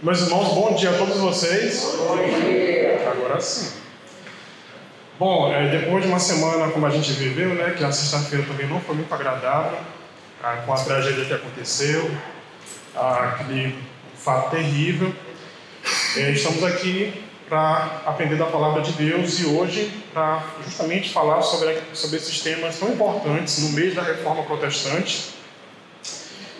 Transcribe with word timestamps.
Meus 0.00 0.20
irmãos, 0.20 0.54
bom 0.54 0.74
dia 0.74 0.90
a 0.90 0.92
todos 0.96 1.16
vocês. 1.16 1.96
Bom 2.06 2.16
dia. 2.16 3.10
Agora 3.10 3.40
sim. 3.40 3.72
Bom, 5.18 5.52
é, 5.52 5.68
depois 5.70 6.04
de 6.04 6.08
uma 6.08 6.20
semana 6.20 6.70
como 6.70 6.86
a 6.86 6.90
gente 6.90 7.10
viveu, 7.14 7.48
né, 7.48 7.74
que 7.76 7.82
a 7.82 7.90
sexta-feira 7.90 8.46
também 8.46 8.68
não 8.68 8.80
foi 8.80 8.94
muito 8.94 9.12
agradável, 9.12 9.76
ah, 10.40 10.62
com 10.64 10.72
a 10.72 10.76
tragédia 10.76 11.24
que 11.24 11.32
aconteceu, 11.34 12.08
ah, 12.94 13.34
aquele 13.40 13.76
fato 14.14 14.50
terrível, 14.50 15.12
é, 16.16 16.30
estamos 16.30 16.62
aqui 16.62 17.12
para 17.48 18.02
aprender 18.06 18.36
da 18.36 18.46
palavra 18.46 18.82
de 18.82 18.92
Deus 18.92 19.40
e 19.40 19.46
hoje 19.46 19.90
para 20.14 20.44
justamente 20.64 21.10
falar 21.10 21.42
sobre, 21.42 21.76
sobre 21.92 22.18
esses 22.18 22.40
temas 22.40 22.78
tão 22.78 22.92
importantes 22.92 23.58
no 23.64 23.70
mês 23.70 23.96
da 23.96 24.02
reforma 24.02 24.44
protestante 24.44 25.37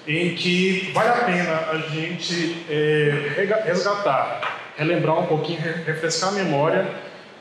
em 0.08 0.34
que 0.34 0.90
vale 0.94 1.10
a 1.10 1.24
pena 1.24 1.68
a 1.70 1.78
gente 1.90 2.64
é, 2.70 3.60
resgatar, 3.66 4.62
relembrar 4.74 5.20
um 5.20 5.26
pouquinho, 5.26 5.60
refrescar 5.60 6.30
a 6.30 6.32
memória 6.32 6.88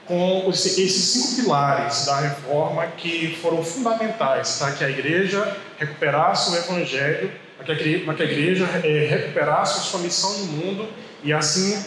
com 0.06 0.50
esses 0.50 0.94
cinco 0.94 1.44
pilares 1.44 2.06
da 2.06 2.20
reforma 2.20 2.86
que 2.98 3.38
foram 3.42 3.64
fundamentais 3.64 4.58
para 4.60 4.74
que 4.74 4.84
a 4.84 4.90
igreja 4.90 5.56
recuperasse 5.80 6.52
o 6.52 6.58
evangelho, 6.58 7.32
para 7.58 7.74
que 7.74 8.24
a 8.24 8.26
igreja 8.26 8.66
é, 8.84 9.08
recuperasse 9.10 9.80
a 9.80 9.82
sua 9.84 10.02
missão 10.02 10.38
no 10.40 10.46
mundo 10.48 10.90
e 11.24 11.32
assim, 11.32 11.86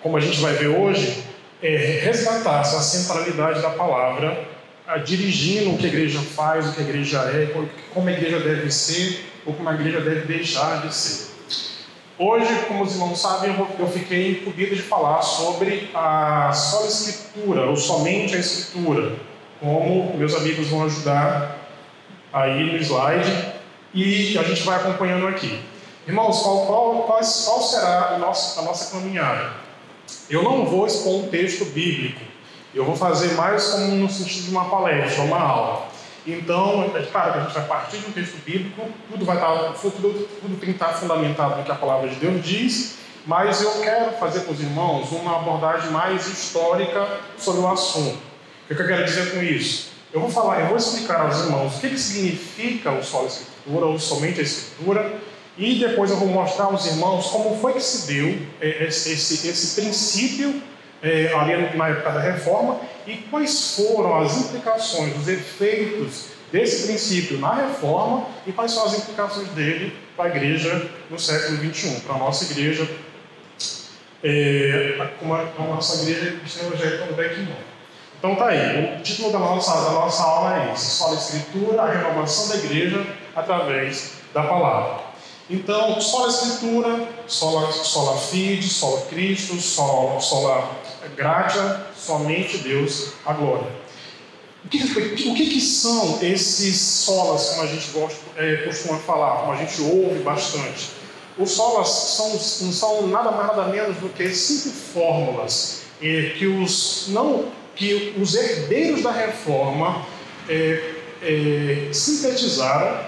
como 0.00 0.16
a 0.16 0.20
gente 0.20 0.40
vai 0.40 0.54
ver 0.54 0.68
hoje, 0.68 1.24
é, 1.60 2.00
resgatasse 2.04 2.76
a 2.76 2.80
centralidade 2.80 3.60
da 3.60 3.70
palavra, 3.70 4.48
dirigindo 5.04 5.72
o 5.72 5.78
que 5.78 5.86
a 5.86 5.88
igreja 5.88 6.20
faz, 6.20 6.68
o 6.68 6.72
que 6.72 6.80
a 6.80 6.84
igreja 6.84 7.18
é, 7.18 7.48
como 7.92 8.08
a 8.08 8.12
igreja 8.12 8.38
deve 8.40 8.70
ser 8.70 9.29
ou 9.46 9.54
como 9.54 9.68
a 9.68 9.74
igreja 9.74 10.00
deve 10.00 10.26
deixar 10.26 10.86
de 10.86 10.94
ser. 10.94 11.30
Hoje, 12.18 12.66
como 12.68 12.84
os 12.84 12.92
irmãos 12.92 13.18
sabem, 13.18 13.56
eu 13.78 13.88
fiquei 13.88 14.32
incumbido 14.32 14.76
de 14.76 14.82
falar 14.82 15.22
sobre 15.22 15.90
a 15.94 16.52
só 16.52 16.84
escritura, 16.84 17.64
ou 17.64 17.76
somente 17.76 18.36
a 18.36 18.38
escritura, 18.38 19.16
como 19.58 20.14
meus 20.18 20.34
amigos 20.34 20.68
vão 20.68 20.84
ajudar 20.84 21.56
aí 22.30 22.72
no 22.72 22.76
slide, 22.76 23.54
e 23.94 24.36
a 24.36 24.42
gente 24.42 24.62
vai 24.64 24.76
acompanhando 24.76 25.26
aqui. 25.26 25.60
Irmãos, 26.06 26.42
qual, 26.42 26.66
qual, 26.66 26.94
qual, 27.04 27.20
qual 27.20 27.62
será 27.62 28.14
a 28.14 28.18
nossa, 28.18 28.60
a 28.60 28.64
nossa 28.64 28.94
caminhada? 28.94 29.52
Eu 30.28 30.42
não 30.42 30.66
vou 30.66 30.86
expor 30.86 31.24
um 31.24 31.28
texto 31.28 31.64
bíblico, 31.66 32.20
eu 32.74 32.84
vou 32.84 32.96
fazer 32.96 33.32
mais 33.32 33.68
como 33.70 33.96
no 33.96 34.10
sentido 34.10 34.44
de 34.44 34.50
uma 34.50 34.68
palestra, 34.68 35.24
uma 35.24 35.40
aula. 35.40 35.89
Então, 36.26 36.92
é 36.94 37.02
claro 37.02 37.32
que 37.32 37.38
a 37.38 37.42
gente 37.42 37.54
vai 37.54 37.64
partir 37.64 37.98
de 37.98 38.06
um 38.06 38.12
texto 38.12 38.36
bíblico, 38.44 38.86
tudo 39.10 39.24
vai 39.24 39.36
estar, 39.36 39.72
tudo, 39.80 40.28
tudo 40.40 40.60
tem 40.60 40.68
que 40.68 40.70
estar 40.70 40.88
fundamentado 40.88 41.56
no 41.56 41.64
que 41.64 41.72
a 41.72 41.74
palavra 41.74 42.08
de 42.08 42.16
Deus 42.16 42.44
diz, 42.44 42.98
mas 43.26 43.62
eu 43.62 43.80
quero 43.80 44.12
fazer 44.12 44.40
com 44.40 44.52
os 44.52 44.60
irmãos 44.60 45.10
uma 45.12 45.36
abordagem 45.36 45.90
mais 45.90 46.26
histórica 46.26 47.20
sobre 47.38 47.60
o 47.62 47.68
assunto. 47.68 48.18
O 48.70 48.74
que 48.74 48.80
eu 48.80 48.86
quero 48.86 49.04
dizer 49.04 49.32
com 49.32 49.42
isso? 49.42 49.90
Eu 50.12 50.20
vou 50.20 50.30
falar, 50.30 50.60
eu 50.60 50.66
vou 50.66 50.76
explicar 50.76 51.20
aos 51.22 51.38
irmãos 51.40 51.76
o 51.76 51.80
que, 51.80 51.90
que 51.90 51.98
significa 51.98 52.90
o 52.90 53.02
solo 53.02 53.26
escritura, 53.26 53.86
ou 53.86 53.98
somente 53.98 54.40
a 54.40 54.42
escritura, 54.42 55.20
e 55.56 55.78
depois 55.78 56.10
eu 56.10 56.16
vou 56.16 56.28
mostrar 56.28 56.66
aos 56.66 56.86
irmãos 56.86 57.28
como 57.28 57.56
foi 57.58 57.74
que 57.74 57.80
se 57.80 58.06
deu 58.06 58.38
é, 58.60 58.84
esse, 58.84 59.12
esse, 59.12 59.48
esse 59.48 59.80
princípio 59.80 60.62
é, 61.02 61.32
ali 61.34 61.76
na 61.76 61.88
época 61.88 62.10
da 62.10 62.20
reforma 62.20 62.80
e 63.06 63.16
quais 63.16 63.76
foram 63.76 64.20
as 64.20 64.36
implicações, 64.36 65.16
os 65.16 65.28
efeitos 65.28 66.26
desse 66.52 66.86
princípio 66.86 67.38
na 67.38 67.54
reforma 67.54 68.26
e 68.46 68.52
quais 68.52 68.72
são 68.72 68.84
as 68.84 68.98
implicações 68.98 69.48
dele 69.48 69.96
para 70.16 70.26
a 70.26 70.28
igreja 70.28 70.90
no 71.08 71.18
século 71.18 71.58
XXI, 71.58 72.00
para 72.00 72.16
a 72.16 72.18
nossa 72.18 72.52
igreja, 72.52 72.88
é, 74.22 75.08
como 75.18 75.34
a, 75.34 75.40
a 75.40 75.62
nossa 75.62 76.02
igreja 76.02 76.38
cristã 76.38 76.66
evangélica 76.66 77.06
no 77.06 77.14
Beckmont. 77.14 77.70
Então 78.18 78.34
tá 78.34 78.48
aí, 78.48 78.96
o 78.96 79.02
título 79.02 79.32
da 79.32 79.38
nossa, 79.38 79.72
da 79.72 79.92
nossa 79.92 80.22
aula 80.22 80.62
é 80.62 80.72
esse, 80.74 80.90
Sola 80.90 81.14
Escritura, 81.14 81.80
a 81.80 81.90
renovação 81.90 82.48
da 82.48 82.64
igreja 82.64 83.06
através 83.34 84.12
da 84.34 84.42
palavra. 84.42 85.10
Então, 85.48 86.00
sola 86.00 86.28
Escritura, 86.28 87.08
sola, 87.26 87.72
sola 87.72 88.18
Fide, 88.18 88.68
sola 88.68 89.06
Cristo, 89.06 89.56
sola, 89.60 90.20
sola 90.20 90.70
Gratia, 91.16 91.86
somente 91.96 92.58
Deus 92.58 93.12
a 93.24 93.32
glória. 93.32 93.66
O 94.64 94.68
que, 94.68 94.78
o 94.78 95.34
que, 95.34 95.50
que 95.50 95.60
são 95.60 96.18
esses 96.22 96.76
solas, 96.76 97.50
como 97.50 97.62
a 97.62 97.66
gente 97.66 97.90
gosta, 97.90 98.18
é, 98.36 98.56
costuma 98.58 98.98
falar, 98.98 99.40
como 99.40 99.52
a 99.52 99.56
gente 99.56 99.80
ouve 99.80 100.20
bastante? 100.22 100.90
Os 101.38 101.52
solas 101.52 101.88
são, 101.88 102.28
não 102.66 102.72
são 102.72 103.06
nada 103.06 103.30
mais 103.30 103.48
nada 103.48 103.68
menos 103.68 103.96
do 103.96 104.10
que 104.10 104.28
cinco 104.28 104.74
fórmulas 104.74 105.82
é, 106.02 106.34
que, 106.36 106.46
os, 106.46 107.06
não, 107.08 107.46
que 107.74 108.14
os 108.20 108.34
herdeiros 108.34 109.02
da 109.02 109.10
reforma 109.10 110.04
é, 110.48 110.94
é 111.22 111.88
sintetizaram 111.92 113.04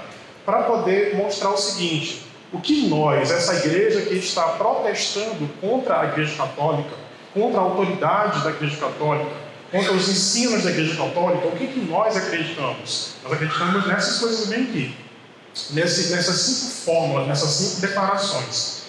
para 0.47 0.63
poder 0.63 1.17
mostrar 1.17 1.51
o 1.51 1.57
seguinte: 1.57 2.23
o 2.53 2.61
que 2.61 2.89
nós, 2.89 3.31
essa 3.31 3.55
igreja 3.67 4.03
que 4.03 4.15
está 4.15 4.43
protestando 4.49 5.49
contra 5.61 6.01
a 6.01 6.05
igreja 6.07 6.37
católica, 6.37 7.03
contra 7.35 7.61
a 7.61 7.63
autoridade 7.63 8.43
da 8.45 8.51
Igreja 8.51 8.77
Católica, 8.77 9.31
contra 9.71 9.93
os 9.93 10.09
ensinos 10.09 10.65
da 10.65 10.71
Igreja 10.71 10.97
Católica, 10.97 11.49
o 11.49 11.53
que, 11.53 11.67
que 11.67 11.81
nós 11.81 12.17
acreditamos? 12.17 13.15
Nós 13.23 13.33
acreditamos 13.33 13.87
nessas 13.87 14.19
coisas 14.19 14.47
bem 14.49 14.65
aqui, 14.65 14.97
nesse, 15.71 16.13
nessas 16.13 16.37
cinco 16.37 16.73
fórmulas, 16.85 17.27
nessas 17.27 17.51
cinco 17.51 17.81
declarações. 17.81 18.83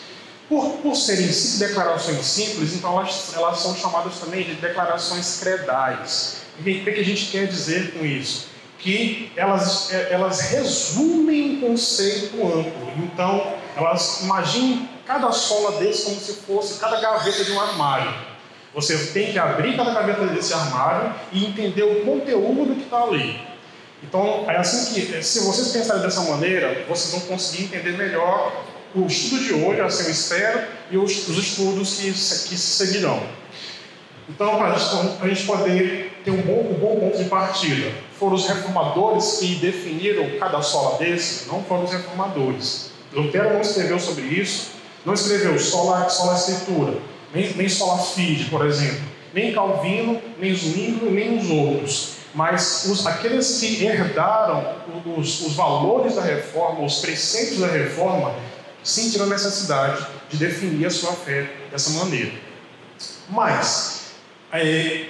Por, 0.50 0.72
por 0.80 0.96
serem 0.96 1.32
cinco 1.32 1.60
declarações 1.60 2.26
simples, 2.26 2.74
então 2.74 3.00
elas, 3.00 3.34
elas 3.34 3.60
são 3.60 3.76
chamadas 3.76 4.16
também 4.20 4.44
de 4.44 4.56
declarações 4.56 5.40
credais. 5.40 6.42
O 6.60 6.64
que, 6.64 6.80
que 6.84 7.00
a 7.00 7.06
gente 7.06 7.28
quer 7.28 7.48
dizer 7.48 7.94
com 7.94 8.06
isso? 8.06 8.48
Que 8.78 9.32
elas, 9.38 9.92
é, 9.94 10.10
elas 10.12 10.42
resumem 10.42 11.58
um 11.58 11.62
conceito 11.62 12.36
amplo. 12.46 12.92
Então, 12.98 13.54
elas 13.76 14.20
imaginem 14.22 14.90
cada 15.06 15.32
sola 15.32 15.80
desse 15.80 16.04
como 16.04 16.20
se 16.20 16.34
fosse 16.34 16.80
cada 16.80 17.00
gaveta 17.00 17.44
de 17.46 17.52
um 17.54 17.62
armário. 17.62 18.33
Você 18.74 18.98
tem 19.14 19.32
que 19.32 19.38
abrir 19.38 19.78
cada 19.78 19.94
gaveta 19.94 20.26
desse 20.28 20.54
armário 20.54 21.14
e 21.32 21.46
entender 21.46 21.84
o 21.84 22.04
conteúdo 22.04 22.76
que 22.76 22.84
está 22.84 23.04
ali. 23.04 23.40
Então, 24.02 24.46
é 24.50 24.58
assim 24.58 24.94
que, 24.94 25.24
se 25.24 25.40
vocês 25.42 25.70
pensarem 25.70 26.02
dessa 26.02 26.22
maneira, 26.22 26.84
vocês 26.90 27.12
vão 27.12 27.22
conseguir 27.22 27.66
entender 27.66 27.92
melhor 27.92 28.64
o 28.96 29.06
estudo 29.06 29.44
de 29.44 29.54
hoje, 29.54 29.80
assim 29.80 30.06
eu 30.06 30.12
espero, 30.12 30.68
e 30.92 30.98
os, 30.98 31.28
os 31.28 31.38
estudos 31.38 31.98
que, 31.98 32.12
que 32.12 32.14
se 32.14 32.58
seguirão. 32.58 33.22
Então, 34.28 34.58
para 34.58 34.74
a 34.74 35.28
gente 35.28 35.46
poder 35.46 36.22
ter 36.24 36.32
um 36.32 36.42
bom, 36.42 36.72
um 36.72 36.74
bom 36.74 37.00
ponto 37.00 37.18
de 37.18 37.26
partida, 37.26 37.92
foram 38.18 38.36
os 38.36 38.48
reformadores 38.48 39.38
que 39.38 39.56
definiram 39.56 40.40
cada 40.40 40.62
sola 40.62 40.98
desse, 40.98 41.48
não 41.48 41.64
foram 41.64 41.84
os 41.84 41.92
reformadores. 41.92 42.92
Lutero 43.12 43.54
não 43.54 43.62
escreveu 43.62 44.00
sobre 44.00 44.24
isso, 44.24 44.72
não 45.06 45.14
escreveu 45.14 45.60
só 45.60 45.94
a, 45.96 46.10
só 46.10 46.32
a 46.32 46.36
escritura 46.36 47.13
nem, 47.34 47.54
nem 47.54 47.70
sola 47.70 48.02
fide, 48.04 48.46
por 48.46 48.66
exemplo, 48.66 49.02
nem 49.34 49.54
Calvino, 49.54 50.22
nem 50.38 50.54
Zwingli, 50.56 51.10
nem 51.10 51.38
os 51.38 51.50
outros, 51.50 52.14
mas 52.34 52.86
os, 52.86 53.06
aqueles 53.06 53.60
que 53.60 53.84
herdaram 53.84 54.76
os, 55.18 55.42
os 55.42 55.56
valores 55.56 56.16
da 56.16 56.22
reforma, 56.22 56.86
os 56.86 57.00
preceitos 57.00 57.60
da 57.60 57.68
reforma, 57.68 58.36
sentiram 58.84 59.26
a 59.26 59.30
necessidade 59.30 60.06
de 60.30 60.38
definir 60.38 60.86
a 60.86 60.90
sua 60.90 61.14
fé 61.14 61.50
dessa 61.72 61.92
maneira. 61.92 62.34
Mas, 63.30 64.14
é, 64.52 65.06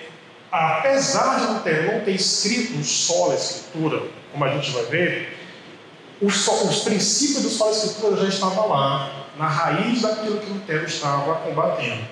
apesar 0.51 1.39
de 1.39 1.53
Lutero 1.53 1.93
não 1.93 2.01
ter 2.01 2.11
escrito 2.11 2.83
só 2.83 3.31
a 3.31 3.35
Escritura, 3.35 4.03
como 4.31 4.45
a 4.45 4.49
gente 4.49 4.71
vai 4.71 4.85
ver, 4.85 5.37
os, 6.21 6.47
os 6.47 6.83
princípios 6.83 7.41
do 7.41 7.49
só 7.49 7.69
a 7.69 7.71
Escritura 7.71 8.17
já 8.17 8.27
estavam 8.27 8.69
lá, 8.69 9.22
na 9.37 9.47
raiz 9.47 10.01
daquilo 10.01 10.39
que 10.39 10.49
Lutero 10.49 10.85
estava 10.85 11.35
combatendo. 11.35 12.03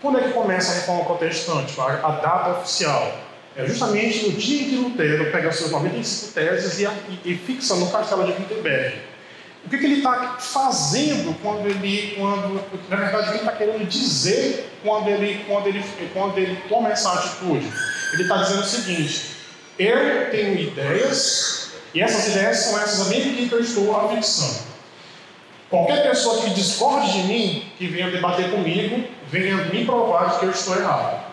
Quando 0.00 0.18
é 0.18 0.22
que 0.22 0.30
começa 0.30 0.72
a 0.72 0.74
reforma 0.76 1.04
protestante? 1.04 1.74
A, 1.80 2.10
data 2.22 2.50
oficial. 2.58 3.20
É 3.56 3.66
justamente 3.66 4.28
no 4.28 4.32
dia 4.36 4.62
em 4.62 4.68
que 4.68 4.76
Lutero 4.76 5.32
pega 5.32 5.50
seus 5.50 5.70
95 5.70 6.32
teses 6.32 6.78
e, 6.78 6.84
e, 7.24 7.32
e 7.32 7.38
fixa 7.38 7.74
no 7.76 7.90
castelo 7.90 8.24
de 8.24 8.32
Wittenberg. 8.32 8.98
O 9.64 9.68
que, 9.68 9.78
que 9.78 9.84
ele 9.84 9.96
está 9.96 10.36
fazendo 10.38 11.34
quando 11.42 11.66
ele, 11.66 12.14
quando, 12.16 12.62
na 12.88 12.96
verdade, 12.96 13.30
ele 13.30 13.38
está 13.38 13.52
querendo 13.52 13.84
dizer 13.88 14.70
quando 14.84 15.08
ele, 15.08 15.44
quando, 15.48 15.66
ele, 15.66 15.82
quando 16.12 16.38
ele 16.38 16.56
toma 16.68 16.90
essa 16.90 17.12
atitude? 17.14 17.66
Ele 18.12 18.22
está 18.22 18.36
dizendo 18.36 18.60
o 18.60 18.64
seguinte: 18.64 19.36
eu 19.78 20.30
tenho 20.30 20.54
ideias 20.60 21.70
e 21.92 22.00
essas 22.00 22.28
ideias 22.28 22.58
são 22.58 22.78
essas 22.78 23.10
aqui 23.10 23.48
que 23.48 23.52
eu 23.52 23.60
estou 23.60 23.98
afixando. 23.98 24.75
Qualquer 25.68 26.08
pessoa 26.08 26.42
que 26.42 26.50
discorde 26.50 27.12
de 27.12 27.28
mim, 27.28 27.72
que 27.76 27.86
venha 27.86 28.10
debater 28.10 28.50
comigo, 28.50 29.04
venha 29.28 29.56
me 29.56 29.84
provar 29.84 30.38
que 30.38 30.46
eu 30.46 30.50
estou 30.50 30.76
errado. 30.76 31.26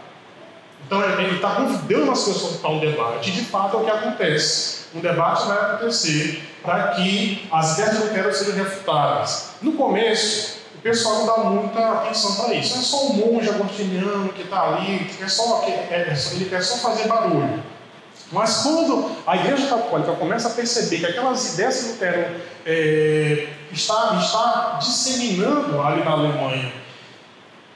Então 0.85 1.01
ele 1.03 1.35
está 1.35 1.55
convidando 1.55 2.11
as 2.11 2.23
pessoas 2.23 2.57
para 2.57 2.69
um 2.71 2.79
debate, 2.79 3.29
e 3.29 3.33
de 3.33 3.41
fato 3.45 3.77
é 3.77 3.79
o 3.79 3.83
que 3.83 3.91
acontece. 3.91 4.83
Um 4.95 4.99
debate 4.99 5.47
vai 5.47 5.57
acontecer 5.57 6.43
para 6.61 6.89
que 6.89 7.47
as 7.51 7.73
ideias 7.73 7.97
de 7.97 8.03
Lutero 8.03 8.33
sejam 8.33 8.55
refutadas. 8.55 9.53
No 9.61 9.73
começo, 9.73 10.63
pessoal 10.83 11.19
não 11.19 11.25
dá 11.25 11.37
muita 11.49 11.91
atenção 11.93 12.35
para 12.35 12.53
isso. 12.53 12.77
É 12.77 12.81
só 12.81 13.07
o 13.07 13.13
monge 13.13 13.49
agostiniano 13.49 14.31
que 14.33 14.41
está 14.41 14.61
ali, 14.61 14.99
que 15.05 15.17
quer 15.17 15.29
só, 15.29 15.63
é, 15.65 15.69
é 15.69 16.15
ele 16.33 16.49
quer 16.49 16.61
só 16.61 16.77
fazer 16.77 17.07
barulho. 17.07 17.63
Mas 18.31 18.63
quando 18.63 19.11
a 19.27 19.35
Igreja 19.35 19.67
Católica 19.67 20.13
começa 20.13 20.47
a 20.47 20.51
perceber 20.51 20.99
que 20.99 21.05
aquelas 21.05 21.53
ideias 21.53 21.81
que 21.81 21.89
Lutero 21.91 22.41
é, 22.65 23.47
está, 23.71 24.17
está 24.19 24.79
disseminando 24.81 25.79
ali 25.81 26.03
na 26.03 26.11
Alemanha 26.11 26.73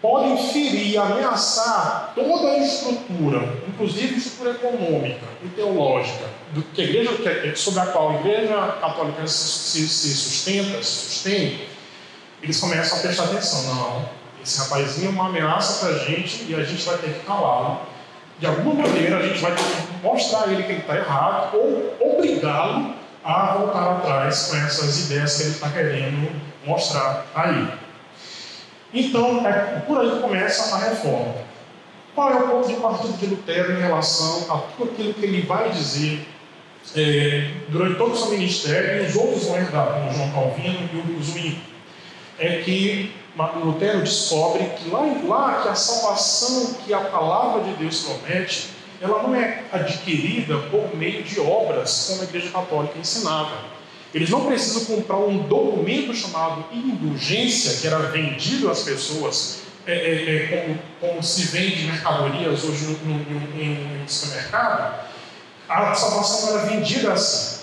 podem 0.01 0.37
ferir 0.51 0.91
e 0.91 0.97
ameaçar 0.97 2.13
toda 2.15 2.49
a 2.49 2.57
estrutura, 2.59 3.61
inclusive 3.67 4.15
a 4.15 4.17
estrutura 4.17 4.51
econômica 4.51 5.25
e 5.43 5.47
teológica, 5.49 6.25
do 6.53 6.61
que 6.61 6.81
a 6.81 6.83
igreja, 6.83 7.55
sobre 7.55 7.79
a 7.81 7.85
qual 7.87 8.11
a 8.11 8.15
Igreja 8.15 8.77
Católica 8.79 9.27
se, 9.27 9.87
se 9.87 10.13
sustenta, 10.13 10.81
se 10.83 10.89
sustém, 10.89 11.61
eles 12.41 12.59
começam 12.59 12.99
a 12.99 13.01
prestar 13.01 13.23
atenção. 13.25 13.63
Não, 13.63 14.09
esse 14.41 14.59
rapazinho 14.59 15.07
é 15.07 15.09
uma 15.09 15.27
ameaça 15.27 15.85
para 15.85 15.95
a 15.95 15.99
gente 15.99 16.45
e 16.47 16.55
a 16.55 16.63
gente 16.63 16.83
vai 16.83 16.97
ter 16.97 17.13
que 17.13 17.25
calá-lo. 17.25 17.81
De 18.39 18.45
alguma 18.45 18.87
maneira, 18.87 19.17
a 19.17 19.27
gente 19.27 19.39
vai 19.39 19.53
mostrar 20.03 20.43
a 20.43 20.53
ele 20.53 20.63
que 20.63 20.71
ele 20.71 20.81
está 20.81 20.95
errado 20.95 21.57
ou 21.57 21.97
obrigá-lo 21.99 22.93
a 23.23 23.55
voltar 23.55 23.97
atrás 23.97 24.47
com 24.49 24.57
essas 24.57 25.05
ideias 25.05 25.37
que 25.37 25.43
ele 25.43 25.51
está 25.51 25.69
querendo 25.69 26.31
mostrar 26.65 27.25
aí. 27.33 27.67
Então, 28.93 29.45
é 29.45 29.81
por 29.87 29.99
aí 29.99 30.11
que 30.11 30.19
começa 30.19 30.75
a 30.75 30.89
reforma. 30.89 31.35
Qual 32.15 32.31
é 32.31 32.35
o 32.35 32.47
ponto 32.47 32.67
de 32.67 32.75
partida 32.75 33.13
de 33.13 33.25
Lutero 33.27 33.73
em 33.73 33.81
relação 33.81 34.45
a 34.49 34.57
tudo 34.59 34.91
aquilo 34.91 35.13
que 35.13 35.25
ele 35.25 35.41
vai 35.41 35.69
dizer 35.69 36.27
é, 36.95 37.51
durante 37.69 37.97
todo 37.97 38.13
o 38.13 38.17
seu 38.17 38.31
ministério, 38.31 39.03
e 39.03 39.07
os 39.07 39.15
outros 39.15 39.45
vão 39.45 39.57
herdar, 39.57 39.87
como 39.87 40.13
João 40.13 40.31
Calvino 40.31 40.89
e 40.93 41.17
o 41.19 41.23
Zwingli? 41.23 41.61
É 42.39 42.61
que 42.61 43.13
Lutero 43.63 44.01
descobre 44.01 44.63
que 44.77 44.89
lá, 44.89 45.01
lá 45.25 45.61
que 45.61 45.69
a 45.69 45.75
salvação 45.75 46.75
que 46.85 46.93
a 46.93 47.01
palavra 47.01 47.63
de 47.63 47.73
Deus 47.75 48.01
promete, 48.01 48.69
ela 48.99 49.21
não 49.23 49.35
é 49.35 49.63
adquirida 49.71 50.57
por 50.71 50.95
meio 50.95 51.23
de 51.23 51.39
obras, 51.39 52.07
como 52.09 52.21
a 52.21 52.23
Igreja 52.25 52.49
Católica 52.49 52.97
ensinava 52.97 53.77
eles 54.13 54.29
não 54.29 54.45
precisam 54.45 54.85
comprar 54.85 55.17
um 55.17 55.43
documento 55.43 56.13
chamado 56.13 56.65
indulgência, 56.71 57.77
que 57.79 57.87
era 57.87 57.99
vendido 58.09 58.69
às 58.69 58.83
pessoas, 58.83 59.59
é, 59.85 59.93
é, 59.93 60.35
é, 60.35 60.47
como, 60.47 60.79
como, 60.99 61.23
se 61.23 61.43
vende 61.43 61.83
mercadorias 61.83 62.63
hoje 62.63 62.97
em 63.05 64.07
supermercado. 64.07 65.07
A 65.67 65.93
salvação 65.93 66.57
era 66.57 66.67
vendida 66.67 67.13
assim. 67.13 67.56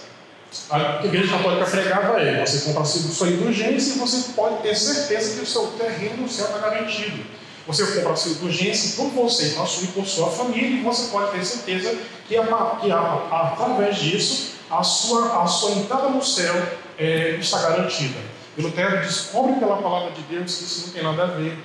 A 0.71 1.05
igreja 1.05 1.37
católica 1.37 1.67
pregava 1.67 2.21
é: 2.21 2.45
você 2.45 2.65
compra 2.65 2.85
sua 2.85 3.29
indulgência 3.29 3.95
e 3.95 3.99
você 3.99 4.33
pode 4.33 4.63
ter 4.63 4.75
certeza 4.75 5.37
que 5.37 5.43
o 5.43 5.47
seu 5.47 5.67
terreno 5.79 6.23
no 6.23 6.29
céu 6.29 6.47
está 6.47 6.59
garantido. 6.59 7.25
Você 7.67 7.87
compra 7.87 8.13
a 8.13 8.17
sua 8.17 8.33
indulgência 8.33 8.97
por 8.97 9.11
você 9.11 9.57
e 9.83 9.87
por 9.89 10.07
sua 10.07 10.31
família, 10.31 10.81
e 10.81 10.83
você 10.83 11.11
pode 11.11 11.33
ter 11.33 11.45
certeza 11.45 11.97
que, 12.29 12.35
que 12.35 12.93
através 12.93 13.97
disso 13.97 14.55
a 14.71 14.83
sua, 14.83 15.43
a 15.43 15.47
sua 15.47 15.73
entrada 15.73 16.09
no 16.09 16.23
céu 16.23 16.55
é, 16.99 17.31
está 17.41 17.63
garantida. 17.63 18.19
E 18.57 18.63
Lutero 18.63 19.01
descobre 19.01 19.55
pela 19.59 19.77
palavra 19.79 20.13
de 20.13 20.23
Deus 20.23 20.57
que 20.57 20.65
isso 20.65 20.87
não 20.87 20.93
tem 20.93 21.03
nada 21.03 21.23
a 21.25 21.27
ver, 21.37 21.57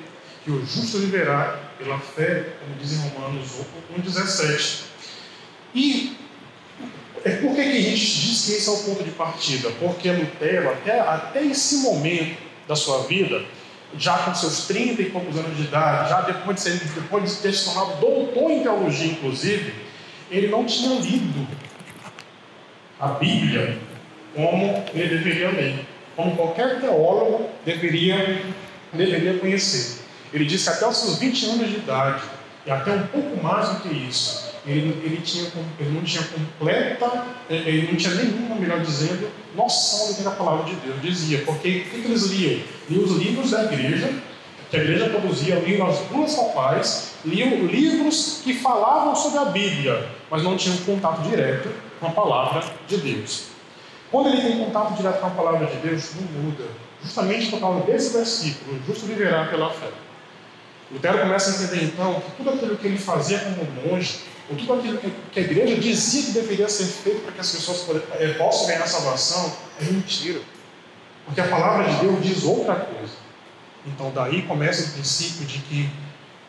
que 0.44 0.51
o 0.51 0.65
justo 0.65 0.97
viverá 1.00 1.59
pela 1.77 2.00
fé, 2.00 2.53
como 2.59 2.75
diz 2.80 2.94
em 2.94 3.09
Romanos 3.09 3.47
1,17. 3.97 4.83
E 5.75 6.18
por 7.24 7.56
que, 7.56 7.63
que 7.63 7.77
a 7.77 7.81
gente 7.81 7.98
diz 7.98 8.45
que 8.45 8.51
esse 8.54 8.69
é 8.69 8.71
o 8.71 8.77
ponto 8.77 9.04
de 9.04 9.12
partida? 9.12 9.69
Porque 9.80 10.10
Lutero, 10.12 10.69
até, 10.69 11.00
até 11.00 11.44
esse 11.44 11.77
momento 11.77 12.38
da 12.68 12.75
sua 12.75 13.04
vida, 13.07 13.44
já 13.98 14.18
com 14.19 14.33
seus 14.33 14.68
30 14.68 15.01
e 15.01 15.06
poucos 15.10 15.36
anos 15.38 15.57
de 15.57 15.63
idade, 15.63 16.10
já 16.10 16.21
depois 16.21 16.56
de, 16.56 16.62
ser, 16.62 16.80
depois 16.95 17.24
de 17.24 17.42
ter 17.42 17.54
se 17.54 17.66
tornado 17.66 18.00
doutor 18.00 18.51
em 18.51 18.62
teologia, 18.62 19.12
inclusive, 19.12 19.74
ele 20.31 20.48
não 20.48 20.66
tinha 20.66 21.00
lido 21.00 21.48
a 23.00 23.07
Bíblia 23.07 23.77
como 24.36 24.86
ele 24.94 25.18
deveria 25.18 25.50
ler, 25.50 25.86
como 26.16 26.36
qualquer 26.36 26.80
teólogo 26.80 27.50
deveria, 27.66 28.44
deveria 28.94 29.39
conhecer. 29.39 30.01
Ele 30.31 30.45
disse 30.45 30.69
que 30.69 30.75
até 30.77 30.88
os 30.88 30.98
seus 30.98 31.18
20 31.18 31.45
anos 31.48 31.69
de 31.69 31.75
idade, 31.77 32.21
e 32.66 32.71
até 32.71 32.92
um 32.92 33.07
pouco 33.07 33.42
mais 33.42 33.69
do 33.69 33.80
que 33.81 33.89
isso, 33.89 34.48
ele, 34.69 35.01
ele, 35.04 35.21
tinha, 35.21 35.51
ele 35.80 35.89
não 35.92 36.04
tinha 36.04 36.24
completa, 36.24 37.25
ele 37.50 37.88
não 37.92 37.98
tinha 37.98 38.13
nenhuma, 38.16 38.56
melhor 38.56 38.80
dizendo, 38.81 39.30
noção 39.56 40.07
do 40.07 40.16
que 40.16 40.21
era 40.21 40.30
a 40.30 40.33
palavra 40.33 40.66
de 40.66 40.75
Deus 40.75 41.01
dizia. 41.01 41.44
Porque 41.45 41.86
o 41.88 41.89
que, 41.89 42.07
eles 42.07 42.24
liam? 42.25 42.62
Liam 42.89 43.04
os 43.04 43.12
livros 43.18 43.51
da 43.51 43.63
igreja, 43.63 44.13
que 44.69 44.77
a 44.77 44.80
igreja 44.80 45.10
produzia, 45.10 45.56
liam 45.56 45.88
as 45.88 46.00
duas 46.01 46.36
papais, 46.36 47.13
liam 47.25 47.66
livros 47.66 48.42
que 48.44 48.54
falavam 48.54 49.16
sobre 49.16 49.39
a 49.39 49.45
Bíblia, 49.45 50.07
mas 50.30 50.44
não 50.44 50.56
tinham 50.56 50.77
contato 50.77 51.27
direto 51.27 51.69
com 52.00 52.07
a 52.07 52.12
palavra 52.12 52.63
de 52.88 52.98
Deus. 52.98 53.45
Quando 54.12 54.30
ele 54.30 54.42
tem 54.42 54.63
contato 54.63 54.95
direto 54.95 55.19
com 55.19 55.27
a 55.27 55.31
palavra 55.31 55.68
de 55.68 55.77
Deus, 55.77 56.12
não 56.16 56.44
muda. 56.44 56.66
Justamente 57.01 57.48
por 57.48 57.60
causa 57.60 57.86
desse 57.86 58.13
versículo, 58.16 58.80
justo 58.86 59.06
viverá 59.06 59.45
pela 59.45 59.69
fé. 59.69 59.88
Lutero 60.92 61.19
começa 61.19 61.51
a 61.51 61.63
entender 61.63 61.86
então 61.86 62.16
que 62.16 62.31
tudo 62.31 62.50
aquilo 62.50 62.75
que 62.75 62.88
ele 62.88 62.98
fazia 62.98 63.39
como 63.39 63.92
monge, 63.92 64.19
ou 64.49 64.57
tudo 64.57 64.73
aquilo 64.73 64.99
que 65.31 65.39
a 65.39 65.43
igreja 65.43 65.75
dizia 65.75 66.23
que 66.23 66.31
deveria 66.31 66.67
ser 66.67 66.85
feito 66.85 67.21
para 67.21 67.33
que 67.33 67.41
as 67.41 67.51
pessoas 67.51 67.85
eh, 68.19 68.33
possam 68.33 68.67
ganhar 68.67 68.87
salvação, 68.87 69.55
é 69.79 69.85
mentira. 69.85 70.41
Porque 71.25 71.39
a 71.39 71.47
palavra 71.47 71.87
de 71.87 71.99
Deus 71.99 72.23
diz 72.23 72.43
outra 72.43 72.75
coisa. 72.75 73.13
Então 73.85 74.11
daí 74.11 74.41
começa 74.43 74.89
o 74.89 74.93
princípio 74.93 75.45
de 75.45 75.59
que 75.59 75.89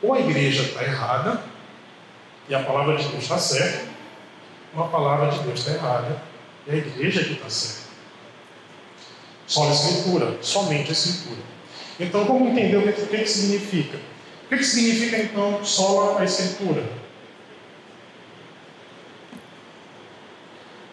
ou 0.02 0.14
a 0.14 0.20
igreja 0.20 0.62
está 0.62 0.82
errada 0.82 1.42
e 2.48 2.54
a 2.54 2.62
palavra 2.62 2.96
de 2.96 3.06
Deus 3.08 3.22
está 3.22 3.38
certa, 3.38 3.84
uma 4.72 4.88
palavra 4.88 5.30
de 5.30 5.40
Deus 5.40 5.60
está 5.60 5.72
errada 5.72 6.22
e 6.66 6.70
a 6.70 6.76
igreja 6.76 7.22
que 7.22 7.34
está 7.34 7.50
certa. 7.50 7.90
Só 9.46 9.68
a 9.68 9.72
Escritura, 9.72 10.38
somente 10.40 10.90
a 10.90 10.92
Escritura. 10.92 11.42
Então, 11.98 12.24
vamos 12.24 12.52
entender 12.52 12.76
o 12.76 12.82
que, 12.82 13.02
o 13.02 13.06
que 13.08 13.26
significa. 13.26 13.98
O 14.46 14.48
que 14.48 14.64
significa, 14.64 15.18
então, 15.18 15.62
só 15.64 16.18
a 16.18 16.24
Escritura? 16.24 16.99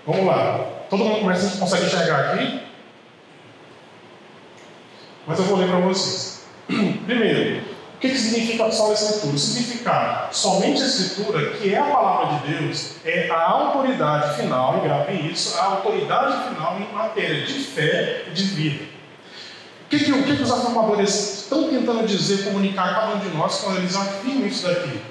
Vamos 0.07 0.25
lá. 0.25 0.65
Todo 0.89 1.03
mundo 1.03 1.19
começa, 1.19 1.57
consegue 1.57 1.85
enxergar 1.85 2.33
aqui? 2.33 2.61
Mas 5.27 5.37
eu 5.37 5.45
vou 5.45 5.57
ler 5.57 5.67
para 5.67 5.79
vocês. 5.79 6.45
Primeiro, 7.05 7.61
o 7.95 7.99
que, 7.99 8.09
que 8.09 8.17
significa 8.17 8.71
só 8.71 8.91
a 8.91 8.93
Escritura? 8.93 9.35
O 9.35 9.37
significado, 9.37 10.33
somente 10.33 10.81
a 10.81 10.85
Escritura, 10.85 11.51
que 11.51 11.73
é 11.73 11.77
a 11.77 11.83
palavra 11.83 12.39
de 12.39 12.53
Deus, 12.53 12.91
é 13.03 13.29
a 13.29 13.49
autoridade 13.49 14.37
final, 14.37 14.77
e 14.77 14.87
gravem 14.87 15.27
isso, 15.27 15.59
a 15.59 15.65
autoridade 15.65 16.47
final 16.47 16.79
em 16.79 16.93
matéria 16.93 17.45
de 17.45 17.53
fé 17.53 18.23
e 18.27 18.29
de 18.29 18.43
vida. 18.43 18.85
O 19.85 19.89
que, 19.89 19.99
que, 19.99 20.23
que, 20.23 20.37
que 20.37 20.43
os 20.43 20.51
afirmadores 20.51 21.41
estão 21.41 21.69
tentando 21.69 22.07
dizer, 22.07 22.45
comunicar 22.45 22.89
a 22.89 22.93
cada 22.93 23.15
um 23.15 23.19
de 23.19 23.29
nós 23.35 23.59
quando 23.59 23.77
eles 23.77 23.95
afirmam 23.95 24.47
isso 24.47 24.65
daqui? 24.65 25.01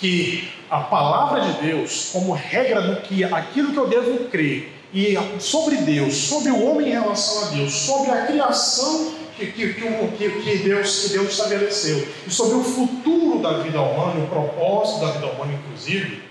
Que 0.00 0.50
a 0.70 0.80
palavra 0.80 1.42
de 1.42 1.52
Deus, 1.66 2.10
como 2.12 2.32
regra 2.32 2.80
do 2.80 3.02
que 3.02 3.22
aquilo 3.22 3.72
que 3.72 3.78
eu 3.78 3.86
devo 3.86 4.28
crer, 4.30 4.72
e 4.92 5.16
sobre 5.38 5.76
Deus, 5.76 6.14
sobre 6.14 6.50
o 6.50 6.64
homem 6.64 6.88
em 6.88 6.92
relação 6.92 7.44
a 7.44 7.50
Deus, 7.50 7.72
sobre 7.72 8.10
a 8.10 8.26
criação 8.26 9.14
que, 9.36 9.46
que, 9.52 9.74
que, 9.74 10.30
que, 10.42 10.58
Deus, 10.58 11.02
que 11.02 11.08
Deus 11.10 11.30
estabeleceu. 11.30 12.08
E 12.26 12.30
sobre 12.30 12.56
o 12.56 12.64
futuro 12.64 13.40
da 13.40 13.58
vida 13.58 13.80
humana, 13.80 14.24
o 14.24 14.26
propósito 14.28 15.00
da 15.00 15.12
vida 15.12 15.26
humana, 15.26 15.52
inclusive, 15.54 16.22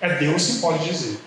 é 0.00 0.14
Deus 0.16 0.46
que 0.46 0.58
pode 0.58 0.84
dizer. 0.84 1.18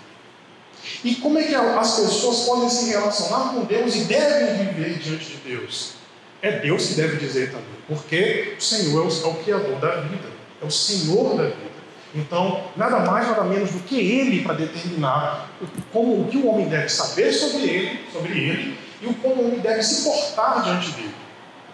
E 1.04 1.16
como 1.16 1.38
é 1.38 1.44
que 1.44 1.56
as 1.56 2.00
pessoas 2.00 2.46
podem 2.46 2.70
se 2.70 2.90
relacionar 2.90 3.54
com 3.54 3.66
Deus 3.66 3.96
e 3.96 4.04
devem 4.06 4.66
viver 4.66 5.00
diante 5.00 5.26
de 5.26 5.38
Deus? 5.38 5.94
É 6.42 6.60
Deus 6.60 6.88
que 6.88 6.94
deve 6.96 7.18
dizer 7.18 7.52
também, 7.52 7.68
porque 7.88 8.56
o 8.58 8.62
Senhor 8.62 9.04
é 9.04 9.08
o, 9.08 9.12
é 9.12 9.28
o 9.28 9.36
Criador 9.44 9.80
da 9.80 10.02
vida, 10.02 10.28
é 10.60 10.66
o 10.66 10.72
Senhor 10.72 11.36
da 11.36 11.44
vida. 11.44 11.61
Então, 12.14 12.64
nada 12.76 13.00
mais, 13.00 13.28
nada 13.28 13.44
menos 13.44 13.72
do 13.72 13.80
que 13.80 13.96
Ele 13.96 14.44
para 14.44 14.56
determinar 14.56 15.50
como 15.94 16.22
o 16.22 16.28
que 16.28 16.38
o 16.38 16.48
homem 16.48 16.68
deve 16.68 16.90
saber 16.90 17.32
sobre 17.32 17.64
Ele, 17.64 18.00
sobre 18.12 18.32
Ele 18.32 18.78
e 19.02 19.08
o 19.08 19.14
como 19.16 19.36
o 19.36 19.48
homem 19.48 19.60
deve 19.60 19.82
se 19.82 20.04
portar 20.04 20.62
diante 20.64 20.92
dele. 20.92 21.16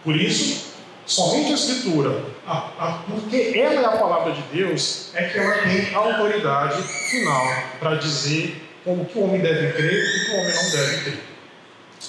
Por 0.03 0.15
isso, 0.15 0.74
somente 1.06 1.51
a 1.51 1.56
Escritura, 1.56 2.24
a, 2.46 2.58
a, 2.79 3.03
porque 3.10 3.53
ela 3.58 3.82
é 3.82 3.86
a 3.86 3.98
palavra 3.98 4.32
de 4.32 4.41
Deus, 4.53 5.10
é 5.15 5.27
que 5.27 5.39
ela 5.39 5.58
tem 5.63 5.94
a 5.94 5.98
autoridade 5.98 6.82
final 7.10 7.48
para 7.79 7.96
dizer 7.96 8.63
como 8.84 9.06
que 9.06 9.17
o 9.17 9.24
homem 9.24 9.41
deve 9.41 9.74
crer 9.74 9.91
e 9.91 10.25
que 10.25 10.32
o 10.32 10.39
homem 10.39 10.56
não 10.56 10.72
deve 10.72 11.03
crer. 11.03 11.24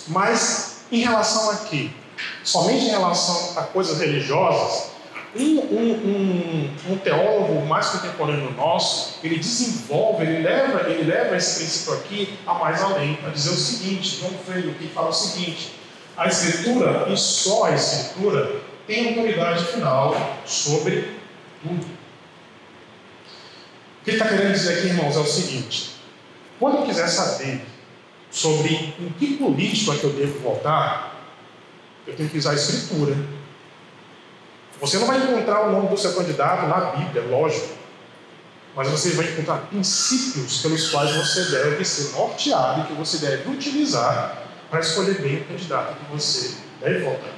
Mas, 0.08 0.82
em 0.92 1.00
relação 1.00 1.50
a 1.50 1.56
quê? 1.56 1.90
Somente 2.44 2.85
em 2.85 2.90
relação 2.90 3.58
a 3.58 3.62
coisas 3.62 3.99
religiosas, 3.99 4.90
um, 5.37 5.58
um, 5.61 5.92
um, 5.92 6.92
um, 6.92 6.99
teólogo 6.99 7.66
mais 7.66 7.88
contemporâneo 7.90 8.50
nosso, 8.52 9.18
ele 9.23 9.38
desenvolve, 9.38 10.25
ele 10.25 10.42
leva, 10.42 10.88
ele 10.88 11.04
leva 11.04 11.37
esse 11.37 11.58
princípio 11.58 11.94
aqui 11.94 12.38
a 12.47 12.54
mais 12.54 12.82
além, 12.82 13.18
a 13.26 13.30
dizer 13.30 13.50
o 13.50 13.54
seguinte, 13.54 14.20
João 14.20 14.32
Freire 14.47 14.73
que 14.73 14.88
fala 14.88 15.08
o 15.08 15.12
seguinte, 15.12 15.75
a 16.16 16.26
Escritura, 16.26 17.06
e 17.08 17.16
só 17.16 17.64
a 17.64 17.75
Escritura, 17.75 18.61
tem 18.87 19.08
autoridade 19.08 19.64
final 19.66 20.40
sobre 20.47 21.12
tudo. 21.62 21.85
O 24.00 24.04
que 24.04 24.11
ele 24.11 24.16
está 24.16 24.28
querendo 24.28 24.52
dizer 24.52 24.78
aqui, 24.78 24.87
irmãos, 24.88 25.14
é 25.14 25.20
o 25.20 25.26
seguinte: 25.26 25.90
quando 26.58 26.78
eu 26.78 26.87
quiser 26.87 27.06
saber 27.08 27.61
sobre 28.30 28.94
em 28.99 29.11
que 29.18 29.37
político 29.37 29.92
é 29.92 29.97
que 29.97 30.04
eu 30.04 30.12
devo 30.12 30.40
votar, 30.40 31.23
eu 32.06 32.16
tenho 32.16 32.30
que 32.30 32.38
usar 32.38 32.52
a 32.52 32.54
Escritura. 32.54 33.14
Você 34.80 34.99
não 34.99 35.06
vai 35.06 35.18
encontrar 35.18 35.66
o 35.66 35.73
nome 35.73 35.88
do 35.88 35.97
seu 35.97 36.14
candidato 36.14 36.66
na 36.66 36.92
Bíblia, 36.92 37.25
lógico, 37.25 37.76
mas 38.76 38.88
você 38.88 39.11
vai 39.11 39.26
encontrar 39.26 39.66
princípios 39.66 40.62
pelos 40.62 40.90
quais 40.90 41.14
você 41.16 41.44
deve 41.50 41.85
ser 41.85 42.16
norteado 42.16 42.82
e 42.82 42.85
que 42.85 42.92
você 42.92 43.18
deve 43.18 43.50
utilizar 43.50 44.42
para 44.70 44.80
escolher 44.80 45.20
bem 45.20 45.38
o 45.38 45.44
candidato 45.47 45.97
que 45.97 46.12
você 46.12 46.58
deve 46.80 47.00
votar. 47.00 47.32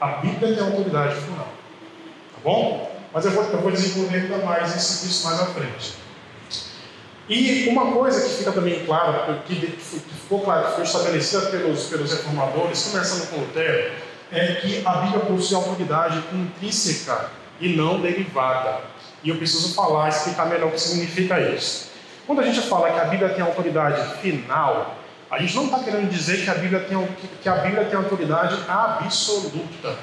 A 0.00 0.06
Bíblia 0.16 0.54
tem 0.54 0.64
autoridade 0.64 1.20
final. 1.20 1.46
Tá 1.46 2.40
bom? 2.42 3.00
Mas 3.12 3.24
eu 3.24 3.32
vou, 3.32 3.44
eu 3.44 3.60
vou 3.60 3.70
desenvolver 3.70 4.16
ainda 4.16 4.38
mais 4.38 4.74
isso 4.74 5.24
mais 5.26 5.40
à 5.40 5.46
frente. 5.46 5.99
E 7.30 7.68
uma 7.68 7.92
coisa 7.92 8.28
que 8.28 8.38
fica 8.38 8.50
também 8.50 8.84
clara, 8.84 9.40
que 9.46 9.54
ficou 9.54 10.40
claro, 10.40 10.66
que 10.66 10.74
foi 10.74 10.82
estabelecida 10.82 11.42
pelos, 11.46 11.84
pelos 11.84 12.10
reformadores, 12.10 12.90
começando 12.90 13.30
com 13.30 13.36
Lutero, 13.36 13.92
é 14.32 14.54
que 14.54 14.82
a 14.84 14.94
Bíblia 14.94 15.20
possui 15.20 15.54
autoridade 15.54 16.20
intrínseca 16.32 17.30
e 17.60 17.68
não 17.68 18.00
derivada. 18.00 18.80
E 19.22 19.28
eu 19.28 19.36
preciso 19.36 19.74
falar, 19.74 20.08
explicar 20.08 20.46
melhor 20.46 20.70
o 20.70 20.72
que 20.72 20.80
significa 20.80 21.38
isso. 21.40 21.90
Quando 22.26 22.40
a 22.40 22.44
gente 22.44 22.62
fala 22.62 22.90
que 22.90 22.98
a 22.98 23.04
Bíblia 23.04 23.28
tem 23.28 23.44
autoridade 23.44 24.20
final, 24.20 24.96
a 25.30 25.38
gente 25.38 25.54
não 25.54 25.66
está 25.66 25.78
querendo 25.78 26.10
dizer 26.10 26.42
que 26.42 26.50
a 26.50 26.54
Bíblia 26.54 26.80
tem, 26.80 27.08
que 27.40 27.48
a 27.48 27.54
Bíblia 27.56 27.84
tem 27.84 27.96
autoridade 27.96 28.58
absoluta. 28.66 29.96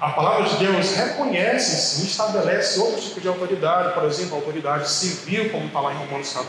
A 0.00 0.10
palavra 0.10 0.48
de 0.48 0.56
Deus 0.58 0.94
reconhece, 0.94 1.76
sim, 1.76 2.06
estabelece 2.06 2.78
outro 2.78 3.00
tipo 3.00 3.20
de 3.20 3.26
autoridade, 3.26 3.94
por 3.94 4.04
exemplo, 4.04 4.36
a 4.36 4.38
autoridade 4.38 4.88
civil, 4.88 5.50
como 5.50 5.66
está 5.66 5.80
lá 5.80 5.92
em 5.92 5.96
Romanos 5.96 6.32
14. 6.32 6.48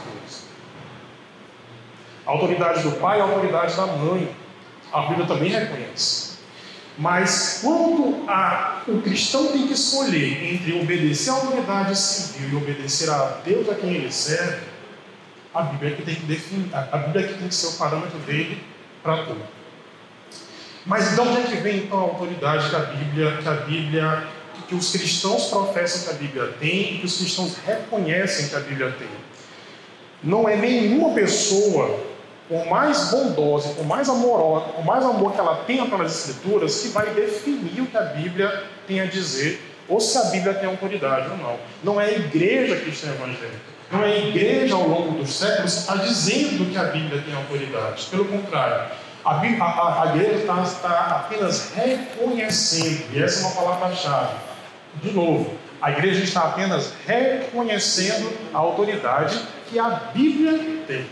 A 2.28 2.32
autoridade 2.32 2.84
do 2.84 2.92
pai 2.98 3.18
e 3.18 3.22
a 3.22 3.24
autoridade 3.24 3.76
da 3.76 3.88
mãe. 3.88 4.36
A 4.92 5.02
Bíblia 5.02 5.26
também 5.26 5.50
reconhece. 5.50 6.38
Mas 6.96 7.60
quando 7.64 8.30
a, 8.30 8.84
o 8.88 9.02
cristão 9.02 9.48
tem 9.48 9.66
que 9.66 9.74
escolher 9.74 10.54
entre 10.54 10.80
obedecer 10.80 11.32
à 11.32 11.34
autoridade 11.34 11.98
civil 11.98 12.50
e 12.52 12.56
obedecer 12.62 13.10
a 13.10 13.40
Deus 13.44 13.68
a 13.70 13.76
quem 13.76 13.96
ele 13.96 14.12
serve, 14.12 14.62
a 15.56 15.64
Bíblia 15.64 15.94
é 15.94 15.96
que 15.96 16.02
tem 16.04 16.16
que 16.16 16.26
definir, 16.26 16.70
a 16.76 16.98
Bíblia 16.98 17.26
é 17.26 17.28
que 17.30 17.40
tem 17.40 17.48
que 17.48 17.56
ser 17.56 17.68
o 17.68 17.78
parâmetro 17.80 18.20
dele 18.20 18.64
para 19.02 19.24
tudo. 19.24 19.59
Mas 20.86 21.14
de 21.14 21.22
onde 21.22 21.42
é 21.42 21.44
que 21.44 21.56
vem 21.58 21.78
então 21.78 22.00
a 22.00 22.04
autoridade 22.04 22.70
que 22.70 22.76
a 22.76 22.80
Bíblia, 22.80 23.38
que 23.42 23.48
a 23.48 23.54
Bíblia, 23.54 24.24
que 24.68 24.76
os 24.76 24.92
cristãos 24.92 25.46
professam 25.46 26.04
que 26.04 26.10
a 26.10 26.14
Bíblia 26.14 26.54
tem 26.60 26.96
e 26.96 26.98
que 27.00 27.06
os 27.06 27.18
cristãos 27.18 27.58
reconhecem 27.66 28.50
que 28.50 28.56
a 28.56 28.60
Bíblia 28.60 28.96
tem? 28.98 29.08
Não 30.24 30.48
é 30.48 30.56
nenhuma 30.56 31.14
pessoa, 31.14 32.00
por 32.48 32.66
mais 32.68 33.10
bondosa, 33.10 33.70
por 33.70 33.86
mais 33.86 34.10
amorosa, 34.10 34.66
por 34.74 34.86
mais 34.86 35.04
amor 35.04 35.34
que 35.34 35.40
ela 35.40 35.64
tenha 35.66 35.86
pelas 35.86 36.14
Escrituras, 36.18 36.82
que 36.82 36.90
vai 36.90 37.10
definir 37.14 37.82
o 37.82 37.86
que 37.86 37.98
a 37.98 38.02
Bíblia 38.02 38.64
tem 38.88 39.00
a 39.02 39.06
dizer, 39.06 39.62
ou 39.88 40.00
se 40.00 40.18
a 40.18 40.24
Bíblia 40.26 40.54
tem 40.54 40.68
autoridade 40.68 41.30
ou 41.30 41.38
não. 41.38 41.60
Não 41.84 42.02
é 42.02 42.06
a 42.06 42.12
igreja 42.12 42.76
cristã 42.76 43.08
evangélica, 43.10 43.58
não 43.92 44.04
é 44.04 44.14
a 44.14 44.18
igreja 44.18 44.76
ao 44.76 44.88
longo 44.88 45.18
dos 45.18 45.34
séculos 45.34 45.78
está 45.78 45.96
dizendo 45.96 46.70
que 46.72 46.78
a 46.78 46.84
Bíblia 46.86 47.24
tem 47.26 47.34
autoridade. 47.34 48.06
Pelo 48.12 48.26
contrário, 48.26 48.92
a, 49.26 49.32
a, 49.32 50.04
a 50.04 50.16
igreja 50.16 50.36
está, 50.64 51.00
apenas 51.26 51.74
reconhecendo, 51.74 53.04
e 53.14 53.22
essa 53.22 53.42
é 53.42 53.48
uma 53.48 53.56
palavra-chave. 53.56 54.36
De 55.02 55.12
novo, 55.12 55.54
a 55.82 55.92
igreja 55.92 56.24
está 56.24 56.42
apenas 56.42 56.94
reconhecendo 57.06 58.32
a 58.54 58.58
autoridade 58.58 59.40
que 59.70 59.80
a 59.80 59.90
Bíblia 60.14 60.84
tem. 60.88 61.06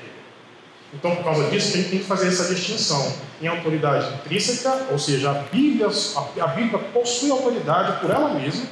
Então, 0.94 1.16
por 1.16 1.26
causa 1.26 1.50
disso, 1.50 1.74
tem, 1.74 1.84
tem 1.84 2.00
que 2.00 2.06
fazer 2.06 2.30
essa 2.30 2.54
distinção 2.54 3.14
em 3.42 3.48
autoridade 3.48 4.14
intrínseca, 4.16 4.88
ou 4.90 4.98
seja, 4.98 5.32
a 5.32 5.34
Bíblia, 5.34 5.88
a, 5.88 6.44
a 6.44 6.48
Bíblia 6.48 6.80
possui 6.94 7.30
autoridade 7.30 8.00
por 8.00 8.10
ela 8.10 8.30
mesma, 8.30 8.66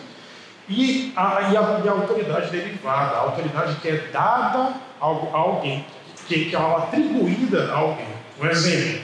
e 0.67 1.13
a, 1.15 1.49
e 1.51 1.57
a, 1.57 1.81
e 1.83 1.87
a 1.87 1.91
autoridade 1.91 2.49
derivada, 2.49 3.17
a 3.17 3.19
autoridade 3.19 3.75
que 3.75 3.87
é 3.87 3.97
dada 4.11 4.73
a, 4.99 5.05
a 5.05 5.37
alguém, 5.37 5.85
que, 6.27 6.45
que 6.45 6.55
é 6.55 6.59
atribuída 6.59 7.71
a 7.71 7.77
alguém. 7.77 8.07
Um 8.41 8.47
exemplo, 8.47 9.01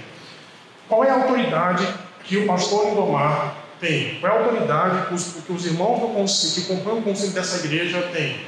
qual 0.91 1.05
é 1.05 1.09
a 1.09 1.13
autoridade 1.13 1.87
que 2.25 2.35
o 2.35 2.45
pastor 2.45 2.89
Lindomar 2.89 3.55
tem? 3.79 4.19
Qual 4.19 4.29
é 4.29 4.35
a 4.35 4.39
autoridade 4.39 5.07
que 5.07 5.13
os, 5.13 5.23
que 5.47 5.53
os 5.53 5.65
irmãos 5.65 6.01
do 6.01 6.07
conselho, 6.09 6.53
que 6.53 6.75
compõem 6.75 6.99
o 6.99 7.01
conselho 7.01 7.31
dessa 7.31 7.65
igreja 7.65 8.09
têm? 8.11 8.41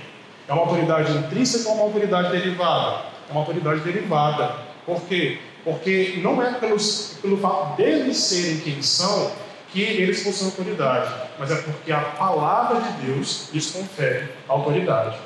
É 0.45 0.51
uma 0.51 0.63
autoridade 0.63 1.13
intrínseca 1.13 1.69
ou 1.69 1.75
uma 1.75 1.83
autoridade 1.85 2.31
derivada? 2.31 3.05
É 3.29 3.31
uma 3.31 3.39
autoridade 3.39 3.79
derivada. 3.79 4.57
Por 4.85 5.01
quê? 5.03 5.39
Porque 5.63 6.19
não 6.21 6.43
é 6.43 6.51
pelos, 6.55 7.17
pelo 7.21 7.37
fato 7.37 7.77
deles 7.77 8.17
serem 8.17 8.59
quem 8.59 8.81
são 8.81 9.31
que 9.69 9.81
eles 9.81 10.21
possuem 10.21 10.51
autoridade, 10.51 11.13
mas 11.39 11.49
é 11.49 11.55
porque 11.61 11.93
a 11.93 12.01
palavra 12.01 12.81
de 12.81 13.05
Deus 13.05 13.47
lhes 13.53 13.71
confere 13.71 14.27
autoridade. 14.49 15.17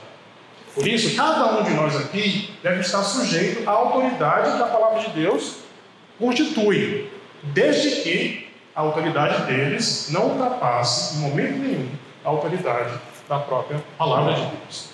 Por 0.76 0.88
isso, 0.88 1.16
cada 1.16 1.58
um 1.58 1.64
de 1.64 1.72
nós 1.72 1.96
aqui 1.98 2.54
deve 2.62 2.82
estar 2.82 3.02
sujeito 3.02 3.68
à 3.68 3.72
autoridade 3.72 4.56
que 4.56 4.62
a 4.62 4.68
palavra 4.68 5.00
de 5.00 5.10
Deus 5.10 5.67
constitui, 6.20 7.10
desde 7.44 8.02
que 8.02 8.50
a 8.76 8.82
autoridade 8.82 9.46
deles 9.52 10.10
não 10.12 10.32
ultrapasse, 10.32 11.18
em 11.18 11.20
momento 11.22 11.58
nenhum, 11.58 11.90
a 12.24 12.30
autoridade 12.30 12.94
da 13.28 13.40
própria 13.40 13.84
palavra 13.98 14.34
de 14.34 14.42
Deus. 14.42 14.90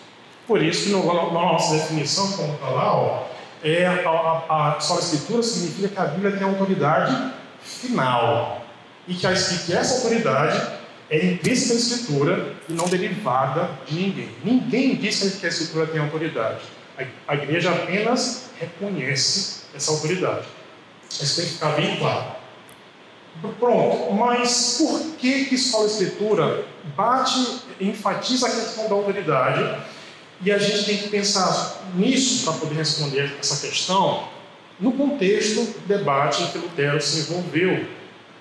Por 0.47 0.61
isso 0.61 0.85
que 0.85 0.89
no, 0.89 1.05
na 1.05 1.41
nossa 1.41 1.75
definição, 1.75 2.31
como 2.33 2.53
está 2.53 2.67
lá, 2.67 2.95
ó, 2.95 3.23
é, 3.63 3.85
a, 3.85 3.91
a, 4.49 4.75
a 4.75 4.79
só 4.79 4.99
escritura 4.99 5.41
significa 5.41 5.87
que 5.87 5.99
a 5.99 6.05
Bíblia 6.05 6.31
tem 6.31 6.43
autoridade 6.43 7.33
final. 7.61 8.65
E 9.07 9.13
que, 9.13 9.25
a, 9.25 9.33
que 9.33 9.73
essa 9.73 9.95
autoridade 9.95 10.71
é 11.09 11.25
intrínseca 11.25 11.73
da 11.73 11.79
escritura 11.79 12.55
e 12.67 12.73
não 12.73 12.85
derivada 12.87 13.69
de 13.85 13.95
ninguém. 13.95 14.29
Ninguém 14.43 14.95
diz 14.95 15.37
que 15.39 15.45
a 15.45 15.49
escritura 15.49 15.87
tem 15.87 16.01
autoridade. 16.01 16.61
A, 16.97 17.33
a 17.33 17.35
igreja 17.35 17.71
apenas 17.71 18.49
reconhece 18.59 19.63
essa 19.75 19.91
autoridade. 19.91 20.45
Isso 21.21 21.35
tem 21.35 21.45
que 21.45 21.53
ficar 21.53 21.69
bem 21.75 21.97
claro. 21.97 22.25
Pronto, 23.59 24.13
mas 24.13 24.77
por 24.77 25.15
que, 25.17 25.45
que 25.45 25.57
só 25.57 25.83
a 25.83 25.85
Escritura 25.85 26.65
bate, 26.95 27.63
enfatiza 27.79 28.47
a 28.47 28.49
questão 28.49 28.87
da 28.87 28.95
autoridade? 28.95 29.83
E 30.41 30.51
a 30.51 30.57
gente 30.57 30.85
tem 30.85 30.97
que 30.97 31.09
pensar 31.09 31.81
nisso 31.95 32.43
para 32.43 32.53
poder 32.53 32.75
responder 32.75 33.33
essa 33.39 33.65
questão 33.65 34.27
no 34.79 34.91
contexto 34.91 35.61
do 35.61 35.87
debate 35.87 36.43
em 36.43 36.47
que 36.47 36.57
Lutero 36.57 37.01
se 37.01 37.21
envolveu 37.21 37.85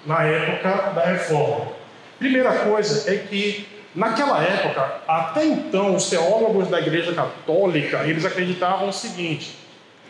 na 0.04 0.22
época 0.24 0.92
da 0.92 1.04
reforma. 1.04 1.72
Primeira 2.18 2.64
coisa 2.64 3.10
é 3.12 3.18
que 3.18 3.66
naquela 3.94 4.42
época, 4.42 5.02
até 5.06 5.44
então, 5.44 5.94
os 5.94 6.08
teólogos 6.08 6.68
da 6.68 6.80
Igreja 6.80 7.12
Católica 7.12 8.04
eles 8.04 8.24
acreditavam 8.24 8.88
o 8.88 8.92
seguinte: 8.92 9.56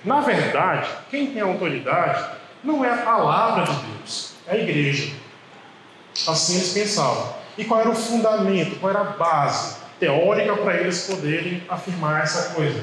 na 0.05 0.21
verdade, 0.21 0.89
quem 1.11 1.27
tem 1.29 1.43
autoridade 1.43 2.42
não 2.63 2.85
é 2.85 2.91
a 2.91 2.99
palavra 2.99 3.65
de 3.65 3.87
Deus, 3.87 4.35
é 4.47 4.53
a 4.53 4.59
igreja. 4.59 5.13
Assim 6.27 6.57
eles 6.57 6.73
pensavam. 6.73 7.35
E 7.57 7.65
qual 7.65 7.81
era 7.81 7.91
o 7.91 7.95
fundamento, 7.95 8.79
qual 8.79 8.91
era 8.91 9.01
a 9.01 9.13
base 9.13 9.77
teórica 9.99 10.57
para 10.57 10.77
eles 10.77 11.07
poderem 11.07 11.63
afirmar 11.69 12.23
essa 12.23 12.55
coisa? 12.55 12.83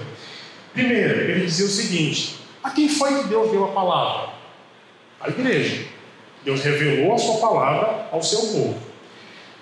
Primeiro, 0.74 1.19
ele 1.21 1.45
dizia 1.45 1.65
o 1.65 1.69
seguinte: 1.69 2.39
a 2.63 2.69
quem 2.69 2.89
foi 2.89 3.21
que 3.21 3.27
Deus 3.27 3.51
deu 3.51 3.65
a 3.65 3.69
palavra? 3.69 4.29
A 5.21 5.29
igreja. 5.29 5.88
Deus 6.43 6.63
revelou 6.63 7.13
a 7.13 7.17
sua 7.17 7.38
palavra 7.38 8.07
ao 8.12 8.24
seu 8.24 8.39
povo. 8.39 8.79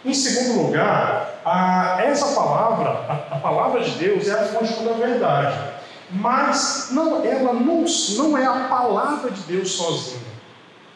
Em 0.05 0.13
segundo 0.13 0.67
lugar, 0.67 1.41
a, 1.43 1.97
essa 2.03 2.35
palavra, 2.35 2.89
a, 2.89 3.35
a, 3.35 3.39
palavra 3.39 3.83
de 3.83 3.91
Deus, 3.91 4.27
é 4.27 4.33
a 4.33 4.45
fonte 4.45 4.73
da 4.83 4.93
verdade 4.93 5.66
mas 6.09 6.89
não, 6.91 7.25
ela 7.25 7.53
não, 7.53 7.85
não 8.17 8.37
é 8.37 8.45
a 8.45 8.67
palavra 8.69 9.31
de 9.31 9.41
Deus 9.41 9.71
sozinha. 9.71 10.37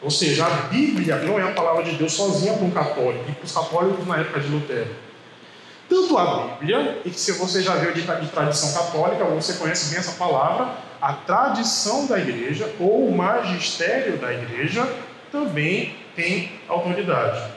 Ou 0.02 0.10
seja, 0.10 0.48
a 0.48 0.50
Bíblia 0.68 1.18
não 1.18 1.40
é 1.40 1.44
a 1.44 1.54
palavra 1.54 1.84
de 1.84 1.96
Deus 1.96 2.14
sozinha 2.14 2.54
para 2.54 2.66
um 2.66 2.72
católico 2.72 3.26
e 3.30 3.34
para 3.34 3.46
os 3.46 3.52
católicos 3.52 4.08
na 4.08 4.18
época 4.18 4.40
de 4.40 4.48
Lutero. 4.48 4.96
Tanto 5.88 6.18
a 6.18 6.48
Bíblia, 6.60 7.02
e 7.06 7.12
se 7.12 7.34
você 7.34 7.62
já 7.62 7.76
viu 7.76 7.92
de, 7.92 8.02
de 8.02 8.28
tradição 8.30 8.74
católica, 8.74 9.26
você 9.26 9.54
conhece 9.54 9.90
bem 9.90 10.00
essa 10.00 10.14
palavra, 10.14 10.74
a 11.02 11.14
tradição 11.14 12.08
da 12.08 12.18
igreja 12.18 12.74
ou 12.80 13.08
o 13.08 13.16
magistério 13.16 14.18
da 14.18 14.34
igreja 14.34 14.88
também 15.32 15.96
tem 16.16 16.52
autoridade. 16.68 17.52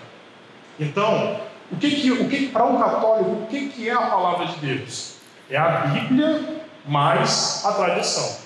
Então, 0.78 1.40
o 1.70 1.76
que, 1.76 1.90
que, 1.90 2.12
o 2.12 2.28
que 2.28 2.48
para 2.48 2.64
um 2.64 2.78
católico, 2.78 3.30
o 3.30 3.46
que, 3.46 3.68
que 3.68 3.88
é 3.88 3.92
a 3.92 4.02
palavra 4.02 4.46
de 4.46 4.56
Deus? 4.56 5.14
É 5.48 5.56
a 5.56 5.86
Bíblia 5.86 6.53
mais 6.86 7.64
a 7.64 7.72
tradição. 7.72 8.44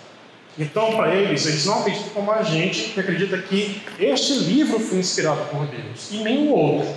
Então, 0.58 0.96
para 0.96 1.14
eles, 1.14 1.46
eles 1.46 1.64
não 1.66 1.80
acreditam 1.80 2.10
como 2.10 2.32
a 2.32 2.42
gente, 2.42 2.90
que 2.90 2.98
acredita 2.98 3.38
que 3.38 3.80
este 3.98 4.32
livro 4.34 4.80
foi 4.80 4.98
inspirado 4.98 5.44
por 5.50 5.66
Deus 5.66 6.08
e 6.10 6.16
nenhum 6.18 6.52
outro. 6.52 6.94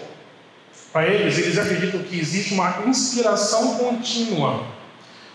Para 0.92 1.08
eles, 1.08 1.38
eles 1.38 1.58
acreditam 1.58 2.02
que 2.02 2.20
existe 2.20 2.54
uma 2.54 2.84
inspiração 2.88 3.76
contínua. 3.76 4.66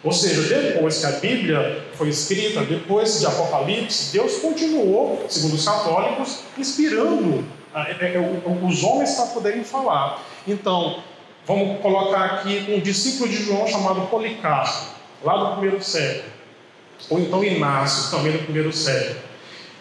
Ou 0.02 0.12
seja, 0.12 0.42
depois 0.42 0.98
que 0.98 1.06
a 1.06 1.12
Bíblia 1.12 1.84
foi 1.94 2.08
escrita, 2.08 2.62
depois 2.62 3.20
de 3.20 3.26
Apocalipse, 3.26 4.12
Deus 4.12 4.38
continuou, 4.38 5.24
segundo 5.28 5.54
os 5.54 5.64
católicos, 5.64 6.40
inspirando 6.58 7.44
ah, 7.74 7.86
é, 7.88 8.14
é, 8.14 8.40
os 8.62 8.82
homens 8.82 9.14
para 9.14 9.26
poderem 9.26 9.64
falar. 9.64 10.22
Então, 10.46 11.02
vamos 11.46 11.80
colocar 11.80 12.24
aqui 12.24 12.66
um 12.68 12.80
discípulo 12.80 13.28
de 13.28 13.36
João 13.42 13.66
chamado 13.66 14.02
Policarpo, 14.08 14.95
lá 15.22 15.36
do 15.36 15.52
primeiro 15.56 15.82
século 15.82 16.36
ou 17.08 17.20
então 17.20 17.44
Inácio, 17.44 18.10
também 18.10 18.32
no 18.32 18.38
primeiro 18.40 18.72
século. 18.72 19.20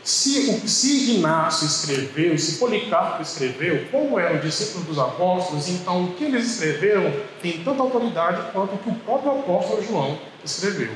Se, 0.04 0.68
se 0.68 1.16
Inácio 1.16 1.66
escreveu, 1.66 2.38
se 2.38 2.60
Policarpo 2.60 3.24
escreveu, 3.24 3.88
como 3.92 4.20
eram 4.20 4.40
discípulos 4.40 4.86
dos 4.86 5.00
apóstolos, 5.00 5.68
então 5.68 6.06
o 6.06 6.14
que 6.14 6.26
eles 6.26 6.46
escreveram 6.46 7.12
tem 7.42 7.64
tanta 7.64 7.82
autoridade 7.82 8.52
quanto 8.52 8.76
o 8.76 8.78
que 8.78 8.90
o 8.90 8.96
próprio 8.96 9.32
apóstolo 9.32 9.84
João 9.84 10.20
escreveu. 10.44 10.92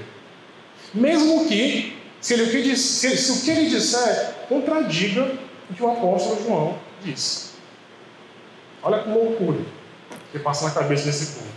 Mesmo 0.93 1.47
que, 1.47 1.97
se, 2.21 2.35
ele, 2.35 2.75
se, 2.75 3.17
se 3.17 3.31
o 3.31 3.41
que 3.41 3.49
ele 3.49 3.69
disser 3.69 4.35
contradiga 4.47 5.31
o 5.69 5.73
que 5.73 5.83
o 5.83 5.89
apóstolo 5.89 6.43
João 6.43 6.77
disse. 7.03 7.49
Olha 8.83 9.01
que 9.01 9.09
loucura 9.09 9.59
que 10.31 10.37
passa 10.37 10.65
na 10.65 10.71
cabeça 10.71 11.05
desse 11.05 11.33
povo. 11.33 11.49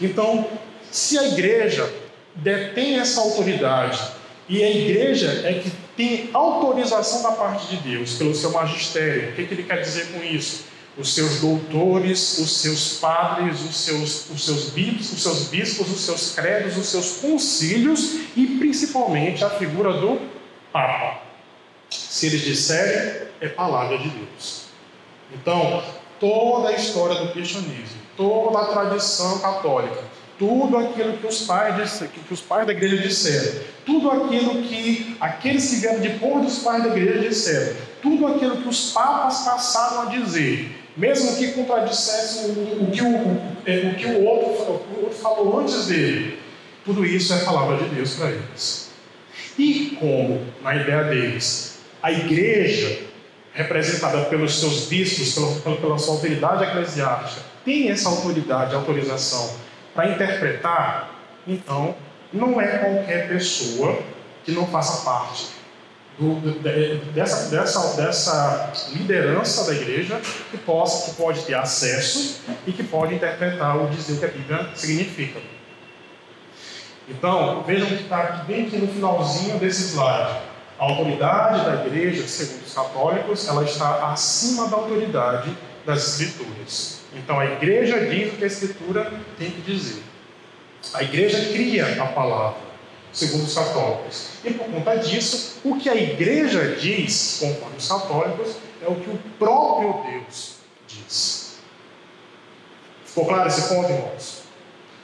Então, 0.00 0.48
se 0.90 1.18
a 1.18 1.28
igreja 1.28 1.92
detém 2.34 2.98
essa 2.98 3.20
autoridade 3.20 4.00
e 4.48 4.62
a 4.64 4.70
igreja 4.70 5.42
é 5.44 5.60
que 5.60 5.70
tem 5.96 6.30
autorização 6.32 7.22
da 7.22 7.32
parte 7.32 7.68
de 7.68 7.76
Deus 7.76 8.14
pelo 8.14 8.34
seu 8.34 8.50
magistério. 8.50 9.30
O 9.30 9.32
que, 9.34 9.46
que 9.46 9.54
ele 9.54 9.62
quer 9.62 9.80
dizer 9.80 10.08
com 10.12 10.24
isso? 10.24 10.64
Os 10.98 11.14
seus 11.14 11.40
doutores, 11.40 12.38
os 12.38 12.56
seus 12.58 12.94
padres, 12.94 13.60
os 13.60 13.76
seus, 13.76 14.28
os 14.30 14.44
seus 14.44 14.70
bispos, 14.70 15.12
os 15.12 15.22
seus 15.22 15.48
bispos, 15.48 15.88
os 15.88 16.00
seus 16.00 16.34
credos, 16.34 16.76
os 16.76 16.86
seus 16.86 17.18
concílios 17.18 18.16
e 18.36 18.56
principalmente 18.58 19.44
a 19.44 19.50
figura 19.50 19.92
do 19.92 20.20
Papa. 20.72 21.22
Se 21.90 22.26
eles 22.26 22.40
disserem, 22.42 23.28
é 23.40 23.48
palavra 23.48 23.98
de 23.98 24.08
Deus. 24.08 24.64
Então, 25.32 25.82
toda 26.18 26.70
a 26.70 26.72
história 26.72 27.20
do 27.20 27.32
cristianismo, 27.32 28.00
toda 28.16 28.58
a 28.58 28.66
tradição 28.66 29.38
católica 29.38 30.02
tudo 30.40 30.78
aquilo 30.78 31.18
que 31.18 31.26
os 31.26 31.42
pais, 31.42 32.02
que 32.26 32.32
os 32.32 32.40
pais 32.40 32.66
da 32.66 32.72
igreja 32.72 32.96
disseram, 32.96 33.60
tudo 33.84 34.10
aquilo 34.10 34.62
que 34.62 35.14
aqueles 35.20 35.68
que 35.68 35.76
vieram 35.76 36.00
depois 36.00 36.42
dos 36.46 36.58
pais 36.60 36.82
da 36.82 36.88
igreja 36.88 37.28
disseram, 37.28 37.76
tudo 38.00 38.26
aquilo 38.26 38.56
que 38.56 38.68
os 38.68 38.90
papas 38.90 39.40
passaram 39.40 40.00
a 40.00 40.04
dizer, 40.06 40.74
mesmo 40.96 41.36
que 41.36 41.52
contradissessem 41.52 42.52
o, 42.52 42.84
o, 42.84 42.90
que, 42.90 43.02
o, 43.02 43.06
o, 43.06 43.94
que 43.98 44.06
o, 44.06 44.24
outro, 44.24 44.82
o 44.96 45.02
outro 45.02 45.18
falou 45.20 45.60
antes 45.60 45.88
dele, 45.88 46.38
tudo 46.86 47.04
isso 47.04 47.34
é 47.34 47.44
palavra 47.44 47.76
de 47.76 47.94
Deus 47.94 48.14
para 48.14 48.30
eles. 48.30 48.92
E 49.58 49.94
como, 50.00 50.40
na 50.62 50.74
ideia 50.74 51.04
deles, 51.04 51.80
a 52.02 52.10
igreja, 52.10 53.02
representada 53.52 54.24
pelos 54.24 54.58
seus 54.58 54.86
bispos, 54.86 55.34
pela, 55.34 55.76
pela 55.76 55.98
sua 55.98 56.14
autoridade 56.14 56.64
eclesiástica, 56.64 57.42
tem 57.62 57.90
essa 57.90 58.08
autoridade, 58.08 58.74
autorização 58.74 59.68
para 59.94 60.08
interpretar, 60.08 61.10
então, 61.46 61.94
não 62.32 62.60
é 62.60 62.78
qualquer 62.78 63.28
pessoa 63.28 63.98
que 64.44 64.52
não 64.52 64.66
faça 64.66 65.04
parte 65.04 65.60
do, 66.18 66.34
dessa, 67.12 67.50
dessa, 67.50 67.96
dessa 67.96 68.72
liderança 68.92 69.64
da 69.64 69.74
igreja 69.74 70.20
que, 70.50 70.58
possa, 70.58 71.10
que 71.10 71.16
pode 71.16 71.42
ter 71.42 71.54
acesso 71.54 72.42
e 72.66 72.72
que 72.72 72.82
pode 72.82 73.14
interpretar 73.14 73.76
ou 73.76 73.88
dizer 73.88 74.14
o 74.14 74.18
que 74.18 74.24
a 74.26 74.28
Bíblia 74.28 74.70
significa. 74.74 75.40
Então, 77.08 77.62
vejam 77.66 77.88
que 77.88 77.94
está 77.94 78.44
bem 78.46 78.66
aqui 78.66 78.76
no 78.76 78.86
finalzinho 78.86 79.58
desse 79.58 79.94
slide. 79.94 80.38
A 80.78 80.84
autoridade 80.84 81.64
da 81.64 81.84
igreja, 81.84 82.26
segundo 82.26 82.64
os 82.64 82.72
católicos, 82.72 83.48
ela 83.48 83.64
está 83.64 84.12
acima 84.12 84.68
da 84.68 84.76
autoridade 84.76 85.50
das 85.84 86.20
escrituras. 86.20 86.99
Então 87.14 87.38
a 87.38 87.44
igreja 87.44 88.06
diz 88.06 88.32
o 88.32 88.36
que 88.36 88.44
a 88.44 88.46
escritura 88.46 89.12
tem 89.38 89.50
que 89.50 89.60
dizer. 89.62 90.02
A 90.94 91.02
igreja 91.02 91.52
cria 91.52 92.02
a 92.02 92.06
palavra, 92.06 92.60
segundo 93.12 93.44
os 93.44 93.54
católicos. 93.54 94.28
E 94.44 94.52
por 94.52 94.66
conta 94.66 94.96
disso, 94.96 95.60
o 95.64 95.76
que 95.76 95.88
a 95.88 95.94
igreja 95.94 96.76
diz, 96.76 97.38
conforme 97.40 97.76
os 97.76 97.88
católicos, 97.88 98.56
é 98.82 98.88
o 98.88 98.94
que 98.94 99.10
o 99.10 99.18
próprio 99.38 100.02
Deus 100.10 100.56
diz. 100.86 101.58
Ficou 103.04 103.26
claro 103.26 103.48
esse 103.48 103.68
ponto, 103.68 103.90
irmãos? 103.90 104.42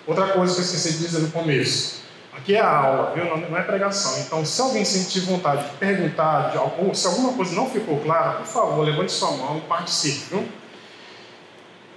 Outra 0.06 0.28
coisa 0.28 0.54
que 0.54 0.60
eu 0.60 0.64
esqueci 0.64 0.92
de 0.92 0.98
dizer 0.98 1.18
no 1.18 1.30
começo. 1.30 1.96
Aqui 2.32 2.54
é 2.54 2.60
a 2.60 2.68
aula, 2.68 3.12
viu? 3.14 3.24
Não 3.24 3.58
é 3.58 3.62
pregação. 3.62 4.20
Então, 4.20 4.44
se 4.44 4.60
alguém 4.60 4.84
sentir 4.84 5.20
vontade 5.20 5.64
de 5.64 5.76
perguntar, 5.76 6.52
de 6.52 6.58
algum, 6.58 6.94
se 6.94 7.06
alguma 7.06 7.32
coisa 7.32 7.54
não 7.54 7.68
ficou 7.68 7.98
clara, 8.00 8.38
por 8.38 8.46
favor, 8.46 8.84
levante 8.84 9.10
sua 9.10 9.32
mão 9.32 9.58
e 9.58 9.60
participe, 9.62 10.26
viu? 10.30 10.48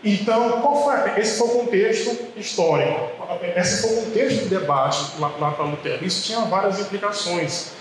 Então, 0.03 0.61
qual 0.61 0.83
foi, 0.83 1.19
esse 1.19 1.37
foi 1.37 1.47
o 1.47 1.51
contexto 1.51 2.17
histórico, 2.37 3.11
esse 3.55 3.81
foi 3.81 3.97
o 3.97 4.05
contexto 4.05 4.43
do 4.43 4.49
debate 4.49 5.19
lá, 5.19 5.31
lá 5.39 5.51
para 5.51 5.65
Lutero. 5.65 6.05
Isso 6.05 6.23
tinha 6.23 6.39
várias 6.41 6.79
implicações. 6.79 7.71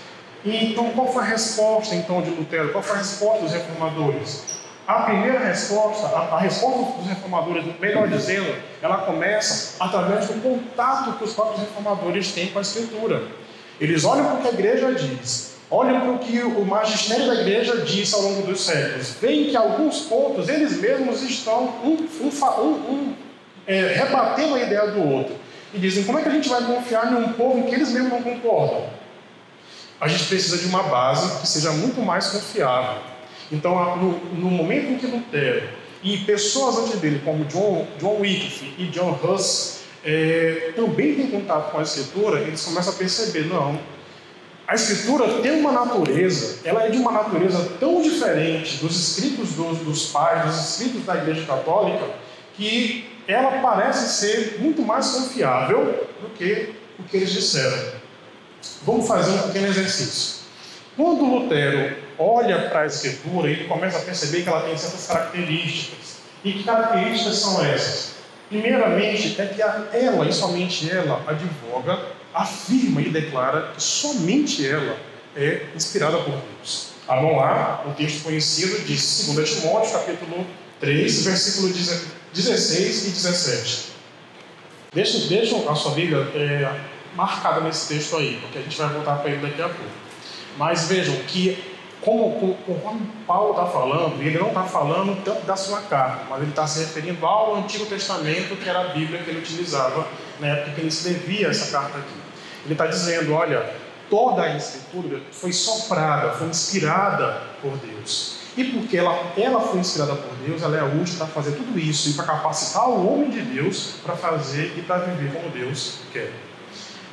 Então, 0.43 0.91
qual 0.91 1.07
foi 1.07 1.23
a 1.23 1.25
resposta 1.25 1.95
então 1.95 2.21
de 2.21 2.29
Lutero? 2.29 2.71
Qual 2.71 2.83
foi 2.83 2.95
a 2.95 2.99
resposta 2.99 3.43
dos 3.43 3.51
reformadores? 3.53 4.59
A 4.85 5.01
primeira 5.01 5.39
resposta, 5.39 6.07
a, 6.07 6.35
a 6.35 6.39
resposta 6.39 6.97
dos 6.97 7.07
reformadores, 7.07 7.63
melhor 7.79 8.07
dizendo, 8.07 8.55
ela 8.81 8.97
começa 8.99 9.75
através 9.79 10.27
do 10.27 10.41
contato 10.41 11.17
que 11.17 11.23
os 11.23 11.33
próprios 11.33 11.61
reformadores 11.61 12.31
têm 12.31 12.47
com 12.47 12.59
a 12.59 12.61
Escritura. 12.61 13.23
Eles 13.79 14.03
olham 14.03 14.25
para 14.25 14.35
o 14.35 14.41
que 14.41 14.47
a 14.47 14.51
igreja 14.51 14.93
diz, 14.93 15.58
Olhem 15.71 15.99
para 15.99 16.11
o 16.11 16.17
que 16.17 16.39
o 16.39 16.65
magistério 16.65 17.27
da 17.27 17.41
igreja 17.41 17.81
disse 17.81 18.15
ao 18.15 18.21
longo 18.21 18.41
dos 18.41 18.61
séculos. 18.61 19.15
Veem 19.21 19.49
que 19.49 19.55
alguns 19.55 20.01
pontos 20.01 20.49
eles 20.49 20.79
mesmos 20.81 21.21
estão 21.21 21.65
um, 21.83 22.07
um, 22.21 22.67
um, 22.91 23.13
é, 23.67 23.93
rebatendo 23.93 24.55
a 24.55 24.61
ideia 24.61 24.87
do 24.87 25.07
outro. 25.07 25.35
E 25.71 25.77
dizem: 25.77 26.03
como 26.03 26.17
é 26.17 26.23
que 26.23 26.29
a 26.29 26.31
gente 26.31 26.49
vai 26.49 26.63
confiar 26.63 27.11
em 27.11 27.15
um 27.15 27.33
povo 27.33 27.59
em 27.59 27.63
que 27.63 27.75
eles 27.75 27.91
mesmos 27.91 28.11
não 28.11 28.23
concordam? 28.23 28.89
A 30.01 30.07
gente 30.07 30.25
precisa 30.25 30.57
de 30.57 30.65
uma 30.65 30.83
base 30.83 31.41
que 31.41 31.47
seja 31.47 31.71
muito 31.71 32.01
mais 32.01 32.27
confiável. 32.27 33.01
Então, 33.51 33.97
no, 33.97 34.11
no 34.35 34.49
momento 34.49 34.93
em 34.93 34.97
que 34.97 35.05
Lutero 35.05 35.69
e 36.01 36.17
pessoas 36.19 36.77
antes 36.77 36.99
dele, 36.99 37.21
como 37.23 37.43
John, 37.45 37.85
John 37.99 38.19
Wycliffe 38.21 38.73
e 38.77 38.85
John 38.87 39.19
Huss, 39.21 39.81
é, 40.03 40.71
também 40.75 41.13
têm 41.15 41.27
contato 41.27 41.71
com 41.71 41.79
a 41.79 41.81
escritura, 41.83 42.39
eles 42.39 42.63
começam 42.63 42.93
a 42.93 42.95
perceber: 42.95 43.45
não, 43.47 43.77
a 44.69 44.75
escritura 44.75 45.41
tem 45.41 45.59
uma 45.59 45.71
natureza, 45.71 46.59
ela 46.63 46.83
é 46.83 46.91
de 46.91 46.97
uma 46.99 47.11
natureza 47.11 47.71
tão 47.79 48.03
diferente 48.03 48.77
dos 48.77 48.95
escritos 48.95 49.53
dos, 49.53 49.79
dos 49.79 50.05
pais, 50.11 50.45
dos 50.45 50.69
escritos 50.69 51.05
da 51.05 51.15
Igreja 51.15 51.43
Católica, 51.47 52.05
que 52.53 53.09
ela 53.27 53.63
parece 53.63 54.19
ser 54.19 54.59
muito 54.59 54.83
mais 54.83 55.07
confiável 55.07 56.07
do 56.21 56.29
que 56.37 56.75
o 56.99 57.03
que 57.03 57.17
eles 57.17 57.31
disseram. 57.31 57.93
Vamos 58.83 59.07
fazer 59.07 59.31
um 59.31 59.47
pequeno 59.47 59.69
exercício. 59.69 60.43
Quando 60.95 61.25
Lutero 61.25 61.97
olha 62.19 62.69
para 62.69 62.81
a 62.81 62.85
Escritura, 62.85 63.49
ele 63.49 63.63
começa 63.63 63.97
a 63.97 64.01
perceber 64.01 64.43
que 64.43 64.49
ela 64.49 64.61
tem 64.61 64.77
certas 64.77 65.07
características. 65.07 66.17
E 66.43 66.53
que 66.53 66.63
características 66.63 67.37
são 67.37 67.65
essas? 67.65 68.11
Primeiramente, 68.49 69.41
é 69.41 69.45
que 69.47 69.61
ela, 69.63 70.27
e 70.27 70.31
somente 70.31 70.91
ela, 70.91 71.23
advoga 71.25 72.18
afirma 72.33 73.01
e 73.01 73.09
declara 73.09 73.73
que 73.75 73.81
somente 73.81 74.65
ela 74.67 74.97
é 75.35 75.67
inspirada 75.75 76.17
por 76.17 76.33
Deus. 76.33 76.89
Vamos 77.07 77.37
lá, 77.37 77.83
um 77.87 77.93
texto 77.93 78.23
conhecido 78.23 78.79
de 78.85 79.33
2 79.33 79.49
Timóteo, 79.49 79.93
capítulo 79.93 80.45
3, 80.79 81.25
versículo 81.25 81.73
16 82.33 83.07
e 83.07 83.09
17. 83.09 83.89
Deixa, 84.93 85.27
deixa 85.27 85.55
a 85.69 85.75
sua 85.75 85.91
Bíblia 85.91 86.19
é, 86.35 86.79
marcada 87.15 87.61
nesse 87.61 87.87
texto 87.87 88.15
aí, 88.17 88.39
porque 88.41 88.59
a 88.59 88.61
gente 88.61 88.77
vai 88.77 88.89
voltar 88.89 89.17
para 89.17 89.31
ele 89.31 89.41
daqui 89.41 89.61
a 89.61 89.69
pouco. 89.69 89.91
Mas 90.57 90.87
vejam 90.87 91.15
que, 91.27 91.57
como, 92.01 92.55
conforme 92.65 93.01
Paulo 93.27 93.51
está 93.51 93.65
falando, 93.65 94.21
ele 94.21 94.37
não 94.37 94.47
está 94.47 94.63
falando 94.63 95.21
tanto 95.23 95.45
da 95.45 95.55
sua 95.55 95.81
carta, 95.81 96.25
mas 96.29 96.41
ele 96.41 96.51
está 96.51 96.65
se 96.65 96.79
referindo 96.79 97.25
ao 97.25 97.55
Antigo 97.55 97.85
Testamento, 97.85 98.55
que 98.55 98.69
era 98.69 98.81
a 98.81 98.87
Bíblia 98.89 99.21
que 99.21 99.29
ele 99.29 99.39
utilizava 99.39 100.07
na 100.39 100.47
época 100.47 100.71
que 100.71 100.81
ele 100.81 100.87
escrevia 100.87 101.47
essa 101.47 101.71
carta 101.71 101.97
aqui. 101.97 102.15
Ele 102.63 102.73
está 102.73 102.87
dizendo: 102.87 103.33
olha, 103.33 103.69
toda 104.09 104.43
a 104.43 104.55
Escritura 104.55 105.21
foi 105.31 105.51
soprada, 105.51 106.31
foi 106.31 106.47
inspirada 106.47 107.41
por 107.61 107.75
Deus. 107.77 108.39
E 108.57 108.63
porque 108.63 108.97
ela, 108.97 109.33
ela 109.37 109.59
foi 109.61 109.79
inspirada 109.79 110.15
por 110.15 110.35
Deus, 110.45 110.61
ela 110.63 110.77
é 110.77 110.83
útil 110.83 111.17
para 111.17 111.27
fazer 111.27 111.51
tudo 111.51 111.77
isso 111.77 112.09
e 112.09 112.13
para 112.13 112.25
capacitar 112.25 112.89
o 112.89 113.07
homem 113.07 113.29
de 113.29 113.41
Deus 113.41 113.95
para 114.03 114.15
fazer 114.15 114.73
e 114.77 114.81
para 114.81 114.99
viver 114.99 115.33
como 115.33 115.49
Deus 115.49 115.99
quer. 116.11 116.31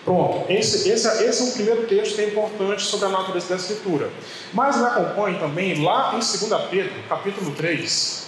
Pronto, 0.07 0.49
esse, 0.49 0.89
esse, 0.89 1.25
esse 1.25 1.43
é 1.43 1.45
um 1.47 1.51
primeiro 1.51 1.85
texto 1.89 2.15
que 2.15 2.21
é 2.21 2.29
importante 2.29 2.81
sobre 2.85 3.07
a 3.07 3.09
natureza 3.09 3.49
da 3.49 3.57
Escritura. 3.57 4.09
Mas 4.55 4.77
me 4.77 4.85
acompanhe 4.85 5.37
também 5.37 5.83
lá 5.83 6.15
em 6.15 6.21
2 6.21 6.69
Pedro, 6.71 6.95
capítulo 7.09 7.51
3. 7.57 8.27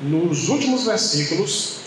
Nos 0.00 0.48
últimos 0.48 0.84
versículos, 0.84 1.82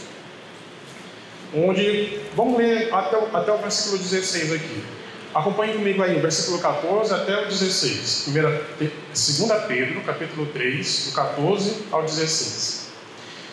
onde, 1.53 2.21
vamos 2.33 2.57
ler 2.57 2.93
até, 2.93 3.17
até 3.33 3.51
o 3.51 3.57
versículo 3.57 3.97
16 3.97 4.53
aqui. 4.53 5.04
Acompanhe 5.35 5.73
comigo 5.73 6.01
aí, 6.01 6.17
versículo 6.21 6.59
14 6.59 7.13
até 7.13 7.41
o 7.41 7.47
16. 7.49 8.21
Primeira, 8.23 8.65
2 8.79 9.65
Pedro, 9.67 9.99
capítulo 10.03 10.45
3, 10.45 11.07
do 11.07 11.11
14 11.11 11.75
ao 11.91 12.03
16. 12.03 12.85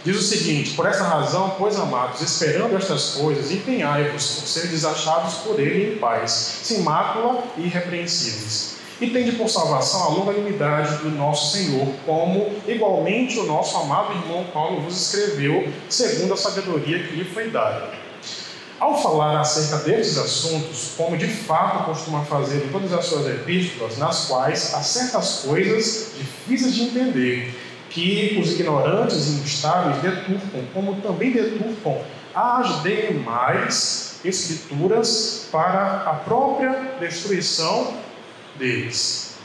Diz 0.04 0.16
o 0.16 0.22
seguinte: 0.22 0.74
Por 0.74 0.86
essa 0.86 1.02
razão, 1.02 1.56
pois 1.58 1.76
amados, 1.76 2.20
esperando 2.20 2.76
estas 2.76 3.16
coisas, 3.16 3.50
empenhai-vos 3.50 4.26
por 4.26 4.46
ser 4.46 4.68
desachados 4.68 5.34
por 5.38 5.58
ele 5.58 5.94
em 5.94 5.98
paz, 5.98 6.60
sem 6.62 6.82
mácula 6.82 7.42
e 7.56 7.62
irrepreensíveis. 7.62 8.76
E 9.00 9.10
tende 9.10 9.32
por 9.32 9.48
salvação 9.48 10.04
a 10.04 10.08
longanimidade 10.10 10.98
do 10.98 11.10
nosso 11.10 11.50
Senhor, 11.50 11.88
como 12.06 12.48
igualmente 12.68 13.40
o 13.40 13.44
nosso 13.44 13.76
amado 13.76 14.12
irmão 14.12 14.44
Paulo 14.54 14.82
vos 14.82 14.96
escreveu, 14.96 15.68
segundo 15.88 16.34
a 16.34 16.36
sabedoria 16.36 17.02
que 17.02 17.16
lhe 17.16 17.24
foi 17.24 17.50
dada 17.50 18.01
ao 18.82 19.00
falar 19.00 19.40
acerca 19.40 19.76
desses 19.84 20.18
assuntos, 20.18 20.94
como 20.96 21.16
de 21.16 21.28
fato 21.28 21.84
costuma 21.84 22.24
fazer 22.24 22.64
em 22.64 22.68
todas 22.68 22.92
as 22.92 23.04
suas 23.04 23.28
epístolas, 23.28 23.96
nas 23.96 24.26
quais 24.26 24.74
há 24.74 24.82
certas 24.82 25.44
coisas 25.46 26.14
difíceis 26.18 26.74
de 26.74 26.82
entender, 26.82 27.54
que 27.88 28.36
os 28.42 28.50
ignorantes 28.50 29.28
e 29.28 29.30
instáveis 29.44 29.98
deturpam, 29.98 30.64
como 30.74 31.00
também 31.00 31.30
deturpam 31.30 31.96
as 32.34 32.82
demais 32.82 34.18
escrituras 34.24 35.46
para 35.52 36.02
a 36.04 36.14
própria 36.14 36.96
destruição 36.98 37.94
deles. 38.56 39.36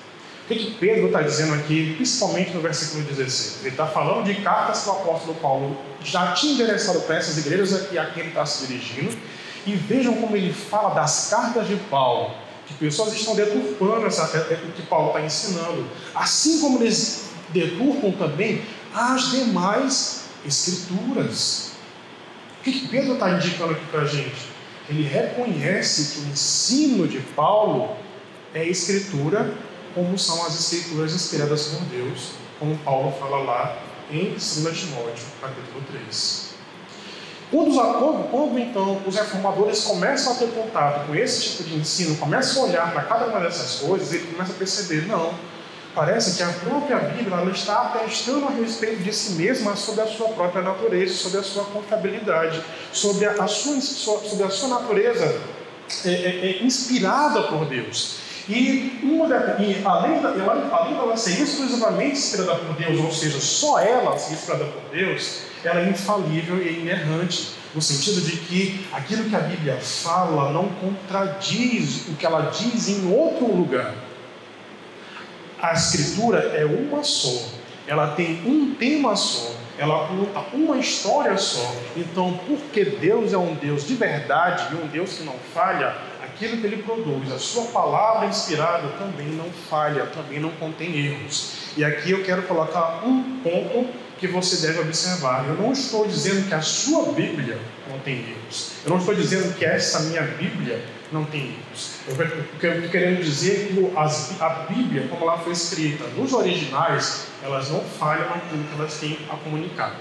O 0.45 0.47
que, 0.47 0.55
que 0.55 0.71
Pedro 0.79 1.07
está 1.07 1.21
dizendo 1.21 1.53
aqui, 1.53 1.93
principalmente 1.95 2.55
no 2.55 2.61
versículo 2.61 3.03
16? 3.03 3.59
Ele 3.59 3.69
está 3.69 3.85
falando 3.85 4.25
de 4.25 4.33
cartas 4.41 4.81
que 4.81 4.89
o 4.89 4.93
apóstolo 4.93 5.35
Paulo 5.35 5.77
já 6.07 6.31
tinha 6.31 6.53
endereçado 6.53 7.01
para 7.01 7.17
essas 7.17 7.37
igrejas 7.37 7.73
a 7.73 8.05
quem 8.05 8.23
ele 8.23 8.29
está 8.29 8.45
se 8.45 8.65
dirigindo. 8.65 9.17
E 9.65 9.75
vejam 9.75 10.13
como 10.15 10.35
ele 10.35 10.53
fala 10.53 10.93
das 10.93 11.29
cartas 11.29 11.67
de 11.67 11.75
Paulo, 11.75 12.33
que 12.65 12.73
pessoas 12.75 13.13
estão 13.13 13.35
deturpando 13.35 14.05
essa, 14.05 14.23
é, 14.37 14.53
o 14.65 14.71
que 14.71 14.81
Paulo 14.83 15.07
está 15.09 15.21
ensinando. 15.21 15.85
Assim 16.15 16.61
como 16.61 16.81
eles 16.81 17.25
deturpam 17.49 18.11
também 18.13 18.61
as 18.93 19.31
demais 19.31 20.25
escrituras. 20.45 21.71
O 22.59 22.63
que 22.63 22.87
Pedro 22.87 23.13
está 23.13 23.31
indicando 23.31 23.73
aqui 23.73 23.85
para 23.91 24.01
a 24.01 24.05
gente? 24.05 24.47
Ele 24.89 25.03
reconhece 25.03 26.13
que 26.13 26.19
o 26.21 26.31
ensino 26.31 27.07
de 27.07 27.19
Paulo 27.19 27.97
é 28.53 28.65
escritura 28.65 29.53
como 29.93 30.17
são 30.17 30.45
as 30.45 30.57
escrituras 30.59 31.13
inspiradas 31.13 31.65
por 31.67 31.81
Deus, 31.85 32.31
como 32.59 32.77
Paulo 32.77 33.11
fala 33.19 33.37
lá 33.39 33.86
em 34.11 34.29
2 34.31 34.77
Timóteo, 34.77 35.25
capítulo 35.41 35.83
3. 35.91 36.47
Quando, 37.49 37.73
quando, 37.73 38.29
quando, 38.29 38.59
então 38.59 39.01
os 39.05 39.15
reformadores 39.15 39.85
começam 39.85 40.33
a 40.33 40.35
ter 40.35 40.47
contato 40.47 41.07
com 41.07 41.15
esse 41.15 41.41
tipo 41.41 41.63
de 41.63 41.75
ensino, 41.75 42.17
começam 42.17 42.63
a 42.63 42.65
olhar 42.65 42.91
para 42.91 43.03
cada 43.03 43.27
uma 43.27 43.39
dessas 43.39 43.79
coisas, 43.79 44.11
ele 44.13 44.27
começa 44.27 44.51
a 44.51 44.55
perceber, 44.55 45.07
não, 45.07 45.33
parece 45.95 46.35
que 46.35 46.43
a 46.43 46.49
própria 46.49 46.97
Bíblia 46.97 47.37
ela 47.37 47.49
está 47.49 47.83
atestando 47.83 48.47
a 48.47 48.51
respeito 48.51 49.01
de 49.01 49.13
si 49.13 49.31
mesma 49.31 49.77
sobre 49.77 50.01
a 50.01 50.07
sua 50.07 50.27
própria 50.29 50.61
natureza, 50.61 51.13
sobre 51.15 51.39
a 51.39 51.43
sua 51.43 51.63
confiabilidade, 51.63 52.61
sobre 52.91 53.25
a 53.25 53.47
sua, 53.47 53.79
sobre 53.79 54.43
a 54.43 54.49
sua 54.49 54.67
natureza 54.67 55.41
é, 56.05 56.09
é, 56.09 56.51
é, 56.51 56.63
inspirada 56.63 57.43
por 57.43 57.65
Deus. 57.65 58.26
E, 58.49 58.99
uma 59.03 59.27
da, 59.27 59.57
e 59.59 59.81
além, 59.83 60.21
da, 60.21 60.29
além 60.29 60.93
dela 60.93 61.17
ser 61.17 61.41
exclusivamente 61.41 62.13
inspirada 62.13 62.55
por 62.55 62.75
Deus, 62.75 62.99
ou 62.99 63.11
seja, 63.11 63.41
só 63.41 63.79
ela 63.79 64.17
ser 64.17 64.35
inspirada 64.35 64.65
por 64.65 64.81
Deus, 64.89 65.41
ela 65.63 65.81
é 65.81 65.89
infalível 65.89 66.57
e 66.61 66.79
inerrante, 66.79 67.57
no 67.75 67.81
sentido 67.81 68.21
de 68.21 68.37
que 68.37 68.87
aquilo 68.93 69.29
que 69.29 69.35
a 69.35 69.39
Bíblia 69.39 69.77
fala 69.77 70.51
não 70.51 70.69
contradiz 70.69 72.07
o 72.07 72.15
que 72.15 72.25
ela 72.25 72.49
diz 72.49 72.87
em 72.87 73.11
outro 73.13 73.45
lugar. 73.45 73.93
A 75.61 75.73
Escritura 75.73 76.39
é 76.55 76.63
uma 76.63 77.03
só, 77.03 77.49
ela 77.85 78.11
tem 78.11 78.41
um 78.45 78.75
tema 78.75 79.15
só, 79.15 79.51
ela 79.77 80.07
conta 80.07 80.55
uma 80.55 80.77
história 80.77 81.37
só. 81.37 81.75
Então, 81.95 82.39
porque 82.47 82.85
Deus 82.85 83.33
é 83.33 83.37
um 83.37 83.55
Deus 83.55 83.85
de 83.85 83.95
verdade 83.95 84.67
e 84.73 84.75
um 84.75 84.87
Deus 84.87 85.13
que 85.13 85.23
não 85.23 85.35
falha, 85.53 85.95
aquilo 86.37 86.57
que 86.57 86.67
ele 86.67 86.83
produz, 86.83 87.31
a 87.31 87.39
sua 87.39 87.65
palavra 87.65 88.27
inspirada 88.27 88.87
também 88.99 89.27
não 89.27 89.49
falha, 89.69 90.05
também 90.05 90.39
não 90.39 90.51
contém 90.51 90.95
erros. 90.95 91.53
E 91.75 91.83
aqui 91.83 92.11
eu 92.11 92.23
quero 92.23 92.43
colocar 92.43 93.03
um 93.03 93.39
ponto 93.39 93.87
que 94.19 94.27
você 94.27 94.65
deve 94.65 94.79
observar. 94.79 95.45
Eu 95.47 95.55
não 95.55 95.73
estou 95.73 96.07
dizendo 96.07 96.47
que 96.47 96.53
a 96.53 96.61
sua 96.61 97.11
Bíblia 97.11 97.59
tem 98.07 98.19
erros. 98.19 98.71
Eu 98.85 98.91
não 98.91 98.99
estou 98.99 99.13
dizendo 99.13 99.53
que 99.57 99.65
essa 99.65 99.99
minha 100.03 100.21
Bíblia 100.21 100.81
não 101.11 101.25
tem 101.25 101.41
erros. 101.41 101.95
Eu 102.07 102.13
estou 102.13 102.89
querendo 102.89 103.21
dizer 103.21 103.67
que 103.67 103.91
a 104.39 104.49
Bíblia, 104.69 105.07
como 105.09 105.23
ela 105.23 105.37
foi 105.37 105.51
escrita 105.51 106.05
nos 106.15 106.31
originais, 106.31 107.27
elas 107.43 107.69
não 107.69 107.81
falham 107.81 108.29
naquilo 108.29 108.63
que 108.63 108.79
elas 108.79 108.93
têm 108.97 109.19
a 109.29 109.35
comunicar. 109.35 109.93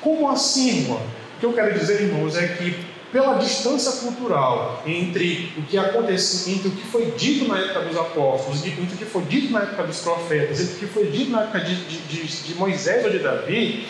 Como 0.00 0.28
assim, 0.28 0.82
irmão? 0.82 1.00
O 1.36 1.40
que 1.40 1.46
eu 1.46 1.52
quero 1.52 1.78
dizer, 1.78 2.02
irmãos, 2.02 2.36
é 2.36 2.48
que 2.48 2.89
pela 3.12 3.34
distância 3.34 3.92
cultural 4.00 4.82
entre 4.86 5.52
o 5.56 5.62
que 5.62 5.76
aconteceu, 5.76 6.54
entre 6.54 6.68
o 6.68 6.70
que 6.70 6.86
foi 6.86 7.10
dito 7.12 7.48
na 7.48 7.58
época 7.58 7.80
dos 7.80 7.96
apóstolos, 7.96 8.64
entre 8.64 8.82
o 8.82 8.86
que 8.86 9.04
foi 9.04 9.22
dito 9.22 9.52
na 9.52 9.62
época 9.62 9.82
dos 9.82 9.98
profetas, 10.00 10.60
entre 10.60 10.74
o 10.74 10.78
que 10.78 10.86
foi 10.86 11.06
dito 11.06 11.30
na 11.30 11.42
época 11.42 11.60
de, 11.60 11.74
de, 11.74 12.26
de 12.26 12.54
Moisés 12.54 13.04
ou 13.04 13.10
de 13.10 13.18
Davi, 13.18 13.86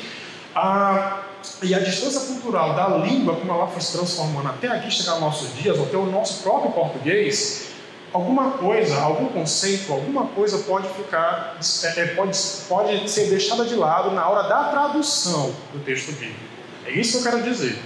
a, 0.54 1.22
e 1.62 1.74
a 1.74 1.78
distância 1.78 2.20
cultural 2.32 2.74
da 2.74 2.88
língua, 2.98 3.36
como 3.36 3.52
ela 3.52 3.66
foi 3.66 3.80
se 3.80 3.92
transformando 3.92 4.48
até 4.48 4.68
aqui 4.68 4.90
chegar 4.90 5.12
aos 5.12 5.20
nossos 5.20 5.54
dias, 5.54 5.78
até 5.78 5.96
o 5.96 6.06
nosso 6.06 6.42
próprio 6.42 6.72
português, 6.72 7.70
alguma 8.12 8.52
coisa, 8.52 9.00
algum 9.00 9.26
conceito, 9.26 9.92
alguma 9.92 10.26
coisa 10.28 10.58
pode 10.58 10.88
ficar, 10.88 11.58
é, 11.84 12.00
é 12.00 12.06
pode, 12.14 12.36
pode 12.68 13.10
ser 13.10 13.28
deixada 13.28 13.64
de 13.64 13.74
lado 13.74 14.10
na 14.12 14.26
hora 14.26 14.48
da 14.48 14.64
tradução 14.64 15.54
do 15.72 15.78
texto 15.84 16.12
bíblico. 16.12 16.40
É 16.86 16.92
isso 16.92 17.20
que 17.20 17.28
eu 17.28 17.32
quero 17.32 17.44
dizer. 17.44 17.78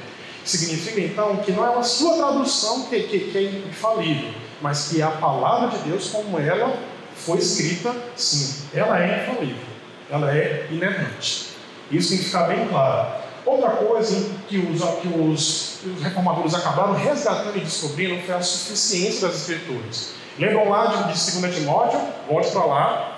Significa 0.44 1.00
então 1.00 1.36
que 1.38 1.52
não 1.52 1.66
é 1.66 1.78
a 1.78 1.82
sua 1.82 2.16
tradução 2.16 2.82
que, 2.84 3.00
que, 3.04 3.18
que 3.30 3.38
é 3.38 3.42
infalível, 3.68 4.30
mas 4.60 4.88
que 4.88 5.00
a 5.00 5.10
palavra 5.10 5.76
de 5.76 5.88
Deus, 5.88 6.10
como 6.10 6.38
ela 6.38 6.76
foi 7.16 7.38
escrita, 7.38 7.94
sim, 8.14 8.66
ela 8.74 9.02
é 9.02 9.22
infalível, 9.22 9.64
ela 10.10 10.36
é 10.36 10.68
inerrante. 10.70 11.54
Isso 11.90 12.10
tem 12.10 12.18
que 12.18 12.24
ficar 12.24 12.48
bem 12.48 12.68
claro. 12.68 13.24
Outra 13.46 13.70
coisa 13.70 14.30
que 14.48 14.58
os, 14.58 14.82
que 15.00 15.08
os, 15.08 15.84
os 15.84 16.02
reformadores 16.02 16.54
acabaram 16.54 16.94
resgatando 16.94 17.56
e 17.56 17.60
descobrindo 17.60 18.22
foi 18.22 18.34
a 18.34 18.42
suficiência 18.42 19.28
das 19.28 19.36
Escrituras. 19.36 20.14
Lembram 20.38 20.68
lá 20.68 20.86
de, 20.86 21.14
de 21.14 21.40
2 21.40 21.54
Timóteo? 21.54 22.00
Volte 22.28 22.50
para 22.50 22.64
lá, 22.64 23.13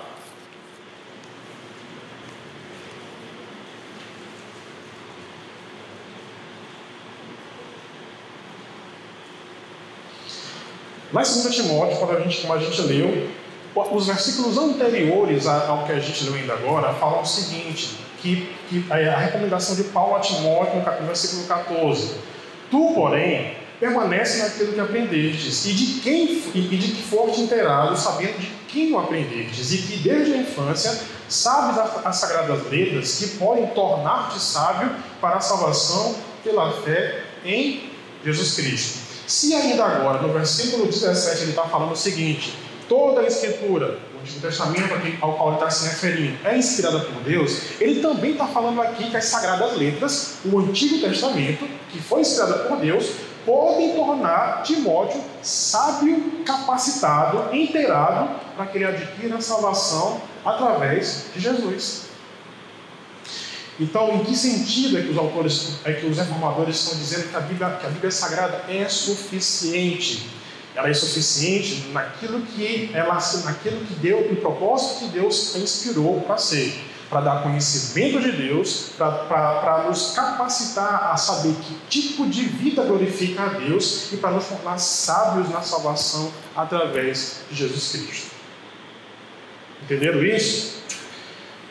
Lá 11.13 11.21
em 11.21 11.25
2 11.25 11.55
Timóteo, 11.55 11.97
quando 11.97 12.17
a 12.17 12.19
gente, 12.19 12.41
como 12.41 12.53
a 12.53 12.57
gente 12.57 12.81
leu, 12.81 13.29
os 13.75 14.07
versículos 14.07 14.57
anteriores 14.57 15.47
ao 15.47 15.85
que 15.85 15.91
a 15.91 15.99
gente 15.99 16.23
leu 16.25 16.35
ainda 16.35 16.53
agora 16.53 16.93
falam 16.93 17.21
o 17.21 17.25
seguinte, 17.25 17.97
que, 18.21 18.49
que 18.69 18.85
a 18.91 19.17
recomendação 19.17 19.75
de 19.75 19.83
Paulo 19.85 20.15
a 20.15 20.19
Timóteo, 20.19 20.83
no 20.99 21.05
versículo 21.05 21.45
14, 21.47 22.15
Tu, 22.69 22.91
porém, 22.93 23.55
permanece 23.79 24.39
naquilo 24.39 24.73
que 24.73 24.79
aprendestes, 24.79 25.65
e 25.65 25.73
de 25.73 26.01
quem 26.01 26.41
e 26.53 26.61
de 26.61 26.91
que 26.91 27.03
foste 27.03 27.41
inteirado, 27.41 27.95
sabendo 27.95 28.37
de 28.39 28.47
quem 28.67 28.91
o 28.91 28.99
aprendestes, 28.99 29.71
e 29.71 29.77
que 29.77 29.97
desde 29.97 30.33
a 30.33 30.37
infância 30.37 30.99
sabes 31.29 31.77
as 32.03 32.15
sagradas 32.17 32.69
letras 32.69 33.17
que 33.19 33.37
podem 33.37 33.67
tornar-te 33.67 34.39
sábio 34.39 34.91
para 35.21 35.37
a 35.37 35.41
salvação 35.41 36.15
pela 36.43 36.71
fé 36.81 37.23
em 37.45 37.89
Jesus 38.25 38.55
Cristo. 38.55 39.06
Se 39.27 39.53
ainda 39.53 39.83
agora, 39.83 40.21
no 40.21 40.31
versículo 40.31 40.85
17, 40.85 41.41
ele 41.41 41.49
está 41.49 41.63
falando 41.63 41.91
o 41.91 41.97
seguinte: 41.97 42.57
toda 42.87 43.19
a 43.19 43.27
escritura, 43.27 43.99
o 44.15 44.21
Antigo 44.21 44.39
Testamento 44.39 44.93
ao 45.19 45.33
qual 45.33 45.49
ele 45.49 45.57
está 45.57 45.69
se 45.69 45.89
referindo, 45.89 46.37
é 46.45 46.57
inspirada 46.57 47.01
por 47.01 47.21
Deus, 47.23 47.81
ele 47.81 48.01
também 48.01 48.31
está 48.31 48.47
falando 48.47 48.81
aqui 48.81 49.09
que 49.09 49.17
as 49.17 49.25
sagradas 49.25 49.75
letras, 49.75 50.37
o 50.45 50.57
Antigo 50.57 51.01
Testamento, 51.01 51.67
que 51.91 51.99
foi 51.99 52.21
inspirada 52.21 52.69
por 52.69 52.77
Deus, 52.77 53.11
podem 53.45 53.95
tornar 53.95 54.63
Timóteo 54.63 55.21
sábio, 55.43 56.43
capacitado, 56.45 57.53
inteirado, 57.53 58.29
para 58.55 58.65
que 58.67 58.77
ele 58.77 58.85
adquira 58.85 59.35
a 59.35 59.41
salvação 59.41 60.21
através 60.45 61.25
de 61.35 61.41
Jesus. 61.41 62.06
Então, 63.79 64.15
em 64.15 64.23
que 64.23 64.35
sentido 64.35 64.97
é 64.97 65.01
que 65.01 65.09
os 65.09 65.17
autores, 65.17 65.79
é 65.85 65.93
que 65.93 66.07
os 66.07 66.17
reformadores 66.17 66.77
estão 66.77 66.97
dizendo 66.97 67.29
que 67.29 67.35
a 67.35 67.39
Bíblia, 67.41 67.69
que 67.79 67.85
a 67.85 67.89
Bíblia 67.89 68.11
Sagrada 68.11 68.63
é 68.67 68.89
suficiente? 68.89 70.29
Ela 70.75 70.89
é 70.89 70.93
suficiente 70.93 71.87
naquilo 71.91 72.41
que 72.41 72.91
ela, 72.93 73.17
naquilo 73.45 73.79
que 73.85 73.95
Deus, 73.95 74.29
no 74.29 74.35
propósito 74.37 75.05
que 75.05 75.19
Deus 75.19 75.55
inspirou 75.55 76.21
para 76.21 76.37
ser, 76.37 76.79
para 77.09 77.21
dar 77.21 77.43
conhecimento 77.43 78.19
de 78.19 78.31
Deus, 78.31 78.91
para 78.97 79.85
nos 79.87 80.11
capacitar 80.11 81.11
a 81.11 81.17
saber 81.17 81.53
que 81.55 81.75
tipo 81.89 82.27
de 82.27 82.43
vida 82.43 82.83
glorifica 82.83 83.43
a 83.43 83.47
Deus 83.49 84.11
e 84.11 84.17
para 84.17 84.31
nos 84.31 84.45
tornar 84.45 84.77
sábios 84.79 85.49
na 85.49 85.61
salvação 85.61 86.31
através 86.55 87.41
de 87.49 87.57
Jesus 87.57 87.91
Cristo. 87.91 88.31
Entenderam 89.83 90.23
isso? 90.23 90.77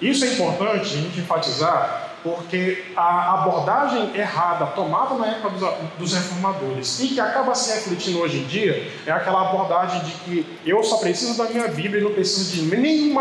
Isso 0.01 0.25
é 0.25 0.33
importante 0.35 0.81
a 0.81 0.85
gente 0.85 1.19
enfatizar 1.19 2.07
porque 2.27 2.85
a 2.97 3.35
abordagem 3.35 4.11
errada 4.17 4.67
tomada 4.67 5.15
na 5.15 5.29
época 5.29 5.51
dos, 5.97 6.13
reformadores 6.13 6.99
e 7.01 7.09
que 7.09 7.21
acaba 7.21 7.55
se 7.55 7.73
refletindo 7.73 8.19
hoje 8.19 8.39
em 8.39 8.47
dia 8.47 8.91
é 9.07 9.13
aquela 9.13 9.49
abordagem 9.49 10.03
de 10.03 10.11
que 10.11 10.59
eu 10.67 10.83
só 10.83 10.97
preciso 10.97 11.39
da 11.39 11.45
minha 11.45 11.69
Bíblia 11.69 12.01
e 12.01 12.05
não 12.05 12.13
preciso 12.13 12.53
de 12.53 12.63
nem, 12.63 13.15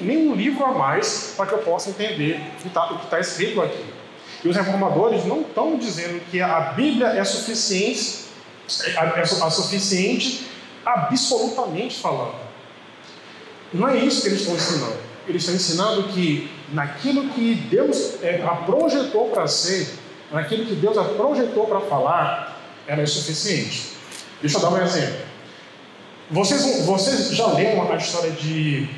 nenhum 0.00 0.34
livro 0.36 0.64
a 0.64 0.70
mais 0.70 1.34
para 1.36 1.46
que 1.46 1.52
eu 1.52 1.58
possa 1.58 1.90
entender 1.90 2.40
o 2.58 2.62
que 2.62 2.68
está 2.68 2.86
tá 3.10 3.18
escrito 3.18 3.60
aqui. 3.60 3.84
E 4.44 4.48
os 4.48 4.56
reformadores 4.56 5.24
não 5.24 5.40
estão 5.40 5.76
dizendo 5.76 6.20
que 6.30 6.40
a 6.40 6.60
Bíblia 6.76 7.08
é 7.08 7.24
suficiente, 7.24 8.26
é, 8.84 9.20
é 9.20 9.24
suficiente 9.24 10.46
absolutamente 10.84 12.00
falando. 12.00 12.34
Não 13.72 13.88
é 13.88 13.96
isso 13.96 14.22
que 14.22 14.28
eles 14.28 14.40
estão 14.40 14.54
ensinando 14.54 15.01
ele 15.26 15.38
está 15.38 15.52
ensinando 15.52 16.04
que 16.04 16.50
naquilo 16.72 17.28
que 17.30 17.54
Deus 17.54 18.22
é, 18.22 18.42
a 18.42 18.56
projetou 18.56 19.28
para 19.28 19.46
ser, 19.46 19.94
naquilo 20.30 20.66
que 20.66 20.74
Deus 20.74 20.96
a 20.98 21.04
projetou 21.04 21.66
para 21.66 21.80
falar, 21.80 22.60
ela 22.86 23.02
é 23.02 23.06
suficiente. 23.06 23.92
Deixa 24.40 24.58
eu 24.58 24.62
dar 24.62 24.70
um 24.70 24.82
exemplo. 24.82 25.32
Vocês, 26.30 26.84
vocês 26.86 27.28
já 27.30 27.46
leram 27.48 27.92
a 27.92 27.96
história 27.96 28.30
de 28.30 28.88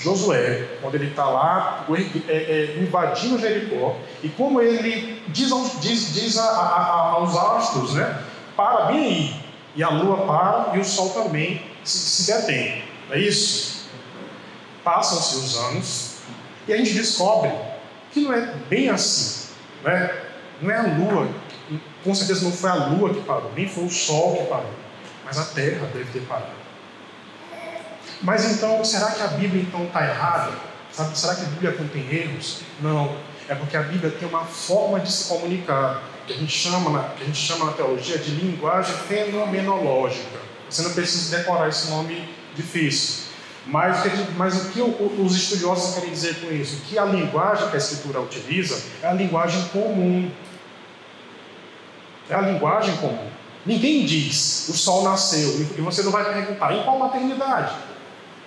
Josué, 0.00 0.68
quando 0.80 0.94
ele 0.94 1.08
está 1.08 1.24
lá 1.26 1.86
é, 2.28 2.32
é, 2.32 2.78
invadindo 2.80 3.38
Jericó, 3.38 3.96
e 4.22 4.28
como 4.28 4.60
ele 4.60 5.22
diz, 5.28 5.50
aos, 5.50 5.80
diz, 5.80 6.12
diz 6.12 6.38
a, 6.38 6.44
a, 6.44 6.76
a, 6.76 6.98
aos 7.12 7.36
astros, 7.36 7.94
né? 7.94 8.22
Para 8.56 8.86
bem 8.86 9.04
aí. 9.04 9.42
E 9.74 9.82
a 9.82 9.88
lua 9.88 10.26
para 10.26 10.76
e 10.76 10.80
o 10.80 10.84
sol 10.84 11.10
também 11.10 11.62
se, 11.82 11.98
se 11.98 12.32
detém. 12.32 12.84
É 13.10 13.18
isso? 13.18 13.71
Passam-se 14.84 15.36
os 15.36 15.56
anos 15.56 16.12
e 16.66 16.72
a 16.72 16.76
gente 16.76 16.94
descobre 16.94 17.52
que 18.12 18.20
não 18.20 18.32
é 18.32 18.54
bem 18.68 18.88
assim. 18.88 19.48
Né? 19.84 20.14
Não 20.60 20.70
é 20.70 20.76
a 20.76 20.82
lua, 20.82 21.28
com 22.04 22.14
certeza 22.14 22.44
não 22.44 22.52
foi 22.52 22.70
a 22.70 22.74
lua 22.74 23.12
que 23.12 23.20
parou, 23.22 23.50
nem 23.54 23.68
foi 23.68 23.84
o 23.84 23.90
sol 23.90 24.36
que 24.36 24.44
parou, 24.44 24.70
mas 25.24 25.38
a 25.38 25.44
terra 25.46 25.88
deve 25.92 26.10
ter 26.12 26.20
parado. 26.26 26.62
Mas 28.22 28.52
então, 28.52 28.84
será 28.84 29.10
que 29.10 29.22
a 29.22 29.26
Bíblia 29.28 29.62
então 29.62 29.84
está 29.84 30.06
errada? 30.06 30.52
Será 31.14 31.34
que 31.34 31.42
a 31.42 31.46
Bíblia 31.46 31.72
contém 31.72 32.08
erros? 32.12 32.60
Não. 32.80 33.16
É 33.48 33.54
porque 33.54 33.76
a 33.76 33.82
Bíblia 33.82 34.12
tem 34.12 34.28
uma 34.28 34.44
forma 34.44 35.00
de 35.00 35.10
se 35.10 35.28
comunicar, 35.28 36.02
que 36.26 36.32
a 36.32 36.36
gente 36.36 36.52
chama 36.52 36.90
na, 36.90 37.08
que 37.10 37.24
a 37.24 37.26
gente 37.26 37.38
chama 37.38 37.64
na 37.66 37.72
teologia 37.72 38.18
de 38.18 38.30
linguagem 38.30 38.94
fenomenológica. 39.08 40.38
Você 40.70 40.82
não 40.82 40.92
precisa 40.92 41.36
decorar 41.36 41.68
esse 41.68 41.90
nome 41.90 42.28
difícil. 42.54 43.21
Mas, 43.66 43.98
mas 44.36 44.54
o 44.56 44.70
que 44.70 44.80
os 44.80 45.36
estudiosos 45.36 45.94
querem 45.94 46.10
dizer 46.10 46.40
com 46.40 46.52
isso? 46.52 46.82
Que 46.88 46.98
a 46.98 47.04
linguagem 47.04 47.68
que 47.68 47.76
a 47.76 47.78
Escritura 47.78 48.20
utiliza 48.20 48.82
é 49.02 49.06
a 49.06 49.12
linguagem 49.12 49.62
comum. 49.68 50.30
É 52.28 52.34
a 52.34 52.40
linguagem 52.40 52.96
comum. 52.96 53.28
Ninguém 53.64 54.04
diz 54.04 54.68
o 54.68 54.72
sol 54.72 55.04
nasceu 55.04 55.48
e 55.78 55.80
você 55.80 56.02
não 56.02 56.10
vai 56.10 56.24
perguntar 56.32 56.74
em 56.74 56.82
qual 56.82 56.98
maternidade. 56.98 57.72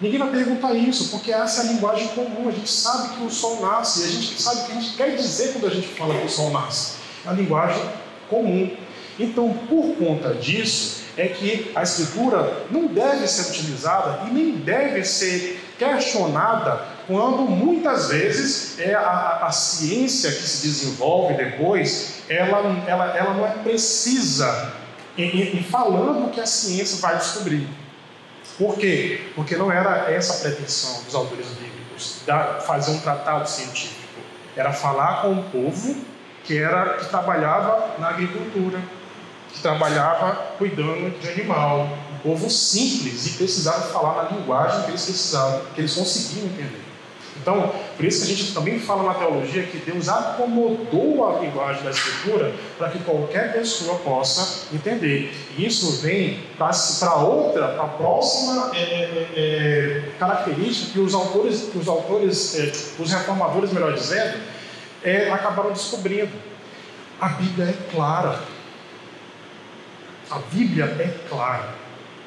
Ninguém 0.02 0.20
vai 0.20 0.30
perguntar 0.30 0.74
isso, 0.74 1.10
porque 1.10 1.32
essa 1.32 1.62
é 1.62 1.66
a 1.66 1.72
linguagem 1.72 2.10
comum. 2.10 2.50
A 2.50 2.52
gente 2.52 2.70
sabe 2.70 3.16
que 3.16 3.24
o 3.24 3.30
sol 3.30 3.62
nasce, 3.62 4.02
e 4.02 4.04
a 4.04 4.08
gente 4.10 4.42
sabe 4.42 4.62
o 4.62 4.66
que 4.66 4.72
a 4.74 4.76
gente 4.76 4.98
quer 4.98 5.16
dizer 5.16 5.54
quando 5.54 5.68
a 5.68 5.70
gente 5.70 5.88
fala 5.88 6.14
que 6.20 6.26
o 6.26 6.30
sol 6.30 6.52
nasce. 6.52 6.96
É 7.26 7.30
a 7.30 7.32
linguagem 7.32 7.82
comum. 8.30 8.76
Então, 9.18 9.54
por 9.70 9.96
conta 9.96 10.34
disso, 10.34 11.05
é 11.18 11.28
que 11.28 11.72
a 11.76 11.84
escritura 11.84 12.66
não 12.70 12.88
deve 12.88 13.28
ser 13.28 13.50
utilizada 13.52 14.28
e 14.28 14.34
nem 14.34 14.52
deve 14.52 15.04
ser 15.04 15.62
questionada 15.78 16.96
quando 17.08 17.44
muitas 17.44 18.10
vezes 18.10 18.80
é 18.80 18.96
a, 18.96 19.40
a 19.44 19.52
ciência 19.52 20.32
que 20.32 20.42
se 20.42 20.66
desenvolve 20.68 21.36
depois, 21.36 22.24
ela, 22.28 22.84
ela, 22.88 23.18
ela 23.18 23.34
não 23.34 23.46
é 23.46 23.52
precisa 23.64 24.74
em, 25.18 25.58
em 25.58 25.64
falando 25.64 26.26
o 26.26 26.30
que 26.32 26.42
a 26.42 26.46
ciência 26.46 27.00
vai 27.00 27.18
descobrir. 27.18 27.68
Por 28.58 28.78
quê? 28.78 29.30
Porque 29.36 29.56
não 29.56 29.72
era 29.72 30.12
essa 30.12 30.34
a 30.34 30.38
pretensão 30.38 31.04
dos 31.04 31.14
autores 31.14 31.48
bíblicos, 31.48 32.22
da, 32.26 32.56
fazer 32.62 32.92
um 32.92 33.00
tratado 33.00 33.48
científico. 33.48 34.02
Era 34.56 34.72
falar 34.72 35.22
com 35.22 35.34
o 35.34 35.44
povo 35.44 35.96
que, 36.44 36.58
era, 36.58 36.98
que 36.98 37.06
trabalhava 37.10 37.96
na 38.00 38.10
agricultura, 38.10 38.80
que 39.56 39.62
trabalhava 39.62 40.34
cuidando 40.58 41.20
de 41.20 41.30
animal, 41.30 41.90
povo 42.26 42.50
simples 42.50 43.28
e 43.28 43.30
precisava 43.32 43.82
falar 43.90 44.24
na 44.24 44.38
linguagem 44.38 44.82
que 44.82 44.90
eles 44.90 45.06
precisavam, 45.06 45.62
que 45.76 45.82
eles 45.82 45.94
conseguiam 45.94 46.48
entender. 46.48 46.86
Então, 47.40 47.72
por 47.96 48.06
isso 48.06 48.26
que 48.26 48.32
a 48.32 48.36
gente 48.36 48.54
também 48.54 48.80
fala 48.80 49.04
na 49.04 49.14
teologia 49.14 49.64
que 49.64 49.78
Deus 49.78 50.08
acomodou 50.08 51.30
a 51.30 51.40
linguagem 51.42 51.84
da 51.84 51.92
Escritura 51.92 52.52
para 52.78 52.90
que 52.90 53.00
qualquer 53.00 53.54
pessoa 53.54 54.00
possa 54.00 54.74
entender. 54.74 55.32
E 55.56 55.66
isso 55.66 56.02
vem 56.02 56.40
para 56.58 57.16
outra, 57.16 57.68
para 57.68 57.84
a 57.84 57.88
próxima 57.90 58.72
é, 58.74 58.80
é, 58.80 59.30
é, 59.36 60.12
característica 60.18 60.94
que 60.94 61.00
os 61.00 61.14
autores, 61.14 61.70
que 61.72 61.78
os 61.78 61.88
autores, 61.88 62.58
é, 62.58 62.72
os 63.02 63.12
reformadores, 63.12 63.72
melhor 63.72 63.94
dizendo, 63.94 64.40
é, 65.04 65.30
acabaram 65.30 65.74
descobrindo. 65.74 66.32
A 67.20 67.30
Bíblia 67.30 67.66
é 67.66 67.92
clara. 67.94 68.55
A 70.30 70.40
Bíblia 70.40 70.86
é 70.86 71.28
clara. 71.30 71.76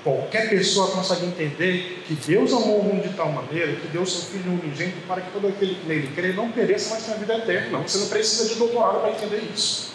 Qualquer 0.04 0.48
pessoa 0.48 0.90
consegue 0.92 1.26
entender 1.26 2.04
que 2.06 2.14
Deus 2.14 2.52
amou 2.52 2.80
o 2.80 2.84
mundo 2.84 3.02
de 3.02 3.14
tal 3.14 3.32
maneira 3.32 3.74
que 3.74 3.88
deu 3.88 4.06
seu 4.06 4.22
Filho 4.22 4.52
unigênito 4.52 4.98
para 5.06 5.20
que 5.20 5.30
todo 5.32 5.48
aquele 5.48 5.74
que 5.74 5.86
nele 5.86 6.12
crê 6.14 6.32
não 6.32 6.50
pereça, 6.50 6.94
mas 6.94 7.04
tenha 7.04 7.16
vida 7.18 7.36
eterna. 7.36 7.70
Não, 7.70 7.82
você 7.82 7.98
não 7.98 8.08
precisa 8.08 8.48
de 8.48 8.54
doutorado 8.54 9.00
para 9.00 9.10
entender 9.10 9.42
isso. 9.52 9.92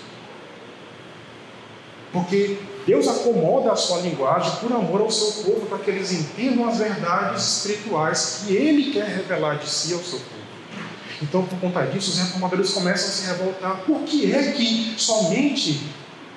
Porque 2.12 2.60
Deus 2.86 3.08
acomoda 3.08 3.72
a 3.72 3.76
sua 3.76 4.02
linguagem 4.02 4.52
por 4.58 4.72
amor 4.72 5.02
ao 5.02 5.10
seu 5.10 5.44
povo, 5.44 5.66
para 5.66 5.80
que 5.80 5.89
eles 5.89 6.12
entendam 6.12 6.68
as 6.68 6.78
verdades 6.78 7.58
espirituais 7.58 8.44
que 8.46 8.54
Ele 8.54 8.92
quer 8.92 9.08
revelar 9.08 9.56
de 9.56 9.68
si 9.68 9.94
ao 9.94 10.00
seu 10.02 10.20
povo. 10.20 10.44
Então, 11.22 11.46
por 11.46 11.58
conta 11.60 11.86
disso, 11.86 12.12
os 12.12 12.20
reformadores 12.20 12.72
começam 12.72 13.08
a 13.08 13.12
se 13.12 13.26
revoltar. 13.28 13.78
Por 13.86 14.02
que 14.02 14.32
é 14.34 14.52
que 14.52 14.94
somente 14.98 15.82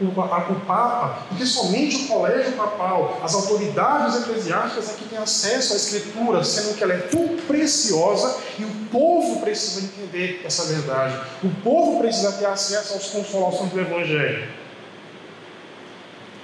o, 0.00 0.20
a, 0.20 0.38
o 0.50 0.60
Papa, 0.66 1.22
porque 1.28 1.46
somente 1.46 2.04
o 2.04 2.08
colégio 2.08 2.52
papal, 2.52 3.18
as 3.22 3.34
autoridades 3.34 4.22
eclesiásticas 4.22 4.90
é 4.90 4.92
que 4.94 5.08
têm 5.08 5.18
acesso 5.18 5.72
à 5.72 5.76
Escritura, 5.76 6.44
sendo 6.44 6.76
que 6.76 6.84
ela 6.84 6.92
é 6.92 6.98
tão 6.98 7.28
preciosa 7.46 8.38
e 8.58 8.64
o 8.64 8.70
povo 8.90 9.40
precisa 9.40 9.86
entender 9.86 10.42
essa 10.44 10.64
verdade. 10.64 11.18
O 11.42 11.48
povo 11.62 11.98
precisa 11.98 12.32
ter 12.32 12.46
acesso 12.46 12.96
às 12.96 13.06
consolações 13.06 13.70
do 13.70 13.80
Evangelho. 13.80 14.48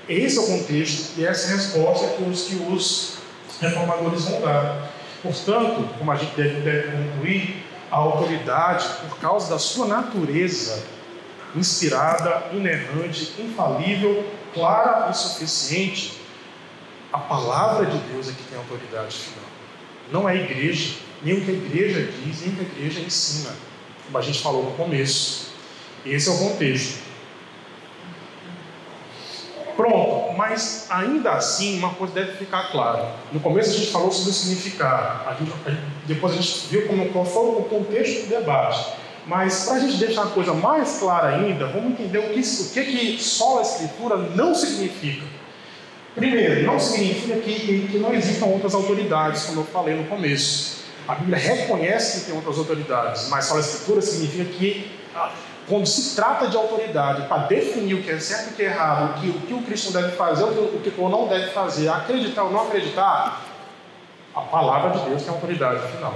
Esse 0.08 0.38
é 0.38 0.40
o 0.40 0.46
contexto 0.46 1.18
e 1.18 1.24
essa 1.24 1.48
é 1.48 1.52
a 1.52 1.56
resposta 1.56 2.06
que 2.08 2.22
os, 2.22 2.42
que 2.44 2.56
os 2.56 3.18
reformadores 3.60 4.24
vão 4.24 4.40
dar. 4.40 4.90
Portanto, 5.22 5.88
como 5.98 6.10
a 6.10 6.16
gente 6.16 6.34
deve, 6.34 6.60
deve 6.60 6.96
concluir, 6.96 7.64
a 7.90 7.96
autoridade, 7.96 8.88
por 9.06 9.18
causa 9.18 9.50
da 9.50 9.58
sua 9.58 9.86
natureza, 9.86 10.82
inspirada, 11.54 12.50
inerrante, 12.52 13.34
infalível, 13.38 14.24
clara 14.54 15.10
e 15.10 15.14
suficiente, 15.14 16.20
a 17.12 17.18
palavra 17.18 17.86
de 17.86 17.98
Deus 17.98 18.28
é 18.28 18.32
que 18.32 18.42
tem 18.44 18.58
autoridade 18.58 19.14
final. 19.14 19.44
Não 20.10 20.28
é 20.28 20.32
a 20.32 20.34
igreja, 20.36 20.96
nem 21.22 21.34
o 21.34 21.44
que 21.44 21.50
a 21.50 21.54
igreja 21.54 22.10
diz, 22.24 22.40
nem 22.40 22.50
o 22.50 22.56
que 22.56 22.60
a 22.62 22.78
igreja 22.78 23.00
ensina, 23.00 23.54
como 24.06 24.18
a 24.18 24.22
gente 24.22 24.42
falou 24.42 24.64
no 24.64 24.72
começo. 24.72 25.52
Esse 26.04 26.28
é 26.28 26.32
o 26.32 26.38
contexto. 26.38 27.02
Pronto, 29.76 30.36
mas 30.36 30.86
ainda 30.90 31.32
assim 31.32 31.78
uma 31.78 31.94
coisa 31.94 32.14
deve 32.14 32.32
ficar 32.32 32.70
clara. 32.70 33.14
No 33.32 33.40
começo 33.40 33.70
a 33.70 33.74
gente 33.74 33.90
falou 33.90 34.10
sobre 34.10 34.30
o 34.30 34.34
significado, 34.34 35.28
a 35.28 35.34
gente, 35.34 35.52
a 35.66 35.92
depois 36.06 36.34
a 36.34 36.36
gente 36.36 36.66
viu 36.68 36.86
como, 36.86 37.08
qual 37.10 37.24
foi 37.24 37.42
o 37.42 37.64
contexto 37.64 38.24
do 38.24 38.28
debate. 38.28 39.01
Mas 39.26 39.66
para 39.66 39.74
a 39.74 39.78
gente 39.78 39.98
deixar 39.98 40.24
a 40.24 40.26
coisa 40.26 40.52
mais 40.52 40.98
clara 40.98 41.28
ainda, 41.28 41.66
vamos 41.66 41.92
entender 41.92 42.18
o 42.18 42.30
que, 42.30 42.40
o 42.40 42.70
que, 42.70 42.84
que 42.84 43.22
só 43.22 43.60
a 43.60 43.62
Escritura 43.62 44.16
não 44.16 44.54
significa. 44.54 45.24
Primeiro, 46.14 46.66
não 46.66 46.78
significa 46.78 47.38
que, 47.38 47.88
que 47.90 47.98
não 47.98 48.12
existam 48.12 48.46
outras 48.46 48.74
autoridades, 48.74 49.44
como 49.44 49.60
eu 49.60 49.64
falei 49.64 49.94
no 49.94 50.04
começo. 50.04 50.82
A 51.06 51.14
Bíblia 51.14 51.38
reconhece 51.38 52.20
que 52.20 52.26
tem 52.26 52.34
outras 52.34 52.58
autoridades, 52.58 53.28
mas 53.28 53.46
só 53.46 53.56
a 53.56 53.60
Escritura 53.60 54.02
significa 54.02 54.44
que 54.44 54.90
ah, 55.14 55.32
quando 55.68 55.86
se 55.86 56.14
trata 56.16 56.48
de 56.48 56.56
autoridade 56.56 57.26
para 57.28 57.44
definir 57.44 57.94
o 57.94 58.02
que 58.02 58.10
é 58.10 58.18
certo 58.18 58.50
e 58.50 58.52
o 58.52 58.56
que 58.56 58.62
é 58.62 58.66
errado, 58.66 59.10
o 59.10 59.20
que 59.20 59.28
o, 59.28 59.40
que 59.40 59.54
o 59.54 59.62
cristão 59.62 59.92
deve 59.92 60.16
fazer, 60.16 60.44
o 60.44 60.80
que 60.80 60.92
o 60.98 61.08
não 61.08 61.28
deve 61.28 61.50
fazer, 61.50 61.88
acreditar 61.88 62.44
ou 62.44 62.50
não 62.50 62.66
acreditar, 62.66 63.42
a 64.34 64.40
palavra 64.40 64.98
de 64.98 65.08
Deus 65.08 65.22
tem 65.22 65.32
autoridade 65.32 65.80
final. 65.92 66.14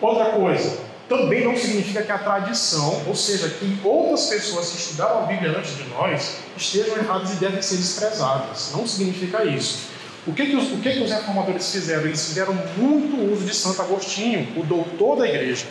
Outra 0.00 0.32
coisa, 0.32 0.78
também 1.16 1.44
não 1.44 1.56
significa 1.56 2.02
que 2.02 2.10
a 2.10 2.18
tradição, 2.18 3.02
ou 3.06 3.14
seja, 3.14 3.48
que 3.48 3.78
outras 3.84 4.26
pessoas 4.26 4.70
que 4.70 4.78
estudaram 4.78 5.24
a 5.24 5.26
Bíblia 5.26 5.56
antes 5.56 5.76
de 5.76 5.84
nós, 5.84 6.38
estejam 6.56 6.96
erradas 6.96 7.32
e 7.32 7.36
devem 7.36 7.62
ser 7.62 7.76
desprezadas. 7.76 8.72
Não 8.72 8.86
significa 8.86 9.44
isso. 9.44 9.94
O 10.26 10.32
que, 10.32 10.46
que, 10.46 10.56
os, 10.56 10.72
o 10.72 10.78
que, 10.78 10.90
que 10.90 11.00
os 11.00 11.10
reformadores 11.10 11.70
fizeram? 11.70 12.02
Eles 12.02 12.26
fizeram 12.26 12.54
muito 12.76 13.32
uso 13.32 13.44
de 13.44 13.54
Santo 13.54 13.80
Agostinho, 13.82 14.48
o 14.56 14.64
doutor 14.64 15.18
da 15.18 15.28
igreja. 15.28 15.66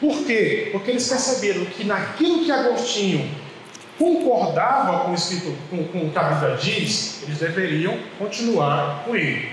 Por 0.00 0.24
quê? 0.24 0.70
Porque 0.72 0.92
eles 0.92 1.06
perceberam 1.08 1.64
que 1.66 1.84
naquilo 1.84 2.44
que 2.44 2.50
Agostinho 2.50 3.28
concordava 3.98 5.00
com 5.00 5.10
o, 5.10 5.14
Espírito, 5.14 5.54
com, 5.68 5.84
com 5.84 6.06
o 6.06 6.10
que 6.10 6.18
a 6.18 6.22
Bíblia 6.22 6.56
diz, 6.56 7.22
eles 7.24 7.38
deveriam 7.38 7.98
continuar 8.18 9.02
com 9.04 9.14
ele. 9.14 9.50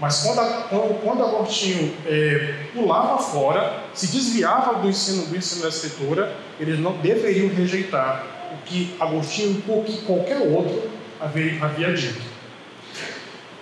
Mas 0.00 0.22
quando, 0.22 0.68
quando, 0.68 1.02
quando 1.02 1.24
Agostinho 1.24 1.94
é, 2.06 2.54
pulava 2.72 3.18
fora, 3.18 3.79
se 3.94 4.06
desviava 4.08 4.80
do 4.80 4.88
ensino, 4.88 5.26
do 5.26 5.36
ensino 5.36 5.62
da 5.62 5.68
Escritura, 5.68 6.36
eles 6.58 6.78
não 6.78 6.92
deveriam 6.98 7.48
rejeitar 7.48 8.24
o 8.52 8.66
que 8.66 8.94
Agostinho 8.98 9.62
ou 9.68 9.84
que 9.84 9.98
qualquer 10.02 10.38
outro 10.38 10.90
havia, 11.20 11.64
havia 11.64 11.92
dito. 11.92 12.30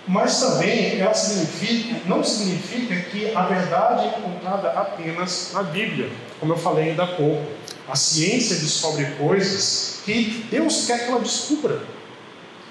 Mas 0.07 0.39
também 0.39 0.99
ela 0.99 1.13
significa, 1.13 2.01
não 2.07 2.23
significa 2.23 2.95
que 2.95 3.35
a 3.35 3.43
verdade 3.43 4.05
é 4.05 4.17
encontrada 4.17 4.69
apenas 4.71 5.51
na 5.53 5.61
Bíblia, 5.61 6.09
como 6.39 6.53
eu 6.53 6.57
falei 6.57 6.89
ainda 6.89 7.03
há 7.03 7.07
pouco. 7.07 7.45
A 7.87 7.95
ciência 7.95 8.55
descobre 8.55 9.05
coisas 9.17 9.99
que 10.05 10.45
Deus 10.49 10.87
quer 10.87 11.05
que 11.05 11.11
ela 11.11 11.19
descubra, 11.19 11.83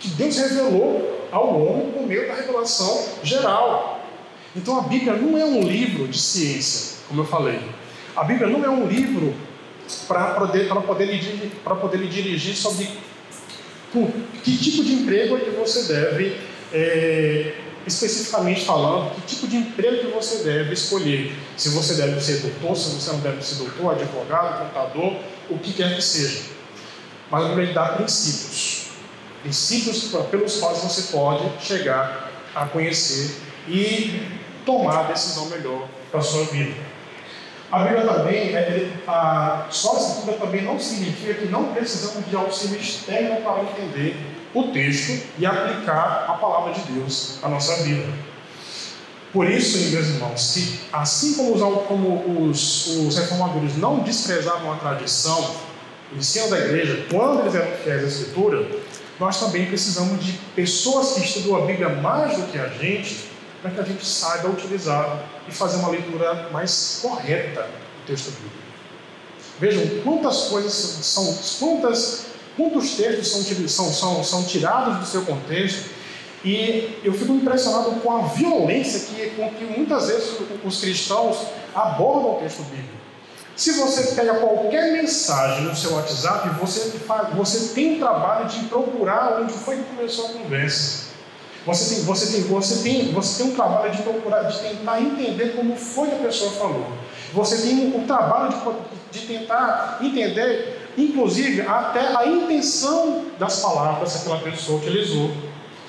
que 0.01 0.09
Deus 0.09 0.37
revelou 0.37 1.29
ao 1.31 1.61
homem 1.61 1.93
por 1.93 2.03
meio 2.07 2.27
da 2.27 2.35
revelação 2.35 3.07
geral. 3.23 4.01
Então 4.57 4.79
a 4.79 4.83
Bíblia 4.83 5.15
não 5.15 5.39
é 5.39 5.45
um 5.45 5.63
livro 5.63 6.09
de 6.09 6.19
ciência, 6.19 6.98
como 7.09 7.23
eu 7.23 7.27
falei. 7.27 7.61
A 8.15 8.25
Bíblia 8.25 8.49
não 8.49 8.65
é 8.65 8.69
um 8.69 8.87
livro 8.87 9.35
para 10.07 10.35
poder, 10.35 10.69
poder, 10.69 11.33
poder 11.81 11.97
lhe 11.97 12.09
dirigir 12.09 12.55
sobre 12.55 12.89
que 14.45 14.57
tipo 14.59 14.85
de 14.85 14.93
emprego 14.93 15.37
é 15.37 15.41
que 15.41 15.51
você 15.51 15.93
deve 15.93 16.37
é, 16.73 17.55
especificamente 17.87 18.65
falando 18.65 19.15
que 19.15 19.23
tipo 19.23 19.49
de 19.49 19.57
emprego 19.57 19.99
que 19.99 20.07
você 20.09 20.45
deve 20.45 20.75
escolher. 20.75 21.33
Se 21.57 21.71
você 21.71 21.95
deve 21.95 22.21
ser 22.21 22.41
doutor, 22.41 22.77
se 22.77 22.91
você 22.91 23.13
não 23.13 23.21
deve 23.21 23.43
ser 23.43 23.57
doutor, 23.57 23.93
advogado, 23.93 24.67
contador, 24.67 25.17
o 25.49 25.59
que 25.59 25.73
quer 25.73 25.95
que 25.97 26.03
seja. 26.03 26.43
Mas 27.31 27.45
a 27.45 27.49
Bíblia 27.49 27.73
dá 27.73 27.87
princípios. 27.91 28.89
Princípios 29.43 30.05
pelos 30.31 30.57
quais 30.57 30.79
você 30.79 31.13
pode 31.13 31.49
chegar 31.65 32.31
a 32.55 32.67
conhecer 32.67 33.37
e 33.69 34.23
tomar 34.67 35.01
a 35.01 35.03
decisão 35.05 35.47
melhor 35.47 35.89
para 36.11 36.21
a 36.21 36.23
sua 36.23 36.45
vida. 36.45 36.88
A 37.71 37.81
Bíblia 37.81 38.07
também, 38.07 38.55
é, 38.55 38.91
a, 39.07 39.67
só 39.71 39.97
a 39.97 40.01
escritura 40.01 40.37
também 40.39 40.63
não 40.63 40.81
significa 40.81 41.35
que 41.35 41.47
não 41.47 41.73
precisamos 41.75 42.27
de 42.27 42.35
auxílio 42.35 42.81
externo 42.81 43.43
para 43.43 43.63
entender 43.63 44.17
o 44.55 44.65
texto 44.69 45.23
e 45.39 45.45
aplicar 45.45 46.27
a 46.29 46.33
palavra 46.35 46.73
de 46.73 46.81
Deus 46.93 47.39
à 47.43 47.49
nossa 47.49 47.83
vida. 47.83 48.07
Por 49.33 49.49
isso, 49.49 49.77
meus 49.93 50.07
irmãos, 50.07 50.53
que 50.55 50.81
assim 50.91 51.35
como 51.35 51.55
os, 51.55 51.87
como 51.87 52.49
os, 52.49 52.87
os 52.87 53.19
reformadores 53.19 53.77
não 53.77 53.99
desprezavam 53.99 54.73
a 54.73 54.77
tradição, 54.77 55.55
o 56.11 56.17
ensino 56.17 56.49
da 56.49 56.59
igreja, 56.59 57.07
quando 57.11 57.41
eles 57.41 57.55
eram 57.55 57.71
fiéis 57.77 58.05
à 58.05 58.07
Escritura, 58.07 58.67
nós 59.21 59.39
também 59.39 59.67
precisamos 59.67 60.25
de 60.25 60.33
pessoas 60.57 61.13
que 61.13 61.21
estudam 61.21 61.57
a 61.57 61.67
Bíblia 61.67 61.91
mais 61.91 62.39
do 62.39 62.45
que 62.45 62.59
a 62.59 62.69
gente, 62.69 63.28
para 63.61 63.71
que 63.71 63.81
a 63.81 63.85
gente 63.85 64.05
saiba 64.05 64.49
utilizar 64.49 65.25
e 65.49 65.53
fazer 65.53 65.79
uma 65.79 65.89
leitura 65.89 66.49
mais 66.53 67.01
correta 67.03 67.63
do 67.63 68.07
texto 68.07 68.31
bíblico. 68.31 68.57
Vejam 69.59 70.03
quantas 70.05 70.45
coisas 70.45 70.73
são, 70.73 71.39
quantas 71.59 72.29
Muitos 72.59 72.97
textos 72.97 73.29
são, 73.29 73.69
são, 73.69 73.93
são, 73.93 74.25
são 74.25 74.45
tirados 74.45 74.99
do 74.99 75.07
seu 75.07 75.23
contexto 75.23 75.91
e 76.45 76.99
eu 77.05 77.13
fico 77.13 77.33
impressionado 77.33 77.93
com 78.01 78.17
a 78.17 78.23
violência 78.27 79.07
que, 79.07 79.31
com 79.31 79.49
que 79.51 79.65
muitas 79.65 80.09
vezes 80.09 80.37
os 80.65 80.81
cristãos 80.81 81.39
abordam 81.73 82.33
o 82.33 82.41
texto 82.41 82.63
bíblico. 82.65 82.99
Se 83.55 83.73
você 83.73 84.15
pega 84.15 84.35
qualquer 84.35 84.93
mensagem 84.93 85.65
no 85.65 85.77
seu 85.77 85.95
WhatsApp, 85.95 86.49
você, 86.59 86.93
você 87.35 87.75
tem 87.75 87.95
o 87.95 87.99
trabalho 88.01 88.49
de 88.49 88.65
procurar 88.65 89.41
onde 89.41 89.53
foi 89.53 89.77
que 89.77 89.85
começou 89.85 90.27
a 90.27 90.29
conversa. 90.31 91.08
Você 91.69 91.97
tem, 91.97 92.05
você, 92.05 92.33
tem, 92.33 92.43
você, 92.45 92.83
tem, 92.83 93.13
você 93.13 93.43
tem 93.43 93.53
um 93.53 93.55
trabalho 93.55 93.93
de 93.93 94.01
procurar, 94.03 94.45
de 94.45 94.59
tentar 94.59 95.03
entender 95.03 95.55
como 95.55 95.77
foi 95.77 96.09
que 96.09 96.15
a 96.15 96.19
pessoa 96.19 96.51
falou. 96.53 96.87
Você 97.35 97.59
tem 97.59 97.95
o 97.95 98.07
trabalho 98.07 98.55
de, 99.13 99.21
de 99.21 99.27
tentar 99.27 99.99
entender 100.01 100.79
inclusive 100.97 101.61
até 101.61 102.17
a 102.17 102.27
intenção 102.27 103.27
das 103.39 103.61
palavras 103.61 104.13
que 104.15 104.19
aquela 104.21 104.41
pessoa 104.41 104.79
utilizou. 104.79 105.31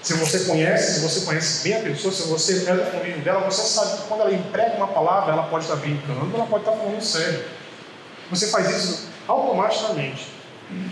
Se 0.01 0.13
você 0.15 0.39
conhece, 0.45 0.95
se 0.95 0.99
você 0.99 1.25
conhece 1.25 1.63
bem 1.63 1.77
a 1.77 1.81
pessoa, 1.81 2.13
se 2.13 2.27
você 2.27 2.69
é 2.69 2.73
do 2.73 2.91
convívio 2.91 3.21
dela, 3.21 3.39
você 3.49 3.61
sabe 3.61 4.01
que 4.01 4.07
quando 4.09 4.21
ela 4.21 4.33
emprega 4.33 4.75
uma 4.75 4.87
palavra, 4.87 5.33
ela 5.33 5.43
pode 5.43 5.63
estar 5.63 5.77
brincando, 5.77 6.35
ela 6.35 6.45
pode 6.45 6.63
estar 6.63 6.75
falando 6.75 7.01
sério. 7.01 7.45
Você 8.29 8.47
faz 8.47 8.69
isso 8.69 9.07
automaticamente. 9.27 10.38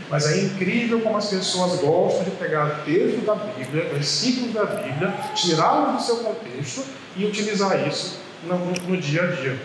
Mas 0.09 0.25
é 0.25 0.41
incrível 0.41 1.01
como 1.01 1.17
as 1.17 1.27
pessoas 1.27 1.79
gostam 1.79 2.23
de 2.23 2.31
pegar 2.31 2.83
texto 2.83 3.25
da 3.25 3.35
Bíblia, 3.35 3.89
versículos 3.89 4.53
da 4.53 4.65
Bíblia, 4.65 5.13
tirá-los 5.35 5.97
do 5.97 6.01
seu 6.01 6.17
contexto 6.17 6.83
e 7.15 7.25
utilizar 7.25 7.87
isso 7.87 8.19
no, 8.43 8.57
no, 8.57 8.97
dia 8.97 9.23
a 9.23 9.27
dia. 9.27 9.59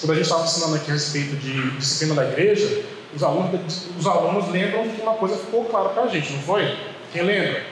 Quando 0.00 0.12
a 0.12 0.14
gente 0.14 0.24
estava 0.24 0.44
ensinando 0.44 0.76
aqui 0.76 0.90
a 0.90 0.94
respeito 0.94 1.36
de 1.36 1.70
disciplina 1.72 2.14
da 2.14 2.30
igreja, 2.30 2.84
os 3.14 3.22
alunos, 3.22 3.86
os 3.98 4.06
alunos 4.06 4.48
lembram 4.50 4.88
que 4.88 5.02
uma 5.02 5.14
coisa 5.14 5.36
ficou 5.36 5.64
clara 5.66 5.90
para 5.90 6.04
a 6.04 6.08
gente, 6.08 6.32
não 6.32 6.40
foi? 6.40 6.76
Quem 7.12 7.22
lembra? 7.22 7.62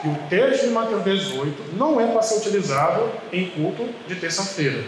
Que 0.00 0.08
o 0.08 0.14
texto 0.28 0.66
de 0.66 0.70
Mateus 0.70 1.02
18 1.02 1.76
não 1.76 2.00
é 2.00 2.06
para 2.06 2.22
ser 2.22 2.38
utilizado 2.38 3.10
em 3.32 3.50
culto 3.50 3.88
de 4.06 4.14
terça-feira. 4.14 4.84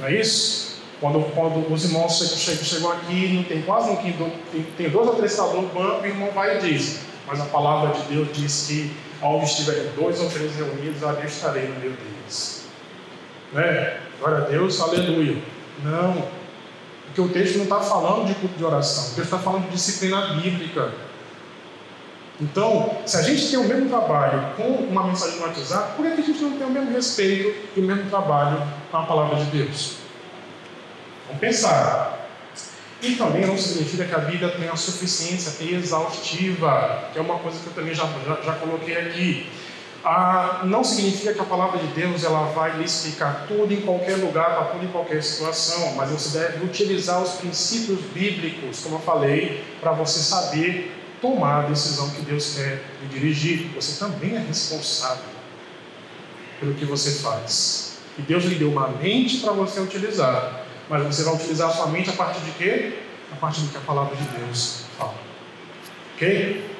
Não 0.00 0.06
é 0.06 0.14
isso? 0.14 0.73
Quando, 1.04 1.22
quando 1.34 1.70
os 1.70 1.84
irmãos 1.84 2.16
chegam, 2.16 2.64
chegam 2.64 2.90
aqui, 2.90 3.44
tem 3.46 3.60
quase 3.60 3.90
um 3.90 3.96
quinto, 3.96 4.26
tem, 4.50 4.62
tem 4.74 4.88
dois 4.88 5.06
ou 5.06 5.14
três 5.16 5.32
estados 5.32 5.52
no 5.52 5.68
banco, 5.68 6.00
o 6.00 6.06
irmão 6.06 6.30
vai 6.30 6.56
e 6.56 6.60
diz: 6.60 7.00
Mas 7.26 7.42
a 7.42 7.44
palavra 7.44 7.92
de 7.92 8.14
Deus 8.14 8.28
diz 8.32 8.66
que 8.66 8.90
onde 9.20 9.44
estiverem 9.44 9.90
dois 9.94 10.18
ou 10.18 10.30
três 10.30 10.56
reunidos, 10.56 11.04
ali 11.04 11.26
estarei 11.26 11.68
no 11.68 11.78
meio 11.78 11.92
deles. 11.92 12.68
Né? 13.52 13.98
Glória 14.18 14.38
a 14.38 14.40
Deus, 14.48 14.80
aleluia. 14.80 15.36
Não, 15.82 16.24
porque 17.04 17.20
o 17.20 17.28
texto 17.28 17.56
não 17.56 17.64
está 17.64 17.80
falando 17.80 18.26
de 18.26 18.34
culto 18.36 18.56
de 18.56 18.64
oração, 18.64 19.02
o 19.02 19.08
texto 19.08 19.24
está 19.24 19.38
falando 19.38 19.64
de 19.64 19.72
disciplina 19.72 20.28
bíblica. 20.28 20.90
Então, 22.40 22.96
se 23.04 23.18
a 23.18 23.22
gente 23.22 23.50
tem 23.50 23.58
o 23.58 23.68
mesmo 23.68 23.90
trabalho 23.90 24.54
com 24.56 24.68
uma 24.68 25.04
mensagem 25.04 25.38
no 25.38 25.48
WhatsApp, 25.48 25.96
por 25.96 26.06
que 26.06 26.12
a 26.12 26.24
gente 26.24 26.42
não 26.42 26.56
tem 26.56 26.66
o 26.66 26.70
mesmo 26.70 26.92
respeito 26.92 27.54
e 27.76 27.80
o 27.80 27.82
mesmo 27.82 28.08
trabalho 28.08 28.62
com 28.90 28.96
a 28.96 29.02
palavra 29.02 29.36
de 29.36 29.50
Deus? 29.50 30.03
Pensar. 31.40 32.28
E 33.02 33.16
também 33.16 33.44
não 33.46 33.58
significa 33.58 34.04
que 34.04 34.14
a 34.14 34.18
Bíblia 34.18 34.50
tenha 34.50 34.74
suficiência 34.76 35.62
exaustiva, 35.62 37.10
que 37.12 37.18
é 37.18 37.22
uma 37.22 37.38
coisa 37.38 37.58
que 37.60 37.66
eu 37.66 37.72
também 37.74 37.94
já, 37.94 38.08
já, 38.26 38.40
já 38.40 38.52
coloquei 38.54 38.96
aqui. 38.96 39.46
Ah, 40.02 40.60
não 40.64 40.84
significa 40.84 41.32
que 41.32 41.40
a 41.40 41.44
palavra 41.44 41.78
de 41.78 41.86
Deus 41.88 42.24
ela 42.24 42.44
vai 42.52 42.76
lhe 42.76 42.84
explicar 42.84 43.46
tudo 43.48 43.72
em 43.72 43.80
qualquer 43.80 44.16
lugar, 44.16 44.54
para 44.54 44.64
tudo 44.66 44.84
em 44.84 44.88
qualquer 44.88 45.22
situação, 45.22 45.94
mas 45.94 46.10
você 46.10 46.38
deve 46.38 46.64
utilizar 46.64 47.22
os 47.22 47.32
princípios 47.32 48.00
bíblicos, 48.12 48.80
como 48.80 48.96
eu 48.96 49.00
falei, 49.00 49.64
para 49.80 49.92
você 49.92 50.18
saber 50.20 50.92
tomar 51.22 51.64
a 51.64 51.68
decisão 51.68 52.10
que 52.10 52.20
Deus 52.20 52.54
quer 52.54 52.82
lhe 53.00 53.08
dirigir. 53.08 53.70
Você 53.74 53.98
também 53.98 54.36
é 54.36 54.40
responsável 54.40 55.24
pelo 56.60 56.74
que 56.74 56.84
você 56.84 57.22
faz. 57.22 57.96
E 58.18 58.22
Deus 58.22 58.44
lhe 58.44 58.56
deu 58.56 58.70
uma 58.70 58.88
mente 58.88 59.38
para 59.38 59.52
você 59.52 59.80
utilizar, 59.80 60.63
mas 60.88 61.02
você 61.04 61.22
vai 61.22 61.34
utilizar 61.34 61.70
a 61.70 61.72
sua 61.72 61.86
mente 61.86 62.10
a 62.10 62.12
partir 62.12 62.40
de 62.40 62.50
quê? 62.52 62.98
A 63.32 63.36
partir 63.36 63.62
do 63.62 63.68
que 63.68 63.76
a 63.76 63.80
palavra 63.80 64.14
de 64.16 64.24
Deus 64.24 64.84
fala. 64.96 65.14
Ok? 66.14 66.74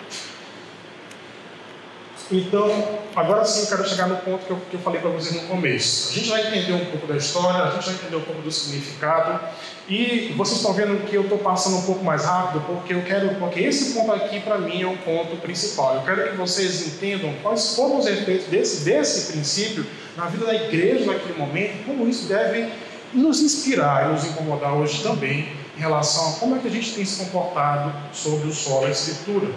Então, 2.32 3.00
agora 3.14 3.44
sim 3.44 3.60
eu 3.62 3.66
quero 3.66 3.88
chegar 3.88 4.08
no 4.08 4.16
ponto 4.16 4.46
que 4.46 4.50
eu, 4.50 4.56
que 4.70 4.74
eu 4.74 4.80
falei 4.80 5.00
para 5.00 5.10
vocês 5.10 5.42
no 5.42 5.48
começo. 5.48 6.10
A 6.10 6.14
gente 6.14 6.28
já 6.28 6.40
entendeu 6.40 6.76
um 6.76 6.86
pouco 6.86 7.06
da 7.06 7.16
história, 7.16 7.64
a 7.64 7.70
gente 7.70 7.86
já 7.86 7.92
entendeu 7.92 8.18
um 8.18 8.22
pouco 8.22 8.40
do 8.40 8.50
significado, 8.50 9.40
e 9.88 10.32
vocês 10.34 10.56
estão 10.56 10.72
vendo 10.72 11.06
que 11.06 11.14
eu 11.14 11.22
estou 11.22 11.36
passando 11.38 11.76
um 11.76 11.82
pouco 11.82 12.02
mais 12.02 12.24
rápido, 12.24 12.64
porque 12.66 12.94
eu 12.94 13.02
quero, 13.02 13.34
porque 13.34 13.60
esse 13.60 13.92
ponto 13.92 14.12
aqui 14.12 14.40
para 14.40 14.56
mim 14.56 14.82
é 14.82 14.86
um 14.86 14.96
ponto 14.96 15.36
principal. 15.36 15.96
Eu 15.96 16.02
quero 16.02 16.30
que 16.30 16.36
vocês 16.36 16.86
entendam 16.86 17.34
quais 17.42 17.76
foram 17.76 17.98
os 17.98 18.06
efeitos 18.06 18.46
desse, 18.46 18.84
desse 18.84 19.32
princípio 19.32 19.84
na 20.16 20.26
vida 20.26 20.46
da 20.46 20.54
igreja 20.54 21.04
naquele 21.04 21.38
momento, 21.38 21.84
como 21.84 22.08
isso 22.08 22.26
deve 22.26 22.70
nos 23.14 23.40
inspirar 23.40 24.08
e 24.08 24.12
nos 24.12 24.24
incomodar 24.24 24.74
hoje 24.74 25.02
também 25.02 25.48
em 25.76 25.80
relação 25.80 26.30
a 26.30 26.32
como 26.34 26.56
é 26.56 26.58
que 26.58 26.68
a 26.68 26.70
gente 26.70 26.94
tem 26.94 27.04
se 27.04 27.24
comportado 27.24 27.92
sobre 28.12 28.48
o 28.48 28.52
solo 28.52 28.82
da 28.82 28.90
escritura. 28.90 29.48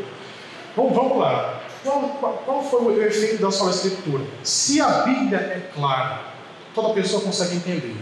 Bom, 0.76 0.92
vamos 0.94 1.18
lá. 1.18 1.62
Qual, 1.84 2.02
qual, 2.20 2.34
qual 2.46 2.64
foi 2.64 2.82
o 2.82 3.04
efeito 3.04 3.42
da 3.42 3.52
sola 3.52 3.72
escritura? 3.72 4.24
Se 4.44 4.82
a 4.82 5.04
Bíblia 5.04 5.38
é 5.38 5.72
clara, 5.74 6.22
toda 6.74 6.94
pessoa 6.94 7.22
consegue 7.22 7.56
entender. 7.56 7.96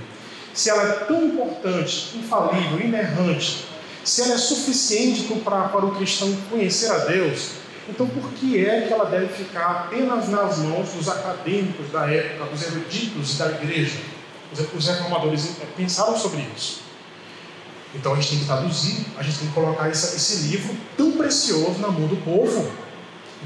Se 0.53 0.69
ela 0.69 0.83
é 0.83 0.91
tão 1.05 1.25
importante, 1.25 2.17
infalível, 2.17 2.79
inerrante, 2.79 3.65
se 4.03 4.21
ela 4.21 4.35
é 4.35 4.37
suficiente 4.37 5.23
para, 5.43 5.67
para 5.67 5.85
o 5.85 5.95
cristão 5.95 6.33
conhecer 6.49 6.91
a 6.91 6.99
Deus, 6.99 7.51
então 7.89 8.07
por 8.07 8.31
que 8.31 8.65
é 8.65 8.81
que 8.81 8.93
ela 8.93 9.05
deve 9.05 9.27
ficar 9.27 9.65
apenas 9.65 10.29
nas 10.29 10.59
mãos 10.59 10.93
dos 10.93 11.07
acadêmicos 11.09 11.91
da 11.91 12.09
época, 12.09 12.45
dos 12.45 12.63
eruditos 12.63 13.37
da 13.37 13.51
igreja? 13.51 13.99
Os 14.51 14.87
reformadores 14.87 15.57
pensaram 15.75 16.17
sobre 16.17 16.47
isso. 16.55 16.81
Então 17.93 18.13
a 18.13 18.15
gente 18.15 18.29
tem 18.29 18.39
que 18.39 18.45
traduzir, 18.45 19.05
a 19.17 19.23
gente 19.23 19.39
tem 19.39 19.47
que 19.47 19.53
colocar 19.53 19.89
esse, 19.89 20.15
esse 20.15 20.47
livro 20.47 20.75
tão 20.97 21.13
precioso 21.13 21.79
na 21.79 21.87
mão 21.87 22.07
do 22.07 22.17
povo 22.17 22.85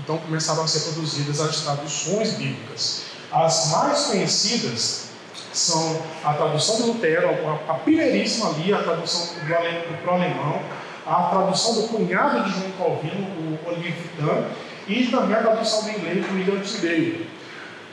então 0.04 0.18
começaram 0.18 0.64
a 0.64 0.68
ser 0.68 0.92
produzidas 0.92 1.42
as 1.42 1.62
traduções 1.62 2.34
bíblicas. 2.34 3.04
As 3.32 3.72
mais 3.72 4.06
conhecidas 4.06 5.10
são 5.54 6.02
a 6.24 6.34
tradução 6.34 6.78
de 6.78 6.84
Lutero, 6.84 7.30
a 7.68 7.74
primeiríssima 7.76 8.50
ali, 8.50 8.74
a 8.74 8.82
tradução 8.82 9.36
do 9.36 10.10
alemão, 10.10 10.62
a 11.06 11.24
tradução 11.24 11.76
do 11.76 11.88
cunhado 11.90 12.44
de 12.44 12.52
João 12.52 12.72
Calvino, 12.78 13.28
o 13.28 13.68
Olivier 13.68 13.94
Vitan, 13.94 14.46
e 14.88 15.08
também 15.08 15.36
a 15.36 15.42
tradução 15.42 15.84
do 15.84 15.90
inglês 15.90 16.26
do 16.26 16.34
William 16.34 16.62
Tyndale. 16.62 17.29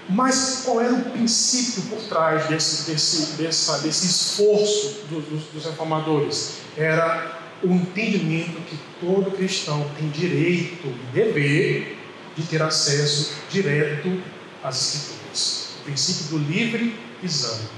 Mas 0.08 0.62
qual 0.64 0.80
era 0.80 0.92
o 0.92 1.10
princípio 1.10 1.82
por 1.90 2.00
trás 2.08 2.46
desse, 2.46 2.90
desse, 2.90 3.32
dessa, 3.32 3.78
desse 3.78 4.06
esforço 4.06 5.04
dos, 5.10 5.24
dos, 5.24 5.42
dos 5.52 5.64
reformadores? 5.64 6.58
Era 6.76 7.40
o 7.62 7.72
entendimento 7.72 8.60
que 8.68 8.78
todo 9.00 9.32
cristão 9.32 9.90
tem 9.98 10.08
direito 10.10 10.86
e 10.86 11.12
dever 11.12 11.98
de 12.36 12.42
ter 12.44 12.62
acesso 12.62 13.34
direto 13.50 14.22
às 14.62 14.94
Escrituras. 14.94 15.70
O 15.80 15.84
princípio 15.84 16.38
do 16.38 16.38
livre 16.38 16.94
exame. 17.22 17.68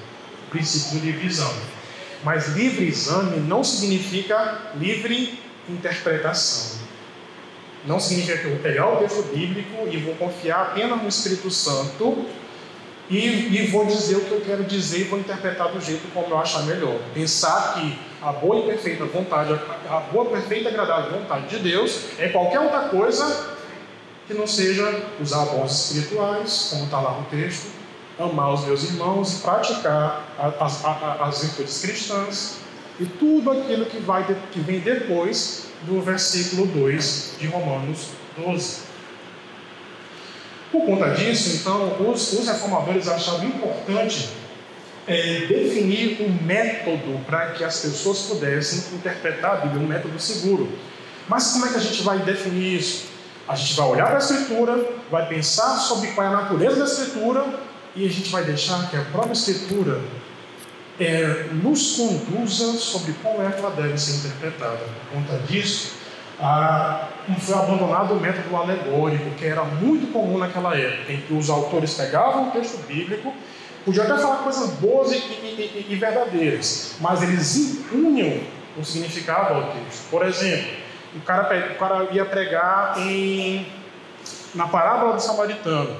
O 0.47 0.51
princípio 0.51 0.99
do 0.99 1.07
livre 1.07 1.27
exame. 1.27 1.63
Mas 2.25 2.49
livre 2.49 2.87
exame 2.87 3.41
não 3.41 3.63
significa 3.63 4.73
livre 4.77 5.39
interpretação. 5.69 6.78
Não 7.87 8.01
significa 8.01 8.39
que 8.39 8.45
eu 8.45 8.51
vou 8.51 8.61
pegar 8.61 8.89
o 8.89 8.97
texto 8.97 9.23
bíblico 9.35 9.89
e 9.91 9.97
vou 9.99 10.15
confiar 10.17 10.63
apenas 10.63 11.01
no 11.01 11.09
Espírito 11.09 11.51
Santo 11.51 12.27
e, 13.11 13.17
e, 13.17 13.67
vou 13.69 13.87
dizer 13.87 14.17
o 14.17 14.21
que 14.21 14.33
eu 14.33 14.41
quero 14.43 14.65
dizer 14.65 15.01
e 15.01 15.05
vou 15.05 15.19
interpretar 15.19 15.69
do 15.69 15.81
jeito 15.81 16.07
como 16.13 16.27
eu 16.29 16.39
achar 16.39 16.63
melhor. 16.65 16.99
Pensar 17.15 17.75
que 17.75 17.99
a 18.21 18.33
boa 18.33 18.59
e 18.59 18.63
perfeita 18.67 19.07
vontade, 19.07 19.59
a 19.89 20.01
boa, 20.13 20.27
perfeita 20.27 20.69
e 20.69 20.69
agradável 20.69 21.19
vontade 21.19 21.47
de 21.47 21.59
Deus 21.59 22.01
é 22.19 22.29
qualquer 22.29 22.61
outra 22.61 22.89
coisa 22.89 23.57
que 24.27 24.35
não 24.35 24.47
seja 24.47 25.05
usar 25.19 25.47
bons 25.47 25.73
espirituais, 25.73 26.69
como 26.71 26.85
está 26.85 27.01
lá 27.01 27.13
no 27.13 27.25
texto, 27.27 27.71
amar 28.19 28.53
os 28.53 28.67
meus 28.67 28.83
irmãos 28.85 29.41
praticar 29.43 30.27
as, 30.39 30.85
as, 30.85 31.21
as 31.21 31.43
virtudes 31.45 31.81
cristãs 31.81 32.57
e 33.01 33.07
tudo 33.07 33.53
aquilo 33.53 33.87
que, 33.87 33.99
vai, 34.01 34.27
que 34.53 34.61
vem 34.61 34.81
depois 34.81 35.68
do 35.83 36.01
versículo 36.01 36.67
2 36.67 37.35
de 37.39 37.47
Romanos 37.47 38.09
12. 38.37 38.89
Por 40.71 40.85
conta 40.85 41.11
disso, 41.11 41.57
então, 41.57 41.97
os, 42.11 42.33
os 42.33 42.47
reformadores 42.47 43.09
achavam 43.09 43.47
importante 43.47 44.29
é, 45.07 45.47
definir 45.47 46.21
um 46.21 46.45
método 46.45 47.19
para 47.25 47.53
que 47.53 47.65
as 47.65 47.81
pessoas 47.81 48.23
pudessem 48.23 48.95
interpretar 48.95 49.53
a 49.53 49.57
Bíblia, 49.57 49.83
um 49.83 49.87
método 49.87 50.21
seguro. 50.21 50.69
Mas 51.27 51.53
como 51.53 51.67
é 51.67 51.71
que 51.71 51.77
a 51.77 51.81
gente 51.81 52.03
vai 52.03 52.19
definir 52.19 52.79
isso? 52.79 53.07
A 53.49 53.55
gente 53.55 53.75
vai 53.75 53.87
olhar 53.87 54.07
para 54.07 54.17
a 54.17 54.19
Escritura, 54.19 54.87
vai 55.11 55.27
pensar 55.27 55.79
sobre 55.79 56.09
qual 56.09 56.27
é 56.27 56.31
a 56.31 56.33
natureza 56.43 56.77
da 56.77 56.85
Escritura 56.85 57.47
e 57.97 58.05
a 58.05 58.11
gente 58.11 58.29
vai 58.29 58.45
deixar 58.45 58.91
que 58.91 58.97
a 58.97 59.05
própria 59.07 59.33
Escritura 59.33 60.03
é, 61.01 61.49
nos 61.53 61.97
conduza 61.97 62.73
sobre 62.75 63.13
como 63.23 63.43
é 63.43 63.55
ela 63.57 63.71
deve 63.71 63.99
ser 63.99 64.19
interpretada. 64.19 64.79
Por 64.79 65.19
conta 65.19 65.39
disso, 65.47 65.97
ah, 66.41 67.09
foi 67.41 67.55
abandonado 67.55 68.15
o 68.15 68.21
método 68.21 68.57
alegórico, 68.57 69.31
que 69.37 69.47
era 69.47 69.65
muito 69.65 70.13
comum 70.13 70.39
naquela 70.39 70.77
época, 70.77 71.13
em 71.13 71.21
que 71.21 71.35
os 71.35 71.51
autores 71.51 71.95
pegavam 71.95 72.49
o 72.49 72.51
texto 72.53 72.87
bíblico, 72.87 73.35
podiam 73.85 74.05
até 74.05 74.19
falar 74.21 74.39
coisas 74.39 74.71
boas 74.75 75.13
e, 75.13 75.17
e, 75.17 75.87
e, 75.89 75.93
e 75.93 75.97
verdadeiras, 75.97 76.97
mas 77.01 77.23
eles 77.23 77.57
impunham 77.57 78.41
o 78.77 78.85
significado 78.85 79.55
ao 79.55 79.73
texto. 79.73 80.09
Por 80.11 80.25
exemplo, 80.25 80.71
o 81.17 81.21
cara, 81.21 81.73
o 81.73 81.79
cara 81.79 82.09
ia 82.13 82.25
pregar 82.25 82.99
em, 82.99 83.67
na 84.55 84.69
parábola 84.69 85.15
do 85.15 85.21
samaritano. 85.21 85.97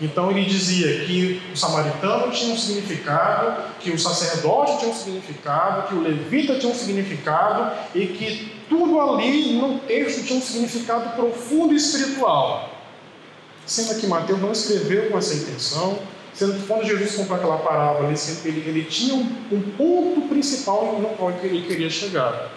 Então 0.00 0.30
ele 0.30 0.44
dizia 0.44 1.04
que 1.04 1.40
o 1.52 1.56
samaritano 1.56 2.32
tinha 2.32 2.52
um 2.52 2.58
significado, 2.58 3.62
que 3.78 3.90
o 3.90 3.98
sacerdote 3.98 4.78
tinha 4.78 4.90
um 4.90 4.94
significado, 4.94 5.88
que 5.88 5.94
o 5.94 6.02
levita 6.02 6.58
tinha 6.58 6.72
um 6.72 6.74
significado 6.74 7.72
e 7.94 8.06
que 8.08 8.52
tudo 8.68 9.00
ali 9.00 9.52
no 9.52 9.78
texto 9.80 10.26
tinha 10.26 10.38
um 10.38 10.42
significado 10.42 11.10
profundo 11.14 11.72
e 11.72 11.76
espiritual. 11.76 12.70
Sendo 13.64 14.00
que 14.00 14.06
Mateus 14.06 14.40
não 14.40 14.52
escreveu 14.52 15.10
com 15.10 15.18
essa 15.18 15.34
intenção, 15.34 15.98
sendo 16.34 16.54
que 16.54 16.66
quando 16.66 16.84
Jesus 16.84 17.14
contou 17.14 17.36
aquela 17.36 17.58
parábola, 17.58 18.08
ele, 18.10 18.18
ele, 18.44 18.68
ele 18.68 18.84
tinha 18.84 19.14
um, 19.14 19.32
um, 19.52 19.60
ponto 19.76 20.28
principal 20.28 20.98
no 21.00 21.08
qual 21.10 21.32
ele 21.42 21.66
queria 21.66 21.88
chegar. 21.88 22.50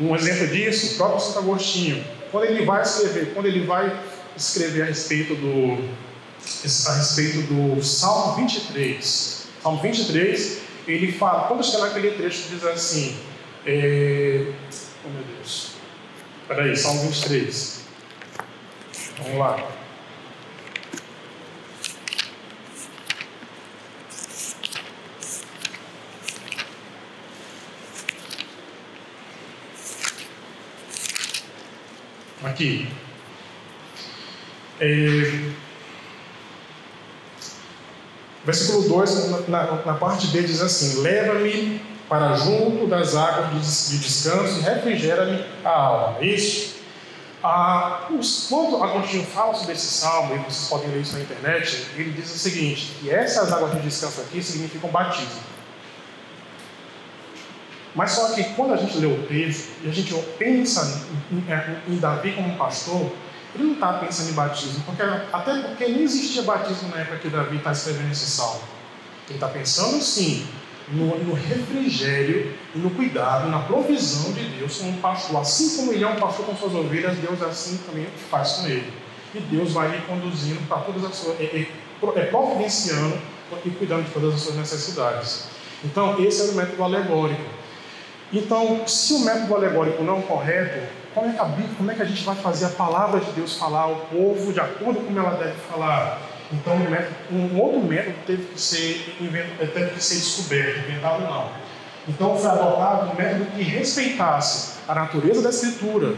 Um 0.00 0.16
exemplo 0.16 0.48
disso, 0.48 0.94
o 0.94 0.96
próprio 0.96 1.20
Santo 1.20 1.38
Agostinho, 1.40 2.02
quando 2.32 2.44
ele 2.44 2.64
vai 2.64 2.80
escrever, 2.80 3.34
quando 3.34 3.46
ele 3.46 3.66
vai 3.66 3.94
escrever 4.36 4.82
a 4.82 4.86
respeito 4.86 5.34
do 5.34 6.12
a 6.86 6.92
respeito 6.94 7.42
do 7.42 7.82
Salmo 7.82 8.36
23. 8.36 9.48
Salmo 9.62 9.80
23, 9.80 10.58
ele 10.88 11.12
fala, 11.12 11.46
quando 11.46 11.64
chega 11.64 11.86
naquele 11.86 12.12
trecho, 12.12 12.48
diz 12.50 12.64
assim: 12.64 13.16
é, 13.64 14.52
Oh 15.04 15.08
meu 15.08 15.24
Deus, 15.36 15.72
peraí, 16.48 16.76
Salmo 16.76 17.02
23. 17.02 17.82
Vamos 19.18 19.38
lá. 19.38 19.72
Aqui. 32.44 32.88
É, 34.84 35.52
versículo 38.44 38.88
2, 38.88 39.48
na, 39.48 39.76
na, 39.86 39.94
parte 39.94 40.26
B, 40.26 40.42
diz 40.42 40.60
assim: 40.60 41.02
Leva-me 41.02 41.80
para 42.08 42.34
junto 42.34 42.88
das 42.88 43.14
águas 43.14 43.88
de 43.88 43.98
descanso 43.98 44.58
e 44.58 44.62
refrigera-me 44.62 45.44
a 45.64 45.70
alma. 45.70 46.16
Isso? 46.20 46.82
Ah, 47.44 48.08
os, 48.10 48.48
quando 48.48 48.82
Agostinho 48.82 49.24
fala 49.24 49.54
sobre 49.54 49.74
esse 49.74 49.86
salmo, 49.86 50.34
e 50.34 50.38
vocês 50.38 50.68
podem 50.68 50.88
ler 50.88 51.02
isso 51.02 51.14
na 51.14 51.20
internet, 51.20 51.86
ele 51.94 52.10
diz 52.10 52.34
o 52.34 52.38
seguinte: 52.38 52.96
que 52.98 53.08
essas 53.08 53.52
águas 53.52 53.70
de 53.70 53.82
descanso 53.82 54.20
aqui 54.22 54.42
significam 54.42 54.90
batismo. 54.90 55.52
Mas 57.94 58.10
só 58.12 58.32
que 58.32 58.42
quando 58.54 58.74
a 58.74 58.76
gente 58.76 58.98
lê 58.98 59.06
o 59.06 59.26
texto 59.28 59.76
e 59.84 59.88
a 59.88 59.92
gente 59.92 60.12
pensa 60.38 61.06
em, 61.30 61.36
em, 61.36 61.94
em 61.94 61.98
Davi 62.00 62.32
como 62.32 62.56
pastor, 62.56 63.12
ele 63.54 63.64
não 63.64 63.74
está 63.74 63.94
pensando 63.94 64.30
em 64.30 64.34
batismo, 64.34 64.82
porque, 64.86 65.02
até 65.02 65.60
porque 65.60 65.88
nem 65.88 66.02
existia 66.02 66.42
batismo 66.42 66.88
na 66.88 67.00
época 67.00 67.18
que 67.18 67.28
Davi 67.28 67.56
está 67.56 67.72
escrevendo 67.72 68.10
esse 68.10 68.26
salmo. 68.26 68.62
Ele 69.28 69.36
está 69.36 69.48
pensando 69.48 70.02
sim 70.02 70.46
no, 70.88 71.18
no, 71.18 71.34
refrigério 71.34 72.54
e 72.74 72.78
no 72.78 72.90
cuidado, 72.90 73.48
na 73.48 73.60
provisão 73.60 74.32
de 74.32 74.44
Deus 74.58 74.78
como 74.78 74.90
um 74.90 75.00
pastor. 75.00 75.40
Assim 75.40 75.76
como 75.76 75.92
ele 75.92 76.02
é 76.02 76.08
um 76.08 76.16
pastor 76.16 76.46
com 76.46 76.56
suas 76.56 76.74
ovelhas, 76.74 77.16
Deus 77.18 77.42
assim 77.42 77.78
também 77.86 78.06
faz 78.30 78.52
com 78.52 78.66
ele. 78.66 78.92
E 79.34 79.40
Deus 79.40 79.72
vai 79.72 79.90
lhe 79.90 80.02
conduzindo 80.06 80.66
para 80.66 80.78
todas 80.78 81.04
as 81.04 81.14
suas. 81.14 81.40
É, 81.40 81.44
é, 81.44 81.68
é 82.16 82.24
providenciando 82.26 83.18
e 83.64 83.70
cuidando 83.70 84.04
de 84.04 84.10
todas 84.10 84.34
as 84.34 84.40
suas 84.40 84.56
necessidades. 84.56 85.44
Então, 85.84 86.22
esse 86.24 86.40
é 86.40 86.52
o 86.52 86.54
método 86.54 86.84
alegórico. 86.84 87.61
Então, 88.32 88.86
se 88.86 89.12
o 89.12 89.18
método 89.20 89.54
alegórico 89.54 90.02
não 90.02 90.20
é 90.20 90.22
correto, 90.22 90.88
como 91.14 91.26
é, 91.28 91.32
que 91.32 91.74
como 91.76 91.90
é 91.90 91.94
que 91.94 92.02
a 92.02 92.06
gente 92.06 92.24
vai 92.24 92.34
fazer 92.34 92.64
a 92.64 92.70
palavra 92.70 93.20
de 93.20 93.30
Deus 93.32 93.58
falar 93.58 93.82
ao 93.82 93.96
povo 94.06 94.52
de 94.52 94.60
acordo 94.60 95.00
com 95.00 95.18
ela 95.18 95.36
deve 95.36 95.58
falar? 95.70 96.18
Então, 96.50 96.74
um, 96.74 96.90
método, 96.90 97.14
um 97.30 97.60
outro 97.60 97.80
método 97.80 98.16
teve 98.26 98.44
que 98.44 98.60
ser, 98.60 99.16
inventado, 99.20 99.70
teve 99.72 99.90
que 99.90 100.02
ser 100.02 100.14
descoberto, 100.14 100.78
inventado 100.88 101.22
não. 101.22 101.50
Então, 102.08 102.36
foi 102.36 102.50
adotado 102.50 103.12
um 103.12 103.14
método 103.14 103.44
que 103.54 103.62
respeitasse 103.62 104.78
a 104.88 104.94
natureza 104.94 105.42
da 105.42 105.50
Escritura. 105.50 106.14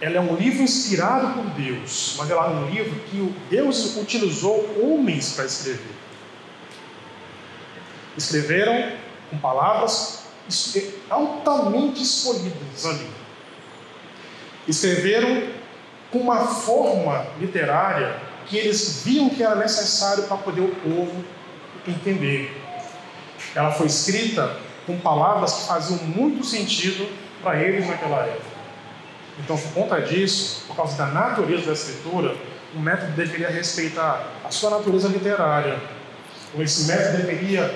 Ela 0.00 0.16
é 0.16 0.20
um 0.20 0.34
livro 0.34 0.62
inspirado 0.62 1.34
por 1.34 1.44
Deus, 1.50 2.16
mas 2.18 2.30
ela 2.30 2.46
é 2.46 2.48
um 2.50 2.70
livro 2.70 2.98
que 3.10 3.34
Deus 3.50 3.96
utilizou 3.96 4.82
homens 4.82 5.32
para 5.32 5.44
escrever. 5.44 5.94
Escreveram 8.16 8.92
com 9.30 9.38
palavras 9.38 10.23
altamente 11.08 12.02
escolhidas 12.02 12.86
ali. 12.86 13.10
Escreveram 14.66 15.48
com 16.10 16.18
uma 16.18 16.46
forma 16.46 17.26
literária 17.40 18.16
que 18.46 18.56
eles 18.56 19.02
viam 19.04 19.30
que 19.30 19.42
era 19.42 19.54
necessário 19.56 20.24
para 20.24 20.36
poder 20.36 20.60
o 20.60 20.74
povo 20.76 21.24
entender. 21.86 22.60
Ela 23.54 23.72
foi 23.72 23.86
escrita 23.86 24.56
com 24.86 24.98
palavras 24.98 25.52
que 25.52 25.66
faziam 25.66 25.98
muito 26.04 26.44
sentido 26.44 27.08
para 27.42 27.60
eles 27.62 27.86
naquela 27.86 28.24
época. 28.24 28.54
Então, 29.38 29.56
por 29.58 29.72
conta 29.72 30.00
disso, 30.00 30.64
por 30.66 30.76
causa 30.76 30.96
da 30.96 31.06
natureza 31.06 31.66
da 31.66 31.72
escritura, 31.72 32.36
o 32.74 32.78
método 32.78 33.12
deveria 33.12 33.48
respeitar 33.48 34.26
a 34.44 34.50
sua 34.50 34.70
natureza 34.70 35.08
literária. 35.08 35.78
Esse 36.58 36.84
método 36.84 37.18
deveria 37.18 37.74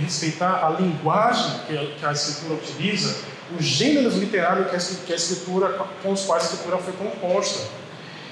respeitar 0.00 0.64
a 0.64 0.70
linguagem 0.70 1.60
que 1.66 2.04
a 2.04 2.12
escritura 2.12 2.54
utiliza, 2.54 3.16
os 3.58 3.64
gêneros 3.64 4.16
literários 4.16 4.68
que 5.06 5.12
a 5.12 5.16
escritura, 5.16 5.68
com 6.02 6.12
os 6.12 6.24
quais 6.24 6.42
a 6.42 6.46
escritura 6.46 6.78
foi 6.78 6.92
composta. 6.92 7.68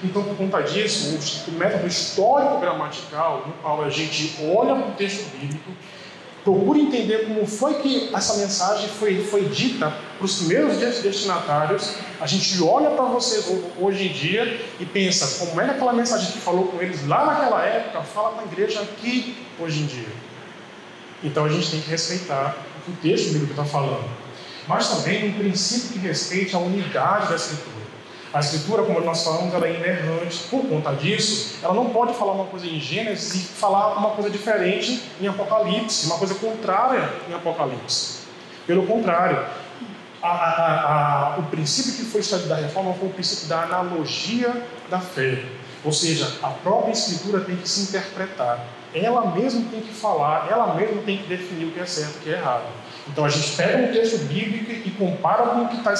Então, 0.03 0.23
por 0.23 0.35
conta 0.35 0.61
disso, 0.61 1.17
o 1.47 1.51
método 1.53 1.87
histórico-gramatical, 1.87 3.47
no 3.47 3.53
qual 3.53 3.83
a 3.83 3.89
gente 3.89 4.35
olha 4.43 4.75
para 4.75 4.89
o 4.89 4.91
texto 4.91 5.27
bíblico, 5.37 5.71
procura 6.43 6.79
entender 6.79 7.25
como 7.25 7.45
foi 7.47 7.73
que 7.81 8.09
essa 8.13 8.37
mensagem 8.37 8.87
foi, 8.87 9.23
foi 9.23 9.45
dita 9.45 9.91
para 10.17 10.25
os 10.25 10.37
primeiros 10.37 10.77
destinatários, 10.77 11.95
a 12.21 12.27
gente 12.27 12.61
olha 12.63 12.91
para 12.91 13.05
vocês 13.05 13.51
hoje 13.79 14.07
em 14.07 14.13
dia 14.13 14.61
e 14.79 14.85
pensa 14.85 15.45
como 15.45 15.59
é 15.59 15.65
que 15.65 15.71
aquela 15.71 15.93
mensagem 15.93 16.31
que 16.31 16.37
falou 16.37 16.67
com 16.67 16.81
eles 16.81 17.05
lá 17.07 17.25
naquela 17.25 17.65
época 17.65 18.01
fala 18.03 18.29
com 18.29 18.41
a 18.41 18.43
igreja 18.43 18.81
aqui 18.81 19.35
hoje 19.59 19.81
em 19.81 19.85
dia. 19.87 20.26
Então 21.23 21.45
a 21.45 21.49
gente 21.49 21.71
tem 21.71 21.81
que 21.81 21.89
respeitar 21.89 22.55
o 22.79 22.81
que 22.85 22.91
o 22.91 22.95
texto 23.01 23.31
bíblico 23.31 23.51
está 23.51 23.65
falando. 23.65 24.07
Mas 24.67 24.89
também 24.89 25.29
um 25.29 25.33
princípio 25.39 25.89
que 25.93 25.99
respeite 25.99 26.55
a 26.55 26.59
unidade 26.59 27.29
da 27.29 27.35
Escritura. 27.35 27.77
A 28.33 28.39
Escritura, 28.39 28.83
como 28.83 28.99
nós 28.99 29.23
falamos, 29.23 29.53
ela 29.53 29.65
é 29.65 29.73
inerrante. 29.73 30.39
Por 30.49 30.67
conta 30.67 30.93
disso, 30.93 31.55
ela 31.63 31.73
não 31.73 31.89
pode 31.89 32.13
falar 32.13 32.33
uma 32.33 32.45
coisa 32.45 32.67
em 32.67 32.79
Gênesis 32.79 33.33
e 33.35 33.39
falar 33.39 33.97
uma 33.97 34.11
coisa 34.11 34.29
diferente 34.29 35.01
em 35.19 35.27
Apocalipse, 35.27 36.05
uma 36.05 36.17
coisa 36.17 36.35
contrária 36.35 37.09
em 37.29 37.33
Apocalipse. 37.33 38.27
Pelo 38.67 38.85
contrário, 38.85 39.45
a, 40.21 40.27
a, 40.27 41.35
a, 41.35 41.39
o 41.39 41.43
princípio 41.43 41.93
que 41.93 42.03
foi 42.03 42.19
extraído 42.19 42.49
da 42.49 42.55
reforma 42.55 42.93
foi 42.93 43.07
o 43.07 43.13
princípio 43.13 43.47
da 43.47 43.63
analogia 43.63 44.61
da 44.89 44.99
fé. 44.99 45.45
Ou 45.85 45.93
seja, 45.93 46.29
a 46.43 46.49
própria 46.49 46.91
Escritura 46.91 47.39
tem 47.41 47.55
que 47.55 47.69
se 47.69 47.81
interpretar 47.81 48.59
ela 48.93 49.35
mesma 49.35 49.65
tem 49.69 49.81
que 49.81 49.93
falar, 49.93 50.47
ela 50.49 50.75
mesma 50.75 51.01
tem 51.03 51.17
que 51.17 51.27
definir 51.27 51.65
o 51.65 51.71
que 51.71 51.79
é 51.79 51.85
certo 51.85 52.15
e 52.15 52.17
o 52.17 52.21
que 52.21 52.29
é 52.29 52.33
errado. 52.33 52.65
Então 53.07 53.23
a 53.25 53.29
gente 53.29 53.55
pega 53.55 53.77
um 53.77 53.91
texto 53.91 54.25
bíblico 54.25 54.71
e 54.71 54.91
compara 54.91 55.43
com 55.47 55.63
o 55.63 55.67
que, 55.69 55.77
tá, 55.81 55.93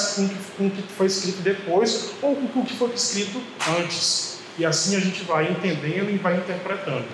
com, 0.57 0.67
o 0.67 0.69
que 0.69 0.81
foi 0.81 1.07
escrito 1.07 1.41
depois 1.41 2.11
ou 2.21 2.35
com 2.35 2.59
o 2.59 2.65
que 2.65 2.75
foi 2.75 2.89
escrito 2.93 3.41
antes. 3.79 4.39
E 4.57 4.65
assim 4.65 4.95
a 4.95 4.99
gente 4.99 5.23
vai 5.23 5.49
entendendo 5.49 6.09
e 6.09 6.17
vai 6.17 6.35
interpretando. 6.35 7.07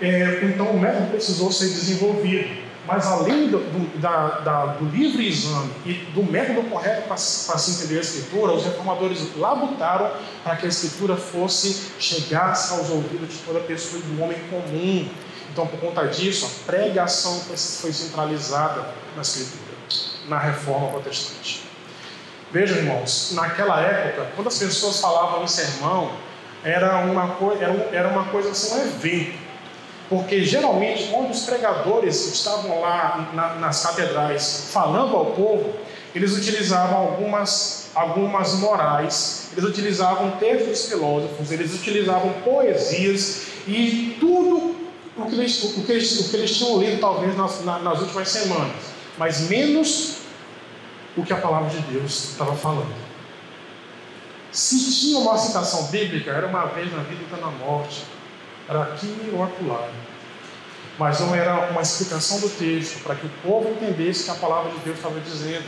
É, 0.00 0.40
então 0.44 0.66
o 0.70 0.78
método 0.78 1.10
precisou 1.10 1.50
ser 1.50 1.66
desenvolvido. 1.66 2.63
Mas 2.86 3.06
além 3.06 3.48
do, 3.48 3.58
do, 3.58 3.98
da, 3.98 4.40
da, 4.40 4.66
do 4.66 4.84
livre 4.84 5.26
exame 5.26 5.70
e 5.86 5.94
do 6.12 6.22
método 6.22 6.62
correto 6.68 7.08
para 7.08 7.16
se 7.16 7.70
entender 7.70 7.98
a 7.98 8.00
escritura, 8.02 8.52
os 8.52 8.64
reformadores 8.64 9.34
labutaram 9.36 10.10
para 10.42 10.56
que 10.56 10.66
a 10.66 10.68
escritura 10.68 11.16
fosse 11.16 11.92
chegasse 11.98 12.74
aos 12.74 12.90
ouvidos 12.90 13.30
de 13.30 13.38
toda 13.38 13.60
pessoa 13.60 14.02
e 14.04 14.06
do 14.06 14.22
homem 14.22 14.38
comum. 14.50 15.08
Então, 15.50 15.66
por 15.66 15.80
conta 15.80 16.06
disso, 16.08 16.44
a 16.46 16.70
pregação 16.70 17.40
foi, 17.40 17.56
centralizada 17.92 18.86
na 19.16 19.22
escritura, 19.22 19.76
na 20.28 20.38
reforma 20.38 20.88
protestante. 20.88 21.64
Vejam, 22.52 22.76
irmãos, 22.76 23.32
naquela 23.34 23.80
época, 23.80 24.30
quando 24.34 24.48
as 24.48 24.58
pessoas 24.58 25.00
falavam 25.00 25.42
em 25.42 25.48
sermão, 25.48 26.12
era 26.62 26.98
uma, 26.98 27.36
era, 27.60 27.72
era 27.92 28.08
uma 28.08 28.24
coisa 28.26 28.50
assim, 28.50 28.74
um 28.74 28.82
evento. 28.82 29.43
Porque 30.08 30.44
geralmente, 30.44 31.08
quando 31.08 31.30
os 31.30 31.44
pregadores 31.44 32.32
estavam 32.32 32.80
lá 32.80 33.30
na, 33.32 33.54
nas 33.54 33.82
catedrais 33.82 34.68
falando 34.70 35.16
ao 35.16 35.26
povo, 35.26 35.72
eles 36.14 36.36
utilizavam 36.36 36.98
algumas, 36.98 37.90
algumas 37.94 38.54
morais, 38.54 39.48
eles 39.52 39.64
utilizavam 39.64 40.32
textos 40.32 40.88
filósofos, 40.88 41.50
eles 41.50 41.74
utilizavam 41.74 42.32
poesias 42.44 43.46
e 43.66 44.16
tudo 44.20 44.76
o 45.16 45.26
que 45.26 45.34
eles, 45.34 45.62
o 45.62 45.82
que 45.84 45.92
eles, 45.92 46.20
o 46.20 46.30
que 46.30 46.36
eles 46.36 46.56
tinham 46.56 46.78
lido, 46.78 47.00
talvez, 47.00 47.36
nas, 47.36 47.64
nas 47.64 48.00
últimas 48.00 48.28
semanas, 48.28 48.76
mas 49.16 49.48
menos 49.48 50.18
o 51.16 51.24
que 51.24 51.32
a 51.32 51.36
palavra 51.36 51.70
de 51.70 51.78
Deus 51.92 52.30
estava 52.30 52.54
falando. 52.54 52.92
Se 54.52 54.78
tinha 55.00 55.18
uma 55.18 55.36
citação 55.36 55.84
bíblica, 55.86 56.30
era 56.30 56.46
uma 56.46 56.66
vez 56.66 56.92
na 56.92 57.02
vida 57.02 57.24
e 57.36 57.40
na 57.40 57.50
morte 57.50 58.04
era 58.68 58.82
aqui 58.82 59.30
ou 59.32 59.42
acolá. 59.42 59.88
Mas 60.98 61.20
não 61.20 61.34
era 61.34 61.70
uma 61.70 61.82
explicação 61.82 62.40
do 62.40 62.48
texto, 62.48 63.02
para 63.02 63.14
que 63.16 63.26
o 63.26 63.30
povo 63.42 63.68
entendesse 63.68 64.24
que 64.24 64.30
a 64.30 64.34
palavra 64.34 64.70
de 64.70 64.78
Deus 64.78 64.96
estava 64.96 65.18
dizendo. 65.20 65.66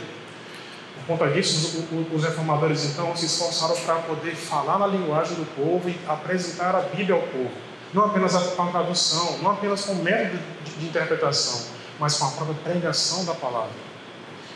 Por 0.95 1.17
conta 1.17 1.31
disso, 1.31 1.85
os 2.13 2.23
reformadores 2.23 2.85
então 2.85 3.15
se 3.15 3.25
esforçaram 3.25 3.75
para 3.81 3.95
poder 3.95 4.35
falar 4.35 4.79
na 4.79 4.87
linguagem 4.87 5.35
do 5.35 5.45
povo 5.55 5.89
e 5.89 5.97
apresentar 6.07 6.75
a 6.75 6.81
Bíblia 6.81 7.15
ao 7.15 7.21
povo. 7.21 7.51
Não 7.93 8.05
apenas 8.05 8.33
com 8.33 8.63
a 8.63 8.67
tradução, 8.67 9.37
não 9.41 9.51
apenas 9.51 9.85
com 9.85 9.93
o 9.93 10.03
método 10.03 10.39
de 10.77 10.85
interpretação, 10.85 11.71
mas 11.99 12.17
com 12.17 12.25
a 12.25 12.31
própria 12.31 12.55
pregação 12.63 13.23
da 13.25 13.33
palavra. 13.33 13.71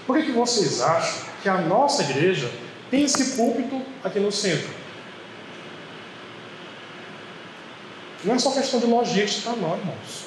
Por 0.06 0.18
que, 0.18 0.26
que 0.26 0.32
vocês 0.32 0.82
acham 0.82 1.26
que 1.42 1.48
a 1.48 1.58
nossa 1.58 2.04
igreja 2.04 2.52
tem 2.90 3.04
esse 3.04 3.36
púlpito 3.38 3.82
aqui 4.04 4.20
no 4.20 4.32
centro? 4.32 4.70
Não 8.24 8.36
é 8.36 8.40
só 8.40 8.52
questão 8.52 8.80
de 8.80 8.86
logística, 8.86 9.50
não, 9.52 9.78
irmãos. 9.78 10.26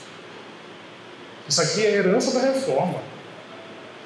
Isso 1.48 1.60
aqui 1.60 1.84
é 1.84 1.92
herança 1.92 2.38
da 2.38 2.46
reforma. 2.46 3.00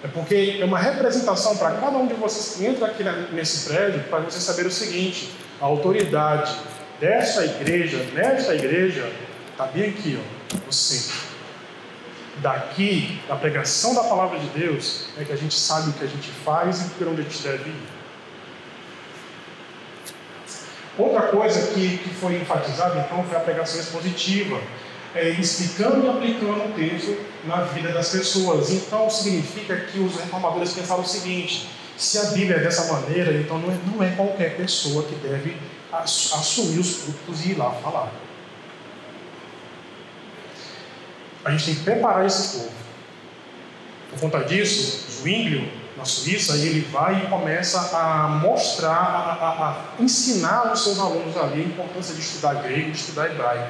É 0.02 0.08
porque 0.08 0.58
é 0.60 0.64
uma 0.64 0.78
representação 0.78 1.56
para 1.56 1.72
cada 1.72 1.96
um 1.96 2.06
de 2.06 2.14
vocês 2.14 2.56
que 2.56 2.66
entra 2.66 2.86
aqui 2.86 3.02
nesse 3.32 3.68
prédio, 3.68 4.00
para 4.04 4.20
vocês 4.20 4.42
saberem 4.44 4.70
o 4.70 4.74
seguinte: 4.74 5.30
a 5.60 5.64
autoridade 5.64 6.56
desta 7.00 7.44
igreja, 7.44 7.98
nesta 8.14 8.54
igreja, 8.54 9.10
está 9.50 9.66
bem 9.66 9.90
aqui, 9.90 10.20
ó, 10.20 10.56
no 10.66 10.72
centro. 10.72 11.28
Daqui, 12.36 13.20
da 13.26 13.34
pregação 13.34 13.94
da 13.94 14.04
palavra 14.04 14.38
de 14.38 14.46
Deus, 14.48 15.06
é 15.18 15.24
que 15.24 15.32
a 15.32 15.36
gente 15.36 15.58
sabe 15.58 15.90
o 15.90 15.92
que 15.94 16.04
a 16.04 16.08
gente 16.08 16.30
faz 16.44 16.86
e 16.86 16.90
por 16.90 17.08
onde 17.08 17.22
a 17.22 17.24
gente 17.24 17.42
deve 17.42 17.70
ir. 17.70 17.97
Outra 20.98 21.28
coisa 21.28 21.72
que, 21.72 21.98
que 21.98 22.10
foi 22.10 22.34
enfatizada, 22.34 22.98
então, 22.98 23.22
foi 23.22 23.36
a 23.36 23.40
pregação 23.40 23.80
expositiva, 23.80 24.60
é, 25.14 25.28
explicando 25.28 26.04
e 26.04 26.10
aplicando 26.10 26.68
o 26.68 26.72
texto 26.72 27.16
na 27.44 27.62
vida 27.62 27.92
das 27.92 28.08
pessoas. 28.10 28.70
Então, 28.72 29.08
significa 29.08 29.76
que 29.76 30.00
os 30.00 30.16
reformadores 30.16 30.72
pensaram 30.72 31.02
o 31.02 31.06
seguinte: 31.06 31.68
se 31.96 32.18
a 32.18 32.24
Bíblia 32.24 32.56
é 32.56 32.60
dessa 32.60 32.92
maneira, 32.92 33.32
então 33.32 33.58
não 33.58 33.72
é, 33.72 33.78
não 33.94 34.02
é 34.02 34.10
qualquer 34.16 34.56
pessoa 34.56 35.04
que 35.04 35.14
deve 35.14 35.56
assumir 35.92 36.80
os 36.80 36.96
frutos 36.96 37.46
e 37.46 37.50
ir 37.50 37.54
lá 37.54 37.70
falar. 37.70 38.12
A 41.44 41.52
gente 41.52 41.64
tem 41.64 41.74
que 41.76 41.80
preparar 41.82 42.26
esse 42.26 42.58
povo. 42.58 42.72
Por 44.10 44.20
conta 44.20 44.40
disso, 44.44 45.20
Zwinglio 45.20 45.68
na 45.98 46.04
Suíça, 46.04 46.56
e 46.56 46.66
ele 46.66 46.80
vai 46.92 47.24
e 47.24 47.26
começa 47.26 47.80
a 47.96 48.28
mostrar, 48.28 48.92
a, 48.92 49.32
a, 49.32 49.68
a 49.68 50.02
ensinar 50.02 50.72
os 50.72 50.84
seus 50.84 50.98
alunos 50.98 51.36
ali 51.36 51.62
a 51.62 51.64
importância 51.64 52.14
de 52.14 52.20
estudar 52.20 52.54
grego, 52.62 52.92
de 52.92 52.96
estudar 52.96 53.26
hebraico, 53.26 53.66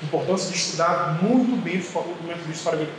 a 0.00 0.04
importância 0.04 0.48
de 0.50 0.56
estudar 0.56 1.18
muito 1.20 1.60
bem 1.60 1.78
o 1.78 2.26
método 2.26 2.50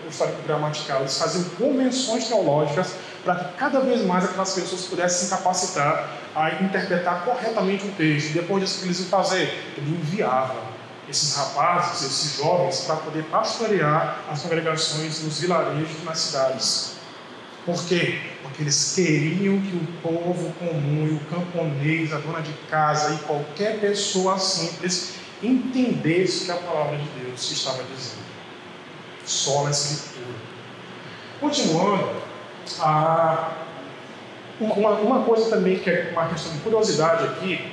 histórico-gramatical. 0.10 1.00
Eles 1.00 1.18
faziam 1.18 1.46
convenções 1.58 2.28
teológicas 2.28 2.94
para 3.24 3.36
que 3.36 3.58
cada 3.58 3.80
vez 3.80 4.06
mais 4.06 4.26
aquelas 4.26 4.54
pessoas 4.54 4.82
pudessem 4.84 5.28
se 5.28 5.34
capacitar 5.34 6.10
a 6.36 6.52
interpretar 6.64 7.24
corretamente 7.24 7.86
o 7.86 7.92
texto. 7.92 8.34
Depois 8.34 8.64
disso, 8.64 8.78
o 8.78 8.82
que 8.82 8.88
eles 8.88 9.00
iam 9.00 9.10
fazer? 9.10 9.74
Ele 9.78 9.98
enviava 9.98 10.74
esses 11.10 11.36
rapazes, 11.36 12.02
esses 12.02 12.38
jovens, 12.38 12.82
para 12.82 12.98
poder 12.98 13.24
pastorear 13.26 14.20
as 14.30 14.42
congregações 14.42 15.22
nos 15.24 15.40
vilarejos, 15.40 16.04
nas 16.04 16.18
cidades. 16.18 17.03
Por 17.66 17.82
quê? 17.86 18.20
Porque 18.42 18.62
eles 18.62 18.94
queriam 18.94 19.60
que 19.62 19.76
o 19.76 19.88
povo 20.02 20.52
comum 20.54 21.08
e 21.08 21.14
o 21.14 21.20
camponês, 21.30 22.12
a 22.12 22.18
dona 22.18 22.42
de 22.42 22.52
casa 22.70 23.16
e 23.16 23.18
qualquer 23.20 23.80
pessoa 23.80 24.38
simples 24.38 25.16
entendesse 25.42 26.44
o 26.44 26.46
que 26.46 26.52
a 26.52 26.56
palavra 26.56 26.98
de 26.98 27.08
Deus 27.22 27.52
estava 27.52 27.84
dizendo. 27.84 28.24
Só 29.26 29.64
na 29.64 29.72
Escritura. 29.72 30.36
Continuando, 31.40 32.22
a, 32.80 33.52
uma, 34.60 34.92
uma 34.92 35.24
coisa 35.24 35.50
também 35.50 35.80
que 35.80 35.90
é 35.90 36.10
uma 36.12 36.28
questão 36.28 36.52
de 36.52 36.60
curiosidade 36.60 37.26
aqui, 37.26 37.72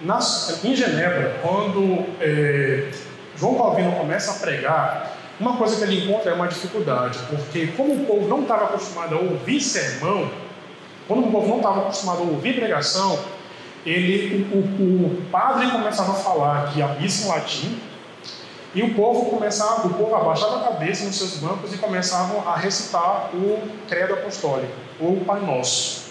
nas, 0.00 0.64
em 0.64 0.74
Genebra, 0.74 1.38
quando 1.42 2.04
é, 2.20 2.90
João 3.36 3.56
Calvino 3.56 3.92
começa 3.92 4.32
a 4.32 4.34
pregar, 4.34 5.16
uma 5.38 5.56
coisa 5.56 5.76
que 5.76 5.82
ele 5.82 6.04
encontra 6.04 6.30
é 6.30 6.34
uma 6.34 6.46
dificuldade, 6.46 7.18
porque 7.28 7.68
como 7.68 7.94
o 7.94 8.06
povo 8.06 8.28
não 8.28 8.42
estava 8.42 8.66
acostumado 8.66 9.14
a 9.14 9.18
ouvir 9.18 9.60
sermão, 9.60 10.30
quando 11.08 11.26
o 11.26 11.30
povo 11.30 11.48
não 11.48 11.56
estava 11.56 11.80
acostumado 11.80 12.18
a 12.18 12.22
ouvir 12.22 12.54
pregação, 12.54 13.18
ele, 13.84 14.46
o, 14.52 14.58
o, 14.58 15.06
o 15.06 15.22
padre 15.30 15.70
começava 15.70 16.12
a 16.12 16.16
falar 16.16 16.72
que 16.72 16.80
a 16.80 16.88
missa 16.88 17.26
em 17.26 17.28
latim, 17.28 17.80
e 18.74 18.82
o 18.82 18.94
povo 18.94 19.30
começava, 19.30 19.86
o 19.86 19.94
povo 19.94 20.14
abaixava 20.16 20.60
a 20.60 20.72
cabeça 20.72 21.04
nos 21.04 21.16
seus 21.16 21.36
bancos 21.36 21.72
e 21.72 21.78
começavam 21.78 22.48
a 22.48 22.56
recitar 22.56 23.30
o 23.32 23.62
credo 23.88 24.14
apostólico, 24.14 24.72
ou 24.98 25.12
o 25.12 25.24
Pai 25.24 25.40
Nosso. 25.40 26.10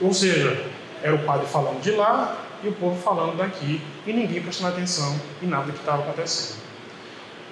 Ou 0.00 0.12
seja, 0.12 0.66
era 1.02 1.14
o 1.14 1.24
padre 1.24 1.46
falando 1.46 1.80
de 1.80 1.92
lá 1.92 2.36
e 2.62 2.68
o 2.68 2.72
povo 2.72 3.00
falando 3.00 3.36
daqui, 3.36 3.80
e 4.06 4.12
ninguém 4.12 4.42
prestando 4.42 4.72
atenção 4.72 5.18
em 5.42 5.46
nada 5.46 5.72
que 5.72 5.78
estava 5.78 6.02
acontecendo. 6.02 6.71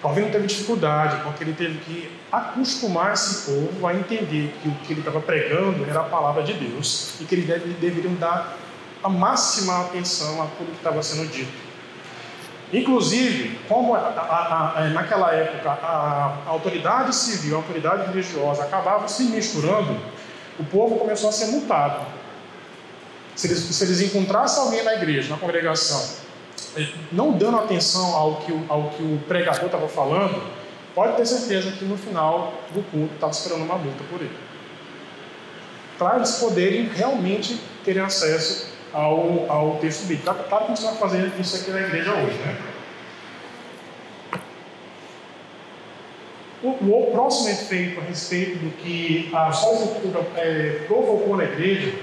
Calvino 0.02 0.30
teve 0.30 0.46
dificuldade, 0.46 1.22
porque 1.22 1.44
ele 1.44 1.52
teve 1.52 1.78
que 1.80 2.10
acostumar 2.32 3.12
esse 3.12 3.50
povo 3.50 3.86
a 3.86 3.94
entender 3.94 4.54
que 4.62 4.68
o 4.68 4.74
que 4.76 4.94
ele 4.94 5.00
estava 5.00 5.20
pregando 5.20 5.84
era 5.88 6.00
a 6.00 6.04
palavra 6.04 6.42
de 6.42 6.54
Deus 6.54 7.16
e 7.20 7.24
que 7.24 7.34
eles 7.34 7.46
deve, 7.46 7.74
deveriam 7.74 8.14
dar 8.14 8.56
a 9.02 9.08
máxima 9.08 9.82
atenção 9.82 10.42
a 10.42 10.46
tudo 10.46 10.70
que 10.70 10.78
estava 10.78 11.02
sendo 11.02 11.30
dito. 11.30 11.52
Inclusive, 12.72 13.58
como 13.68 13.94
a, 13.94 13.98
a, 13.98 14.78
a, 14.78 14.88
naquela 14.90 15.34
época 15.34 15.70
a, 15.70 16.44
autoridade 16.46 17.14
civil, 17.14 17.56
a 17.56 17.58
autoridade 17.58 18.06
religiosa 18.06 18.62
acabavam 18.62 19.08
se 19.08 19.24
misturando, 19.24 20.00
o 20.58 20.64
povo 20.64 20.96
começou 20.96 21.28
a 21.28 21.32
ser 21.32 21.46
multado. 21.46 22.06
Se 23.34 23.48
eles, 23.48 23.58
se 23.58 23.84
eles 23.84 24.00
encontrassem 24.00 24.62
alguém 24.62 24.84
na 24.84 24.94
igreja, 24.94 25.30
na 25.30 25.36
congregação, 25.36 26.20
não 27.10 27.32
dando 27.32 27.58
atenção 27.58 28.14
ao 28.14 28.36
que 28.36 28.52
o, 28.52 28.64
ao 28.68 28.90
que 28.90 29.02
o 29.02 29.20
pregador 29.26 29.66
estava 29.66 29.88
falando, 29.88 30.40
pode 30.94 31.16
ter 31.16 31.26
certeza 31.26 31.72
que 31.72 31.84
no 31.84 31.96
final 31.96 32.54
do 32.72 32.82
culto 32.90 33.14
estava 33.14 33.32
esperando 33.32 33.64
uma 33.64 33.76
multa 33.76 34.02
por 34.10 34.20
ele. 34.20 34.36
Para 35.98 36.16
eles 36.16 36.32
poderem 36.36 36.88
realmente 36.88 37.60
terem 37.84 38.02
acesso 38.02 38.68
ao, 38.92 39.50
ao 39.50 39.76
texto 39.76 40.06
bíblico. 40.06 40.34
Claro 40.48 40.66
que 40.66 40.72
a 40.72 40.74
gente 40.74 40.98
fazer 40.98 41.32
isso 41.38 41.56
aqui 41.56 41.70
na 41.70 41.80
igreja 41.80 42.12
hoje, 42.12 42.38
né? 42.38 42.56
O, 46.62 46.68
o 46.68 47.10
próximo 47.10 47.48
efeito 47.48 48.00
a 48.00 48.02
respeito 48.02 48.58
do 48.58 48.70
que 48.76 49.30
a 49.32 49.50
sócio 49.50 49.96
é, 50.36 50.84
provocou 50.86 51.36
na 51.36 51.44
igreja 51.44 51.94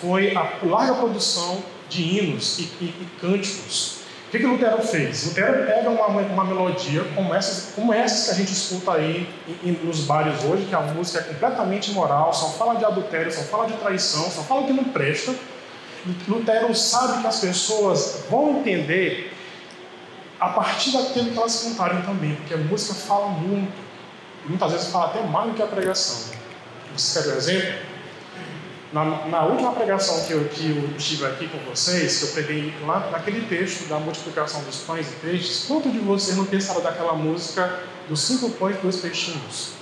foi 0.00 0.36
a 0.36 0.52
larga 0.62 0.94
produção 0.94 1.62
de 1.88 2.02
hinos 2.02 2.58
e, 2.60 2.62
e, 2.80 2.84
e 2.84 3.08
cânticos. 3.20 4.03
Que, 4.34 4.40
que 4.40 4.46
Lutero 4.46 4.82
fez? 4.82 5.26
Lutero 5.28 5.64
pega 5.64 5.88
uma, 5.88 6.06
uma 6.08 6.44
melodia 6.44 7.04
como 7.14 7.32
essas, 7.32 7.72
como 7.72 7.92
essas 7.92 8.24
que 8.24 8.30
a 8.32 8.34
gente 8.34 8.52
escuta 8.52 8.94
aí 8.94 9.28
em, 9.62 9.72
nos 9.84 10.00
bares 10.00 10.42
hoje, 10.42 10.64
que 10.64 10.74
a 10.74 10.80
música 10.80 11.20
é 11.20 11.22
completamente 11.22 11.92
imoral, 11.92 12.34
só 12.34 12.48
fala 12.50 12.74
de 12.74 12.84
adultério, 12.84 13.32
só 13.32 13.42
fala 13.42 13.66
de 13.68 13.74
traição, 13.74 14.28
só 14.28 14.42
fala 14.42 14.64
que 14.66 14.72
não 14.72 14.84
presta 14.84 15.32
Lutero 16.28 16.74
sabe 16.74 17.22
que 17.22 17.26
as 17.28 17.38
pessoas 17.38 18.24
vão 18.28 18.58
entender 18.58 19.32
a 20.40 20.48
partir 20.48 20.90
daquilo 20.90 21.30
que 21.30 21.38
elas 21.38 21.62
cantarem 21.62 22.02
também, 22.02 22.34
porque 22.34 22.54
a 22.54 22.58
música 22.58 22.92
fala 22.92 23.28
muito, 23.28 23.72
muitas 24.46 24.72
vezes 24.72 24.88
fala 24.88 25.06
até 25.06 25.22
mais 25.22 25.50
do 25.50 25.54
que 25.54 25.62
a 25.62 25.66
pregação. 25.66 26.34
Você 26.96 27.22
quer 27.22 27.34
um 27.34 27.36
exemplo? 27.36 27.93
Na, 28.94 29.04
na, 29.26 29.44
última 29.44 29.72
pregação 29.72 30.24
que 30.24 30.32
eu, 30.32 30.44
que 30.44 30.70
eu 30.70 30.96
estive 30.96 31.26
aqui 31.26 31.48
com 31.48 31.58
vocês, 31.68 32.16
que 32.16 32.26
eu 32.26 32.28
preguei 32.28 32.72
lá 32.86 33.10
naquele 33.10 33.44
texto 33.48 33.88
da 33.88 33.98
multiplicação 33.98 34.62
dos 34.62 34.82
pães 34.82 35.10
e 35.10 35.16
peixes, 35.16 35.64
quanto 35.66 35.90
de 35.90 35.98
vocês 35.98 36.36
não 36.36 36.44
pensaram 36.44 36.80
daquela 36.80 37.12
música 37.14 37.80
dos 38.08 38.20
cinco 38.20 38.50
pães 38.50 38.76
e 38.76 38.78
dois 38.78 38.98
peixinhos? 38.98 39.72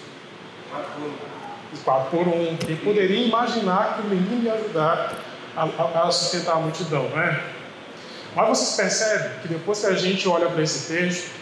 Quatro 1.84 2.10
por 2.10 2.26
um. 2.26 2.56
Quem 2.56 2.76
poderia 2.76 3.26
imaginar 3.26 3.96
que 3.96 4.06
o 4.06 4.08
menino 4.08 4.44
ia 4.44 4.54
ajudar 4.54 5.18
a, 5.54 5.64
a, 6.06 6.10
sustentar 6.10 6.52
a 6.54 6.60
multidão, 6.60 7.06
não 7.10 7.20
é? 7.20 7.44
Mas 8.34 8.48
vocês 8.48 8.76
percebem 8.76 9.40
que 9.42 9.48
depois 9.48 9.80
que 9.80 9.86
a 9.88 9.94
gente 9.94 10.26
olha 10.26 10.48
para 10.48 10.62
esse 10.62 10.90
texto 10.90 11.32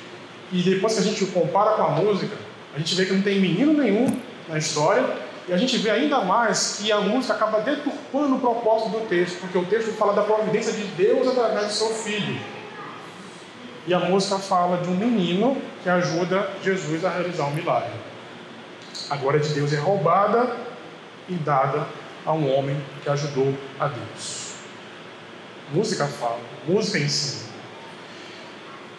e 0.51 0.61
depois 0.61 0.95
que 0.95 0.99
a 0.99 1.05
gente 1.05 1.25
compara 1.27 1.77
com 1.77 1.83
a 1.83 1.91
música, 1.91 2.37
a 2.75 2.79
gente 2.79 2.97
vê 2.97 3.07
que 3.07 3.13
não 3.13 3.23
tem 3.23 3.39
menino 3.39 3.75
nenhum 3.75 4.09
na 4.49 4.59
história 4.59 5.30
e 5.49 5.53
a 5.53 5.57
gente 5.57 5.77
vê 5.79 5.91
ainda 5.91 6.21
mais 6.21 6.79
que 6.81 6.93
a 6.93 7.01
música 7.01 7.35
acaba 7.35 7.61
deturpando 7.61 8.37
o 8.37 8.41
propósito 8.41 8.91
do 8.91 9.09
texto, 9.09 9.41
porque 9.41 9.59
o 9.59 9.65
texto 9.65 9.93
fala 9.93 10.13
da 10.13 10.23
providência 10.23 10.73
de 10.73 10.85
Deus 10.85 11.27
através 11.27 11.67
do 11.67 11.73
seu 11.73 11.89
filho. 11.89 12.41
E 13.87 13.95
a 13.95 13.99
música 13.99 14.39
fala 14.39 14.79
de 14.79 14.89
um 14.89 14.95
menino 14.95 15.61
que 15.83 15.89
ajuda 15.89 16.51
Jesus 16.63 17.05
a 17.05 17.11
realizar 17.11 17.47
um 17.47 17.53
milagre. 17.53 17.91
A 19.09 19.17
glória 19.17 19.41
de 19.41 19.49
Deus 19.49 19.73
é 19.73 19.77
roubada 19.77 20.57
e 21.29 21.35
dada 21.35 21.87
a 22.25 22.33
um 22.33 22.55
homem 22.55 22.81
que 23.03 23.09
ajudou 23.09 23.53
a 23.79 23.89
Deus. 23.89 24.53
Música 25.73 26.07
fala, 26.07 26.39
música 26.67 26.99
ensina. 26.99 27.51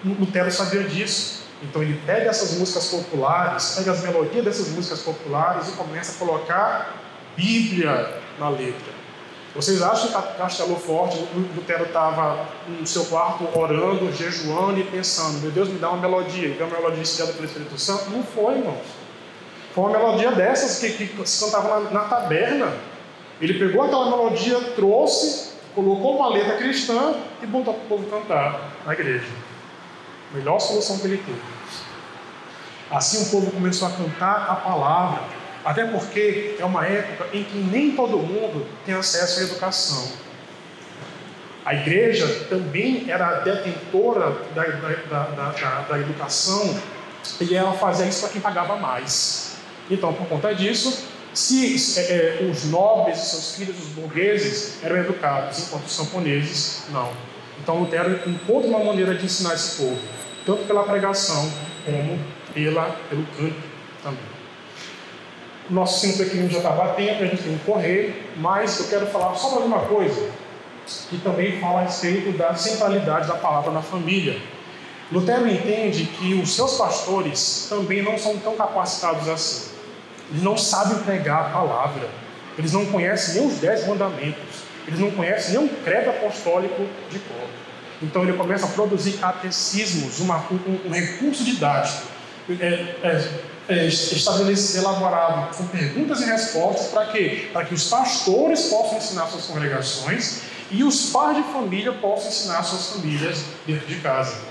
Lutero 0.03 0.51
sabia 0.51 0.83
disso. 0.83 1.40
Então 1.61 1.81
ele 1.81 1.99
pega 2.05 2.29
essas 2.29 2.57
músicas 2.57 2.87
populares, 2.87 3.75
pega 3.77 3.91
as 3.91 4.01
melodias 4.01 4.43
dessas 4.43 4.69
músicas 4.69 5.01
populares 5.01 5.67
e 5.69 5.71
começa 5.73 6.13
a 6.13 6.25
colocar 6.25 6.95
Bíblia 7.35 8.19
na 8.39 8.49
letra. 8.49 9.01
Vocês 9.53 9.81
acham 9.81 10.07
que 10.07 10.37
Castelo 10.37 10.77
Forte, 10.77 11.17
Lutero 11.55 11.83
estava 11.83 12.47
no 12.67 12.87
seu 12.87 13.03
quarto 13.05 13.47
orando, 13.53 14.11
jejuando 14.13 14.79
e 14.79 14.83
pensando, 14.85 15.39
meu 15.41 15.51
Deus, 15.51 15.67
me 15.67 15.77
dá 15.77 15.89
uma 15.89 16.01
melodia, 16.01 16.47
e 16.47 16.63
uma 16.63 16.67
melodia 16.67 17.01
inspirada 17.01 17.33
pelo 17.33 17.45
Espírito 17.45 17.77
Santo? 17.77 18.09
Não 18.11 18.23
foi, 18.23 18.59
irmãos. 18.59 18.85
Foi 19.75 19.83
uma 19.83 19.97
melodia 19.97 20.31
dessas 20.31 20.79
que, 20.79 21.05
que 21.05 21.27
se 21.27 21.43
cantava 21.43 21.81
na, 21.81 21.91
na 21.91 21.99
taberna. 22.05 22.73
Ele 23.41 23.59
pegou 23.59 23.83
aquela 23.83 24.09
melodia, 24.09 24.57
trouxe, 24.75 25.51
colocou 25.75 26.17
uma 26.17 26.29
letra 26.29 26.55
cristã 26.55 27.13
e 27.43 27.45
botou 27.45 27.73
para 27.73 27.83
o 27.83 27.87
povo 27.87 28.09
cantar 28.09 28.71
na 28.85 28.93
igreja. 28.93 29.50
Melhor 30.33 30.59
solução 30.59 30.97
que 30.99 31.07
ele 31.07 31.17
teve. 31.17 31.41
Assim 32.89 33.23
o 33.23 33.29
povo 33.31 33.51
começou 33.51 33.87
a 33.87 33.91
cantar 33.91 34.49
a 34.49 34.55
palavra, 34.55 35.23
até 35.63 35.85
porque 35.85 36.55
é 36.59 36.65
uma 36.65 36.85
época 36.85 37.27
em 37.33 37.43
que 37.43 37.57
nem 37.57 37.91
todo 37.91 38.17
mundo 38.17 38.65
tem 38.85 38.95
acesso 38.95 39.39
à 39.39 39.43
educação. 39.43 40.11
A 41.63 41.75
igreja 41.75 42.47
também 42.49 43.05
era 43.09 43.41
detentora 43.41 44.35
da, 44.55 44.63
da, 44.63 45.23
da, 45.29 45.81
da 45.81 45.99
educação 45.99 46.75
e 47.39 47.55
ela 47.55 47.73
fazia 47.73 48.07
isso 48.07 48.21
para 48.21 48.29
quem 48.29 48.41
pagava 48.41 48.75
mais. 48.77 49.55
Então, 49.89 50.13
por 50.13 50.27
conta 50.27 50.55
disso, 50.55 51.07
se 51.33 51.99
é, 51.99 52.41
é, 52.41 52.49
os 52.49 52.65
nobres 52.65 53.19
e 53.19 53.29
seus 53.29 53.55
filhos, 53.55 53.79
os 53.79 53.89
burgueses, 53.89 54.83
eram 54.83 54.97
educados, 54.97 55.59
enquanto 55.59 55.85
os 55.85 55.97
camponeses, 55.97 56.83
não. 56.89 57.11
Então 57.61 57.79
Lutero 57.79 58.19
encontra 58.27 58.67
uma 58.67 58.83
maneira 58.83 59.13
de 59.13 59.25
ensinar 59.25 59.53
esse 59.53 59.77
povo, 59.77 59.99
tanto 60.45 60.63
pela 60.63 60.83
pregação 60.83 61.51
como 61.85 62.19
pela, 62.53 62.95
pelo 63.07 63.23
canto 63.37 63.55
também. 64.03 64.31
Nosso 65.69 66.01
cinto 66.01 66.23
aqui 66.23 66.47
já 66.49 66.57
está 66.57 66.71
batendo, 66.71 67.23
a 67.23 67.27
gente 67.27 67.43
tem 67.43 67.57
que 67.57 67.63
correr, 67.63 68.31
mas 68.37 68.79
eu 68.79 68.87
quero 68.87 69.05
falar 69.07 69.35
só 69.35 69.51
mais 69.51 69.65
uma 69.65 69.79
coisa, 69.79 70.29
que 71.09 71.17
também 71.19 71.59
fala 71.61 71.81
a 71.81 71.83
respeito 71.83 72.35
da 72.37 72.55
centralidade 72.55 73.27
da 73.27 73.35
palavra 73.35 73.71
na 73.71 73.81
família. 73.81 74.41
Lutero 75.11 75.47
entende 75.47 76.05
que 76.05 76.33
os 76.33 76.55
seus 76.55 76.77
pastores 76.77 77.67
também 77.69 78.01
não 78.01 78.17
são 78.17 78.37
tão 78.39 78.55
capacitados 78.55 79.27
assim. 79.29 79.71
Eles 80.31 80.41
não 80.41 80.57
sabem 80.57 80.97
pregar 81.03 81.47
a 81.47 81.49
palavra. 81.49 82.09
Eles 82.57 82.73
não 82.73 82.85
conhecem 82.85 83.35
nem 83.35 83.47
os 83.47 83.59
dez 83.59 83.85
mandamentos. 83.85 84.70
Eles 84.87 84.99
não 84.99 85.11
conhecem 85.11 85.57
o 85.57 85.69
credo 85.83 86.09
apostólico 86.09 86.85
de 87.09 87.19
cor. 87.19 87.47
Então 88.01 88.23
ele 88.23 88.33
começa 88.33 88.65
a 88.65 88.69
produzir 88.69 89.13
catecismos, 89.13 90.19
uma, 90.19 90.37
um, 90.51 90.87
um, 90.87 90.91
recurso 90.91 91.43
didático 91.43 92.07
é, 92.59 92.65
é, 93.03 93.29
é, 93.69 93.85
estabelecido, 93.85 94.83
elaborado 94.83 95.55
com 95.55 95.67
perguntas 95.67 96.21
e 96.21 96.25
respostas 96.25 96.87
para 96.87 97.05
quê? 97.07 97.49
Para 97.53 97.65
que 97.65 97.75
os 97.75 97.87
pastores 97.87 98.63
possam 98.63 98.97
ensinar 98.97 99.27
suas 99.27 99.45
congregações 99.45 100.41
e 100.71 100.83
os 100.83 101.11
pais 101.11 101.37
de 101.37 101.43
família 101.51 101.91
possam 101.93 102.29
ensinar 102.29 102.63
suas 102.63 102.87
famílias 102.87 103.43
dentro 103.67 103.85
de 103.85 103.95
casa. 103.97 104.50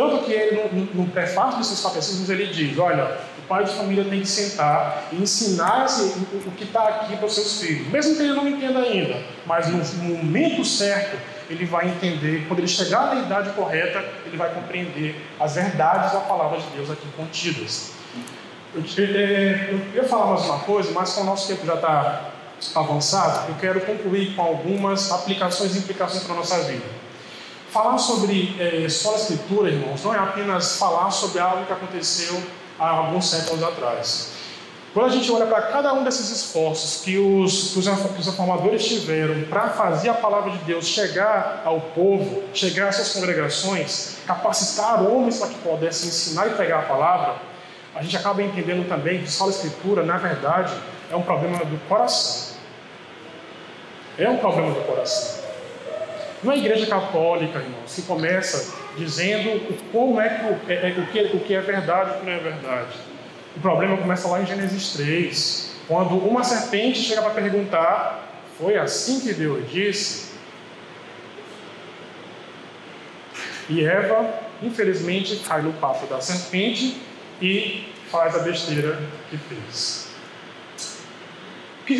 Tanto 0.00 0.24
que 0.24 0.32
ele, 0.32 0.62
no, 0.72 1.02
no 1.02 1.10
prefácio 1.10 1.58
dos 1.58 1.66
seus 1.66 1.82
catecismos, 1.82 2.30
ele 2.30 2.46
diz: 2.46 2.78
olha, 2.78 3.18
o 3.38 3.42
pai 3.46 3.64
de 3.64 3.72
família 3.72 4.02
tem 4.02 4.22
que 4.22 4.26
sentar 4.26 5.08
e 5.12 5.16
ensinar 5.16 5.84
o, 6.00 6.48
o 6.48 6.52
que 6.52 6.64
está 6.64 6.88
aqui 6.88 7.18
para 7.18 7.26
os 7.26 7.34
seus 7.34 7.60
filhos, 7.60 7.86
mesmo 7.88 8.16
que 8.16 8.22
ele 8.22 8.32
não 8.32 8.48
entenda 8.48 8.78
ainda, 8.78 9.22
mas 9.44 9.68
no, 9.68 9.76
no 9.76 10.16
momento 10.16 10.64
certo 10.64 11.18
ele 11.50 11.66
vai 11.66 11.86
entender, 11.86 12.46
quando 12.48 12.60
ele 12.60 12.68
chegar 12.68 13.14
na 13.14 13.20
idade 13.20 13.50
correta, 13.50 14.02
ele 14.24 14.38
vai 14.38 14.54
compreender 14.54 15.20
as 15.38 15.56
verdades 15.56 16.12
da 16.12 16.20
palavra 16.20 16.58
de 16.58 16.66
Deus 16.68 16.90
aqui 16.90 17.06
contidas. 17.14 17.92
Eu, 18.74 18.80
eu, 18.80 19.04
eu 19.04 19.80
queria 19.80 20.04
falar 20.04 20.28
mais 20.28 20.46
uma 20.46 20.60
coisa, 20.60 20.92
mas 20.92 21.12
como 21.12 21.26
o 21.26 21.30
nosso 21.30 21.46
tempo 21.46 21.66
já 21.66 21.74
está 21.74 22.30
avançado, 22.74 23.50
eu 23.50 23.56
quero 23.60 23.82
concluir 23.82 24.34
com 24.34 24.40
algumas 24.40 25.12
aplicações 25.12 25.76
e 25.76 25.80
implicações 25.80 26.22
para 26.22 26.32
a 26.32 26.36
nossa 26.38 26.58
vida. 26.62 26.99
Falar 27.70 27.98
sobre 27.98 28.56
é, 28.58 28.88
só 28.88 29.12
a 29.12 29.16
Escritura, 29.16 29.70
irmãos, 29.70 30.02
não 30.02 30.12
é 30.12 30.18
apenas 30.18 30.76
falar 30.76 31.08
sobre 31.12 31.38
algo 31.38 31.64
que 31.64 31.72
aconteceu 31.72 32.42
há 32.76 32.88
alguns 32.88 33.30
séculos 33.30 33.62
atrás. 33.62 34.32
Quando 34.92 35.06
a 35.06 35.10
gente 35.10 35.30
olha 35.30 35.46
para 35.46 35.62
cada 35.62 35.92
um 35.94 36.02
desses 36.02 36.30
esforços 36.30 37.04
que 37.04 37.16
os, 37.16 37.72
que 37.72 37.78
os, 37.78 37.86
reformadores 37.86 38.84
tiveram 38.84 39.44
para 39.44 39.68
fazer 39.68 40.08
a 40.08 40.14
palavra 40.14 40.50
de 40.50 40.58
Deus 40.64 40.84
chegar 40.84 41.62
ao 41.64 41.80
povo, 41.80 42.42
chegar 42.52 42.88
às 42.88 42.96
suas 42.96 43.12
congregações, 43.12 44.16
capacitar 44.26 45.00
homens 45.04 45.38
para 45.38 45.50
que 45.50 45.58
pudessem 45.60 46.08
ensinar 46.08 46.48
e 46.48 46.54
pregar 46.54 46.80
a 46.80 46.86
palavra, 46.86 47.36
a 47.94 48.02
gente 48.02 48.16
acaba 48.16 48.42
entendendo 48.42 48.88
também 48.88 49.22
que 49.22 49.30
só 49.30 49.46
a 49.46 49.50
Escritura, 49.50 50.02
na 50.02 50.16
verdade, 50.16 50.74
é 51.08 51.14
um 51.14 51.22
problema 51.22 51.58
do 51.58 51.78
coração. 51.88 52.56
É 54.18 54.28
um 54.28 54.38
problema 54.38 54.72
do 54.72 54.80
coração. 54.80 55.49
Não 56.42 56.52
é 56.52 56.54
a 56.54 56.58
igreja 56.58 56.86
católica, 56.86 57.58
irmãos, 57.58 57.94
que 57.94 58.02
começa 58.02 58.74
dizendo 58.96 59.60
como 59.92 60.18
é 60.20 60.28
que 60.28 60.72
é, 60.72 60.88
é, 60.88 61.00
o, 61.00 61.06
que, 61.06 61.36
o 61.36 61.40
que 61.40 61.54
é 61.54 61.60
verdade 61.60 62.10
e 62.10 62.16
o 62.16 62.20
que 62.20 62.26
não 62.26 62.32
é 62.32 62.38
verdade. 62.38 62.96
O 63.56 63.60
problema 63.60 63.96
começa 63.96 64.26
lá 64.28 64.40
em 64.40 64.46
Gênesis 64.46 64.94
3, 64.94 65.76
quando 65.86 66.16
uma 66.16 66.42
serpente 66.42 67.00
chega 67.00 67.20
para 67.20 67.32
perguntar: 67.32 68.42
Foi 68.58 68.78
assim 68.78 69.20
que 69.20 69.34
Deus 69.34 69.70
disse? 69.70 70.30
E 73.68 73.84
Eva, 73.84 74.32
infelizmente, 74.62 75.36
cai 75.46 75.60
no 75.60 75.72
papo 75.74 76.06
da 76.06 76.20
serpente 76.20 76.96
e 77.40 77.92
faz 78.10 78.34
a 78.34 78.38
besteira 78.40 78.98
que 79.28 79.36
fez. 79.36 80.08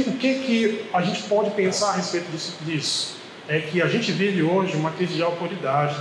O 0.07 0.13
que, 0.17 0.35
que 0.35 0.87
a 0.93 1.03
gente 1.03 1.23
pode 1.25 1.51
pensar 1.51 1.91
a 1.91 1.93
respeito 1.97 2.31
disso? 2.65 3.20
É 3.51 3.59
que 3.59 3.83
a 3.83 3.89
gente 3.89 4.13
vive 4.13 4.45
hoje 4.45 4.77
uma 4.77 4.93
crise 4.93 5.15
de 5.15 5.23
autoridade. 5.25 5.97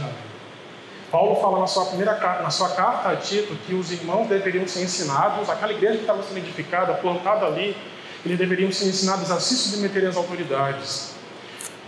Paulo 1.10 1.42
fala 1.42 1.58
na 1.60 1.66
sua 1.66 1.86
primeira 1.86 2.14
na 2.44 2.52
sua 2.52 2.70
carta 2.70 3.10
a 3.10 3.16
Tito 3.16 3.56
que 3.66 3.74
os 3.74 3.92
irmãos 3.92 4.28
deveriam 4.28 4.68
ser 4.68 4.84
ensinados, 4.84 5.50
aquela 5.50 5.74
igreja 5.74 5.96
que 5.96 6.02
estava 6.02 6.22
sendo 6.22 6.38
edificada, 6.38 6.94
plantada 6.94 7.48
ali, 7.48 7.76
eles 8.24 8.38
deveriam 8.38 8.72
ser 8.72 8.90
ensinados 8.90 9.32
a 9.32 9.40
se 9.40 9.56
submeterem 9.56 10.10
às 10.10 10.16
autoridades. 10.16 11.16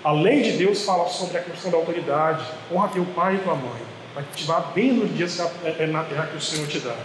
A 0.04 0.12
lei 0.12 0.42
de 0.42 0.54
Deus 0.54 0.84
fala 0.84 1.08
sobre 1.08 1.38
a 1.38 1.42
questão 1.42 1.70
da 1.70 1.78
autoridade. 1.78 2.44
Honra 2.72 2.88
teu 2.88 3.06
pai 3.06 3.36
e 3.36 3.38
tua 3.38 3.54
mãe, 3.54 3.82
para 4.16 4.24
que 4.24 4.38
te 4.38 4.46
vá 4.46 4.62
bem 4.62 4.94
nos 4.94 5.16
dias 5.16 5.40
é, 5.40 5.84
é 5.84 5.86
na 5.86 6.04
terra 6.04 6.26
que 6.26 6.38
o 6.38 6.42
Senhor 6.42 6.68
te 6.68 6.80
dá. 6.80 6.96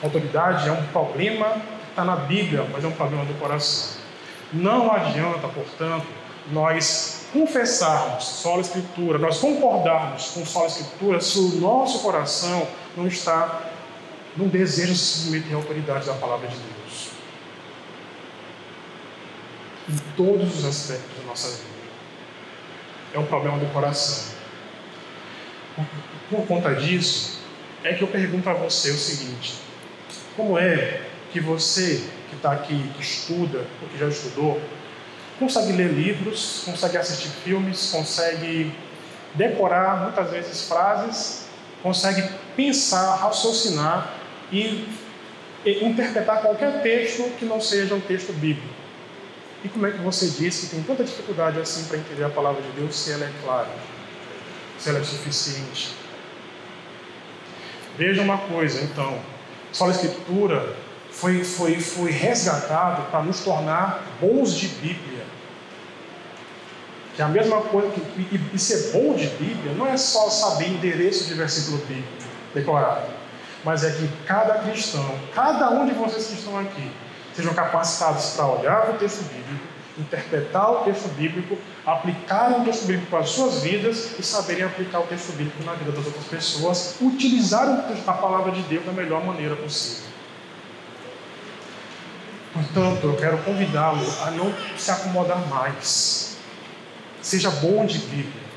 Autoridade 0.00 0.68
é 0.68 0.72
um 0.72 0.86
problema 0.92 1.48
que 1.54 1.90
está 1.90 2.04
na 2.04 2.14
Bíblia, 2.14 2.64
mas 2.72 2.84
é 2.84 2.86
um 2.86 2.92
problema 2.92 3.24
do 3.24 3.34
coração. 3.34 4.00
Não 4.52 4.92
adianta, 4.92 5.48
portanto, 5.48 6.06
nós 6.52 7.19
confessarmos 7.32 8.24
só 8.24 8.56
a 8.56 8.60
Escritura, 8.60 9.18
nós 9.18 9.38
concordarmos 9.38 10.30
com 10.30 10.44
só 10.44 10.64
a 10.64 10.66
Escritura, 10.66 11.20
se 11.20 11.38
o 11.38 11.48
nosso 11.56 12.00
coração 12.00 12.66
não 12.96 13.06
está 13.06 13.70
no 14.36 14.48
desejo 14.48 14.92
de 14.92 14.98
se 14.98 15.24
submeter 15.24 15.52
à 15.52 15.56
autoridade 15.56 16.06
da 16.06 16.14
palavra 16.14 16.48
de 16.48 16.56
Deus. 16.56 17.08
Em 19.88 19.96
todos 20.16 20.58
os 20.58 20.64
aspectos 20.64 21.18
da 21.18 21.24
nossa 21.24 21.48
vida. 21.48 21.70
É 23.12 23.18
um 23.18 23.26
problema 23.26 23.58
do 23.58 23.66
coração. 23.72 24.34
Por 26.28 26.46
conta 26.46 26.74
disso, 26.74 27.40
é 27.82 27.94
que 27.94 28.02
eu 28.02 28.08
pergunto 28.08 28.48
a 28.48 28.54
você 28.54 28.90
o 28.90 28.96
seguinte: 28.96 29.54
como 30.36 30.58
é 30.58 31.02
que 31.32 31.40
você 31.40 32.04
que 32.28 32.36
está 32.36 32.52
aqui, 32.52 32.90
que 32.94 33.02
estuda, 33.02 33.66
ou 33.82 33.88
que 33.88 33.98
já 33.98 34.06
estudou, 34.06 34.60
consegue 35.40 35.72
ler 35.72 35.90
livros, 35.90 36.62
consegue 36.66 36.98
assistir 36.98 37.30
filmes, 37.42 37.90
consegue 37.90 38.72
decorar 39.34 40.02
muitas 40.02 40.30
vezes 40.30 40.68
frases, 40.68 41.46
consegue 41.82 42.22
pensar, 42.54 43.16
raciocinar 43.16 44.12
e 44.52 44.86
interpretar 45.64 46.42
qualquer 46.42 46.82
texto 46.82 47.22
que 47.38 47.46
não 47.46 47.58
seja 47.58 47.94
um 47.94 48.00
texto 48.00 48.34
bíblico. 48.34 48.68
E 49.64 49.68
como 49.68 49.86
é 49.86 49.90
que 49.90 49.98
você 49.98 50.26
diz 50.26 50.60
que 50.60 50.66
tem 50.66 50.82
tanta 50.82 51.04
dificuldade 51.04 51.58
assim 51.58 51.84
para 51.84 51.96
entender 51.96 52.24
a 52.24 52.30
palavra 52.30 52.60
de 52.60 52.70
Deus 52.72 52.94
se 52.94 53.10
ela 53.12 53.24
é 53.24 53.32
clara, 53.42 53.70
se 54.78 54.90
ela 54.90 54.98
é 54.98 55.04
suficiente? 55.04 55.94
Veja 57.96 58.20
uma 58.20 58.38
coisa, 58.38 58.82
então, 58.82 59.18
só 59.72 59.86
a 59.86 59.90
Escritura 59.90 60.74
foi, 61.10 61.44
foi, 61.44 61.80
foi 61.80 62.10
resgatado 62.10 63.10
para 63.10 63.22
nos 63.22 63.40
tornar 63.40 64.04
bons 64.20 64.54
de 64.54 64.68
Bíblia 64.68 65.09
que 67.14 67.22
é 67.22 67.24
a 67.24 67.28
mesma 67.28 67.60
coisa 67.62 67.90
que 67.90 68.00
e, 68.00 68.40
e 68.52 68.58
ser 68.58 68.92
bom 68.92 69.14
de 69.14 69.26
Bíblia 69.26 69.72
não 69.74 69.86
é 69.86 69.96
só 69.96 70.28
saber 70.30 70.68
endereço 70.68 71.24
de 71.24 71.34
versículo 71.34 71.78
bíblico 71.78 72.08
decorado, 72.54 73.06
mas 73.64 73.84
é 73.84 73.90
que 73.90 74.08
cada 74.26 74.58
cristão, 74.58 75.14
cada 75.34 75.70
um 75.70 75.86
de 75.86 75.92
vocês 75.92 76.26
que 76.26 76.34
estão 76.34 76.58
aqui, 76.58 76.90
sejam 77.34 77.54
capacitados 77.54 78.30
para 78.30 78.46
olhar 78.46 78.90
o 78.90 78.94
texto 78.94 79.22
bíblico, 79.24 79.64
interpretar 79.98 80.70
o 80.70 80.84
texto 80.84 81.08
bíblico, 81.14 81.58
aplicar 81.86 82.60
o 82.60 82.64
texto 82.64 82.86
bíblico 82.86 83.10
para 83.10 83.20
as 83.20 83.30
suas 83.30 83.62
vidas 83.62 84.18
e 84.18 84.22
saberem 84.22 84.64
aplicar 84.64 85.00
o 85.00 85.06
texto 85.06 85.32
bíblico 85.32 85.62
na 85.64 85.72
vida 85.74 85.92
das 85.92 86.06
outras 86.06 86.24
pessoas, 86.24 86.96
utilizar 87.00 87.86
a 88.06 88.12
palavra 88.12 88.52
de 88.52 88.62
Deus 88.62 88.84
da 88.84 88.92
melhor 88.92 89.24
maneira 89.24 89.56
possível. 89.56 90.10
Portanto, 92.52 93.06
eu 93.06 93.16
quero 93.16 93.38
convidá-lo 93.38 94.04
a 94.26 94.30
não 94.32 94.52
se 94.76 94.90
acomodar 94.90 95.38
mais 95.48 96.29
Seja 97.22 97.50
bom 97.50 97.84
de 97.84 97.98
Bíblia. 97.98 98.50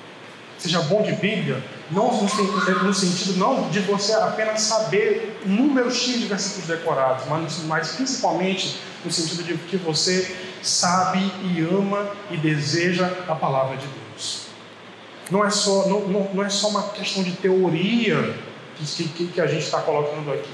Seja 0.57 0.79
bom 0.83 1.01
de 1.01 1.11
Bíblia, 1.11 1.61
não 1.91 2.23
no 2.23 2.93
sentido 2.93 3.35
não 3.35 3.69
de 3.69 3.79
você 3.79 4.13
apenas 4.13 4.61
saber 4.61 5.37
o 5.45 5.49
número 5.49 5.91
X 5.91 6.21
de 6.21 6.27
versículos 6.27 6.67
decorados, 6.67 7.25
mas, 7.27 7.63
mas 7.65 7.91
principalmente 7.91 8.79
no 9.03 9.11
sentido 9.11 9.43
de 9.43 9.57
que 9.57 9.75
você 9.75 10.33
sabe 10.61 11.19
e 11.43 11.59
ama 11.59 12.09
e 12.31 12.37
deseja 12.37 13.11
a 13.27 13.35
palavra 13.35 13.75
de 13.75 13.85
Deus. 13.85 14.43
Não 15.29 15.43
é 15.43 15.49
só, 15.49 15.89
não, 15.89 16.07
não, 16.07 16.29
não 16.33 16.43
é 16.45 16.49
só 16.49 16.69
uma 16.69 16.83
questão 16.89 17.23
de 17.23 17.33
teoria 17.33 18.33
que, 18.77 19.03
que, 19.09 19.27
que 19.27 19.41
a 19.41 19.47
gente 19.47 19.63
está 19.63 19.81
colocando 19.81 20.31
aqui, 20.31 20.53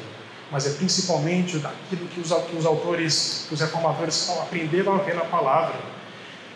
mas 0.51 0.65
é 0.65 0.71
principalmente 0.71 1.59
daquilo 1.59 2.07
que 2.07 2.19
os, 2.19 2.29
que 2.29 2.55
os 2.57 2.65
autores, 2.65 3.45
que 3.47 3.53
os 3.53 3.61
reformadores 3.61 4.27
aprenderam 4.41 4.95
a 4.95 4.97
ver 4.97 5.13
na 5.13 5.25
palavra 5.25 5.75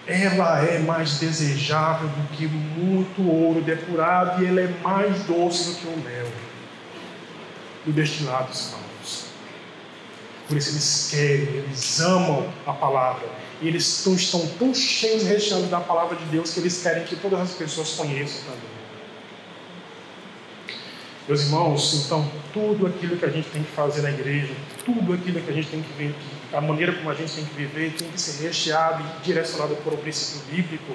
ela 0.05 0.61
é 0.63 0.79
mais 0.79 1.19
desejável 1.19 2.09
do 2.09 2.27
que 2.35 2.47
muito 2.47 3.21
ouro 3.21 3.61
depurado 3.61 4.43
e 4.43 4.47
ela 4.47 4.61
é 4.61 4.67
mais 4.81 5.23
doce 5.23 5.71
do 5.71 5.75
que 5.77 5.87
o 5.87 5.97
mel 5.97 6.27
e 7.85 7.91
destilados 7.91 8.71
falsos. 8.71 9.25
Por 10.47 10.57
isso 10.57 10.71
eles 10.71 11.07
querem, 11.09 11.55
eles 11.55 11.99
amam 12.01 12.51
a 12.65 12.73
palavra. 12.73 13.27
E 13.61 13.67
eles 13.67 14.05
estão, 14.05 14.45
tão 14.59 14.73
cheios 14.73 15.23
recheados 15.23 15.69
da 15.69 15.79
palavra 15.79 16.17
de 16.17 16.25
Deus 16.25 16.51
que 16.51 16.59
eles 16.59 16.81
querem 16.83 17.05
que 17.05 17.15
todas 17.15 17.39
as 17.39 17.51
pessoas 17.51 17.91
conheçam 17.93 18.41
também. 18.41 18.73
Meus 21.25 21.41
irmãos, 21.43 22.05
então, 22.05 22.29
tudo 22.53 22.85
aquilo 22.85 23.15
que 23.15 23.23
a 23.23 23.29
gente 23.29 23.47
tem 23.49 23.63
que 23.63 23.71
fazer 23.71 24.01
na 24.01 24.09
igreja, 24.09 24.53
tudo 24.83 25.13
aquilo 25.13 25.39
que 25.39 25.49
a 25.49 25.53
gente 25.53 25.69
tem 25.69 25.81
que 25.81 25.93
ver, 25.93 26.13
a 26.53 26.61
maneira 26.61 26.93
como 26.93 27.09
a 27.09 27.13
gente 27.13 27.33
tem 27.33 27.45
que 27.45 27.53
viver, 27.53 27.93
tem 27.93 28.07
que 28.07 28.21
ser 28.21 28.43
recheado 28.43 29.03
e 29.03 29.25
direcionado 29.25 29.75
por 29.77 29.93
um 29.93 29.97
princípio 29.97 30.41
bíblico. 30.49 30.93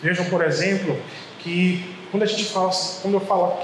Vejam, 0.00 0.24
por 0.26 0.44
exemplo, 0.44 0.98
que 1.40 1.94
quando 2.10 2.22
a 2.22 2.26
gente 2.26 2.44
fala, 2.44 2.70
quando 3.00 3.14
eu 3.14 3.20
falo, 3.20 3.58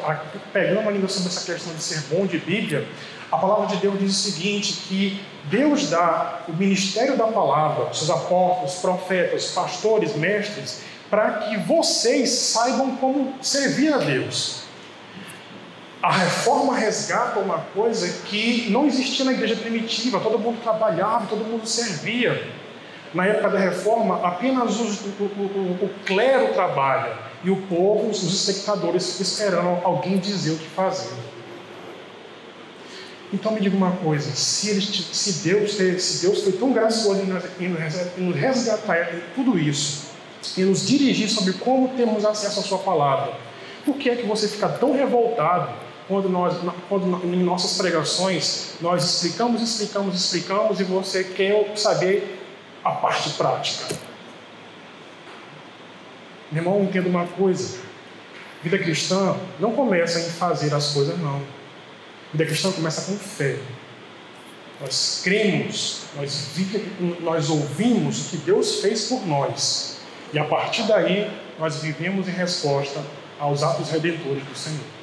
pegando 0.52 0.88
ainda 0.88 1.09
sobre 1.09 1.28
essa 1.28 1.52
questão 1.52 1.74
de 1.74 1.82
ser 1.82 2.00
bom 2.14 2.26
de 2.26 2.38
Bíblia, 2.38 2.86
a 3.30 3.36
palavra 3.36 3.66
de 3.66 3.76
Deus 3.76 3.98
diz 3.98 4.12
o 4.12 4.30
seguinte: 4.30 4.72
que 4.88 5.20
Deus 5.44 5.90
dá 5.90 6.40
o 6.48 6.52
ministério 6.52 7.16
da 7.16 7.26
palavra, 7.26 7.92
seus 7.92 8.11
apóstolos, 8.11 8.74
profetas, 8.76 9.50
pastores, 9.50 10.16
mestres, 10.16 10.80
para 11.11 11.32
que 11.40 11.56
vocês 11.59 12.30
saibam 12.30 12.96
como 12.96 13.34
servir 13.42 13.92
a 13.92 13.98
Deus. 13.98 14.68
A 16.01 16.12
reforma 16.12 16.76
resgata 16.76 17.40
uma 17.40 17.59
coisa 17.74 18.09
que 18.26 18.70
não 18.70 18.86
existia 18.86 19.24
na 19.24 19.32
igreja 19.32 19.57
primitiva, 19.57 20.20
todo 20.20 20.38
mundo 20.38 20.62
trabalhava, 20.62 21.26
todo 21.26 21.44
mundo 21.44 21.66
servia. 21.66 22.46
Na 23.12 23.26
época 23.26 23.49
da 23.51 23.59
reforma, 23.59 24.20
apenas 24.22 24.78
os, 24.78 25.01
o, 25.01 25.22
o, 25.22 25.78
o, 25.82 25.90
clero 26.05 26.53
trabalha 26.53 27.16
e 27.42 27.51
o 27.51 27.57
povo, 27.62 28.11
os 28.11 28.22
espectadores, 28.22 29.18
esperando 29.18 29.84
alguém 29.84 30.18
dizer 30.18 30.53
o 30.53 30.59
que 30.59 30.68
fazer. 30.68 31.16
Então 33.32 33.53
me 33.53 33.61
diga 33.61 33.76
uma 33.76 33.92
coisa: 33.92 34.30
se, 34.30 34.70
ele, 34.70 34.80
se, 34.82 35.49
Deus, 35.49 35.72
se 35.72 36.26
Deus 36.26 36.44
foi 36.44 36.53
tão 36.53 36.72
gracioso 36.72 37.22
em 37.59 37.68
nos 38.22 38.36
resgatar 38.36 39.11
tudo 39.34 39.59
isso, 39.59 40.09
e 40.57 40.62
nos 40.62 40.86
dirigir 40.86 41.28
sobre 41.28 41.55
como 41.55 41.88
temos 41.96 42.24
acesso 42.24 42.61
à 42.61 42.62
Sua 42.62 42.78
palavra, 42.78 43.32
por 43.84 43.96
que 43.96 44.11
é 44.11 44.16
que 44.16 44.26
você 44.26 44.46
fica 44.46 44.68
tão 44.68 44.92
revoltado 44.92 45.88
quando 46.09 46.28
nós, 46.30 46.56
quando 46.88 47.22
em 47.22 47.42
nossas 47.42 47.76
pregações 47.76 48.72
nós 48.80 49.04
explicamos, 49.04 49.61
explicamos, 49.61 50.14
explicamos 50.16 50.80
e 50.80 50.84
você 50.84 51.22
quer 51.22 51.76
saber 51.76 52.42
a 52.82 52.92
parte 52.92 53.30
prática? 53.30 53.94
Meu 56.50 56.62
irmão, 56.62 56.82
entenda 56.82 57.09
uma 57.11 57.26
coisa: 57.26 57.78
vida 58.62 58.78
cristã 58.78 59.36
não 59.61 59.72
começa 59.72 60.18
em 60.18 60.30
fazer 60.30 60.74
as 60.74 60.94
coisas, 60.94 61.18
não. 61.18 61.42
Vida 62.32 62.46
cristã 62.46 62.72
começa 62.72 63.12
com 63.12 63.18
fé. 63.18 63.59
Nós 64.80 65.20
cremos, 65.22 66.04
nós, 66.16 66.54
nós 67.20 67.50
ouvimos 67.50 68.26
o 68.26 68.30
que 68.30 68.36
Deus 68.38 68.80
fez 68.80 69.06
por 69.09 69.26
nós. 69.26 69.98
E 70.32 70.38
a 70.38 70.44
partir 70.44 70.84
daí, 70.84 71.30
nós 71.59 71.82
vivemos 71.82 72.28
em 72.28 72.32
resposta 72.32 73.02
aos 73.38 73.62
atos 73.62 73.90
redentores 73.90 74.44
do 74.44 74.54
Senhor. 74.56 74.97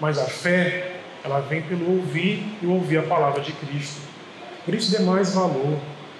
Mas 0.00 0.18
a 0.18 0.24
fé, 0.24 0.96
ela 1.24 1.40
vem 1.40 1.62
pelo 1.62 1.98
ouvir 1.98 2.58
e 2.62 2.66
ouvir 2.66 2.98
a 2.98 3.02
palavra 3.02 3.40
de 3.40 3.52
Cristo. 3.52 4.00
Por 4.64 4.74
isso 4.74 4.90
dê 4.90 5.00
mais 5.00 5.34
valor. 5.34 5.78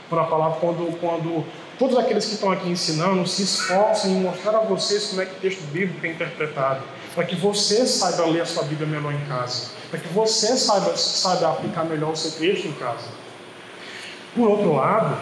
Quando 0.09 0.21
a 0.21 0.27
palavra, 0.27 0.59
quando, 0.61 1.01
quando 1.01 1.45
todos 1.79 1.97
aqueles 1.97 2.27
que 2.27 2.35
estão 2.35 2.51
aqui 2.51 2.69
ensinando 2.69 3.27
se 3.27 3.43
esforçam 3.43 4.11
em 4.11 4.21
mostrar 4.21 4.57
a 4.57 4.61
vocês 4.61 5.07
como 5.07 5.23
é 5.23 5.27
que 5.27 5.33
o 5.37 5.41
texto 5.41 5.63
bíblico 5.73 6.05
é 6.05 6.11
interpretado 6.11 6.83
para 7.15 7.25
que 7.25 7.35
você 7.35 7.87
saiba 7.87 8.25
ler 8.27 8.43
a 8.43 8.47
sua 8.47 8.65
Bíblia 8.65 8.87
melhor 8.87 9.13
em 9.13 9.25
casa, 9.27 9.71
para 9.91 9.99
que 9.99 10.09
você 10.09 10.57
saiba, 10.57 10.97
saiba 10.97 11.51
aplicar 11.51 11.85
melhor 11.85 12.13
o 12.13 12.17
seu 12.17 12.33
texto 12.33 12.67
em 12.67 12.73
casa. 12.73 13.09
Por 14.35 14.49
outro 14.49 14.75
lado, 14.75 15.17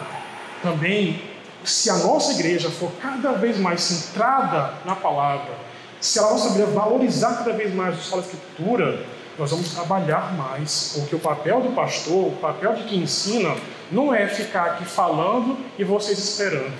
também, 0.61 1.21
se 1.63 1.89
a 1.89 1.97
nossa 1.97 2.33
igreja 2.33 2.69
for 2.69 2.91
cada 3.01 3.31
vez 3.33 3.57
mais 3.57 3.81
centrada 3.81 4.73
na 4.85 4.95
palavra, 4.95 5.68
se 5.99 6.19
a 6.19 6.23
nossa 6.23 6.49
igreja 6.49 6.71
valorizar 6.71 7.37
cada 7.37 7.53
vez 7.53 7.73
mais 7.73 7.95
a 7.95 8.01
sua 8.01 8.19
escritura, 8.19 9.03
nós 9.37 9.51
vamos 9.51 9.73
trabalhar 9.73 10.33
mais, 10.33 10.93
porque 10.95 11.15
o 11.15 11.19
papel 11.19 11.61
do 11.61 11.69
pastor, 11.69 12.27
o 12.27 12.35
papel 12.37 12.73
de 12.75 12.83
quem 12.83 12.99
ensina, 12.99 13.55
não 13.91 14.13
é 14.13 14.27
ficar 14.27 14.65
aqui 14.65 14.85
falando 14.85 15.57
e 15.77 15.83
vocês 15.83 16.19
esperando. 16.19 16.73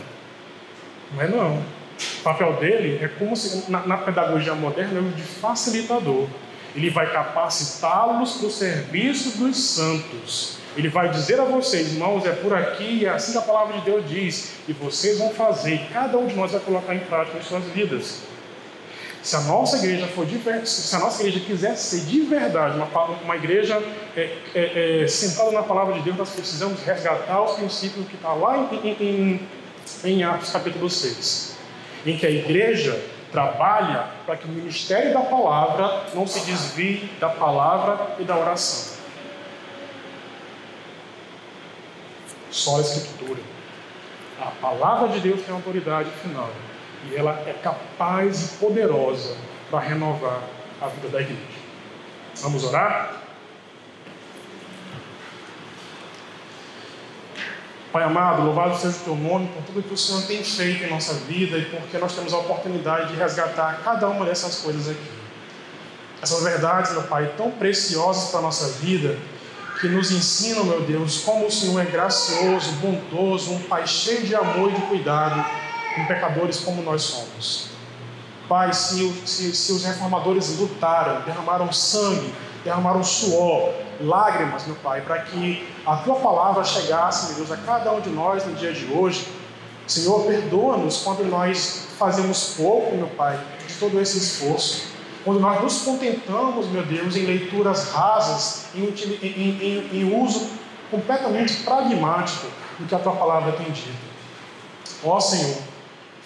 Não 1.14 1.22
é 1.22 1.28
não. 1.28 1.58
O 2.20 2.24
papel 2.24 2.54
dele 2.54 3.00
é 3.04 3.08
como 3.08 3.36
se, 3.36 3.70
na, 3.70 3.86
na 3.86 3.98
pedagogia 3.98 4.54
moderna, 4.56 5.02
de 5.02 5.22
facilitador. 5.22 6.28
Ele 6.76 6.90
vai 6.90 7.12
capacitá-los 7.12 8.34
para 8.34 8.48
o 8.48 8.52
serviço 8.52 9.38
dos 9.38 9.58
santos. 9.58 10.58
Ele 10.78 10.88
vai 10.88 11.10
dizer 11.10 11.40
a 11.40 11.46
vocês, 11.46 11.94
irmãos, 11.94 12.26
é 12.26 12.32
por 12.32 12.54
aqui, 12.54 13.06
é 13.06 13.10
assim 13.10 13.32
que 13.34 13.38
a 13.38 13.42
palavra 13.42 13.80
de 13.80 13.86
Deus 13.86 14.08
diz, 14.08 14.52
e 14.68 14.74
vocês 14.74 15.18
vão 15.18 15.32
fazer, 15.32 15.76
e 15.76 15.86
cada 15.92 16.18
um 16.18 16.28
de 16.28 16.36
nós 16.36 16.52
vai 16.52 16.62
colocar 16.62 16.94
em 16.94 17.00
prática 17.00 17.38
em 17.38 17.42
suas 17.42 17.64
vidas. 17.66 18.29
Se 19.22 19.36
a 19.36 19.42
nossa 19.42 19.78
igreja 19.78 20.08
for 20.08 20.26
se 20.66 20.96
a 20.96 21.00
nossa 21.00 21.22
igreja 21.22 21.46
quiser 21.46 21.76
ser 21.76 22.02
de 22.06 22.22
verdade 22.22 22.78
uma, 22.78 23.04
uma 23.04 23.36
igreja 23.36 23.82
é, 24.16 24.38
é, 24.56 25.04
é, 25.04 25.08
sentada 25.08 25.52
na 25.52 25.64
palavra 25.64 25.96
de 25.96 26.02
Deus, 26.02 26.16
nós 26.16 26.30
precisamos 26.30 26.82
resgatar 26.84 27.42
os 27.42 27.56
princípios 27.58 28.08
que 28.08 28.16
está 28.16 28.32
lá 28.32 28.70
em, 28.72 28.90
em, 28.90 29.50
em 30.06 30.24
Atos 30.24 30.52
capítulo 30.52 30.90
6 30.90 31.58
em 32.06 32.18
que 32.18 32.26
a 32.26 32.30
igreja 32.30 33.00
trabalha 33.32 34.08
para 34.26 34.38
que 34.38 34.46
o 34.46 34.50
ministério 34.50 35.14
da 35.14 35.22
palavra 35.22 36.06
não 36.14 36.26
se 36.26 36.40
desvie 36.42 37.10
da 37.20 37.30
palavra 37.30 38.16
e 38.20 38.24
da 38.24 38.38
oração. 38.38 38.98
Só 42.50 42.78
a 42.78 42.82
Escritura. 42.82 43.40
A 44.42 44.52
palavra 44.62 45.10
de 45.10 45.20
Deus 45.20 45.42
tem 45.42 45.54
autoridade 45.54 46.10
final 46.22 46.50
e 47.06 47.16
ela 47.16 47.32
é 47.46 47.54
capaz 47.54 48.44
e 48.44 48.58
poderosa 48.58 49.36
para 49.70 49.80
renovar 49.80 50.42
a 50.82 50.88
vida 50.88 51.10
da 51.10 51.22
igreja. 51.22 51.60
Vamos 52.38 52.64
orar? 52.64 53.20
Pai 57.92 58.04
amado, 58.04 58.44
louvado 58.44 58.78
seja 58.78 58.98
o 58.98 59.00
teu 59.00 59.16
nome 59.16 59.48
por 59.48 59.64
tudo 59.64 59.82
que 59.82 59.94
o 59.94 59.98
Senhor 59.98 60.22
tem 60.24 60.44
feito 60.44 60.84
em 60.84 60.90
nossa 60.90 61.14
vida 61.14 61.58
e 61.58 61.66
porque 61.66 61.98
nós 61.98 62.14
temos 62.14 62.34
a 62.34 62.38
oportunidade 62.38 63.14
de 63.14 63.16
resgatar 63.18 63.82
cada 63.84 64.08
uma 64.08 64.26
dessas 64.26 64.58
coisas 64.58 64.90
aqui. 64.90 65.20
Essas 66.22 66.44
verdades, 66.44 66.92
meu 66.92 67.04
Pai, 67.04 67.34
tão 67.36 67.50
preciosas 67.50 68.30
para 68.30 68.40
a 68.40 68.44
nossa 68.44 68.68
vida, 68.80 69.18
que 69.80 69.88
nos 69.88 70.12
ensinam, 70.12 70.66
meu 70.66 70.82
Deus, 70.82 71.22
como 71.22 71.48
o 71.48 71.52
Senhor 71.52 71.80
é 71.80 71.86
gracioso, 71.86 72.74
bondoso, 72.74 73.54
um 73.54 73.60
Pai 73.64 73.88
cheio 73.88 74.24
de 74.24 74.36
amor 74.36 74.70
e 74.70 74.76
de 74.76 74.82
cuidado 74.82 75.69
com 75.96 76.06
pecadores 76.06 76.60
como 76.60 76.82
nós 76.82 77.02
somos. 77.02 77.70
Pai, 78.48 78.74
se, 78.74 79.12
se, 79.28 79.56
se 79.56 79.72
os 79.72 79.84
reformadores 79.84 80.58
lutaram, 80.58 81.22
derramaram 81.22 81.72
sangue, 81.72 82.34
derramaram 82.64 83.04
suor, 83.04 83.74
lágrimas, 84.02 84.66
meu 84.66 84.76
Pai, 84.78 85.02
para 85.02 85.20
que 85.20 85.68
a 85.86 85.98
tua 85.98 86.16
palavra 86.16 86.64
chegasse, 86.64 87.28
meu 87.28 87.36
Deus, 87.36 87.52
a 87.52 87.58
cada 87.58 87.92
um 87.92 88.02
de 88.02 88.10
nós 88.10 88.46
no 88.46 88.54
dia 88.56 88.74
de 88.74 88.92
hoje. 88.92 89.28
Senhor, 89.86 90.26
perdoa-nos 90.26 90.98
quando 91.04 91.26
nós 91.26 91.88
fazemos 91.98 92.56
pouco, 92.56 92.96
meu 92.96 93.08
Pai, 93.08 93.40
de 93.68 93.74
todo 93.76 94.00
esse 94.00 94.18
esforço. 94.18 94.88
Quando 95.24 95.40
nós 95.40 95.62
nos 95.62 95.82
contentamos, 95.82 96.68
meu 96.68 96.86
Deus, 96.86 97.16
em 97.16 97.26
leituras 97.26 97.92
rasas, 97.92 98.68
em, 98.74 98.86
em, 98.86 99.60
em, 99.62 100.00
em 100.00 100.24
uso 100.24 100.50
completamente 100.90 101.58
pragmático 101.58 102.48
do 102.80 102.86
que 102.88 102.96
a 102.96 103.00
tua 103.00 103.14
palavra 103.14 103.52
tem 103.52 103.70
dito. 103.72 104.10
Ó 105.04 105.20
Senhor, 105.20 105.58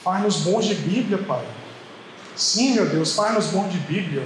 faz-nos 0.04 0.38
bons 0.38 0.66
de 0.66 0.76
Bíblia, 0.76 1.18
Pai. 1.20 1.46
Sim, 2.36 2.74
meu 2.74 2.88
Deus, 2.88 3.14
faz-nos 3.14 3.48
bons 3.48 3.72
de 3.72 3.78
Bíblia 3.78 4.24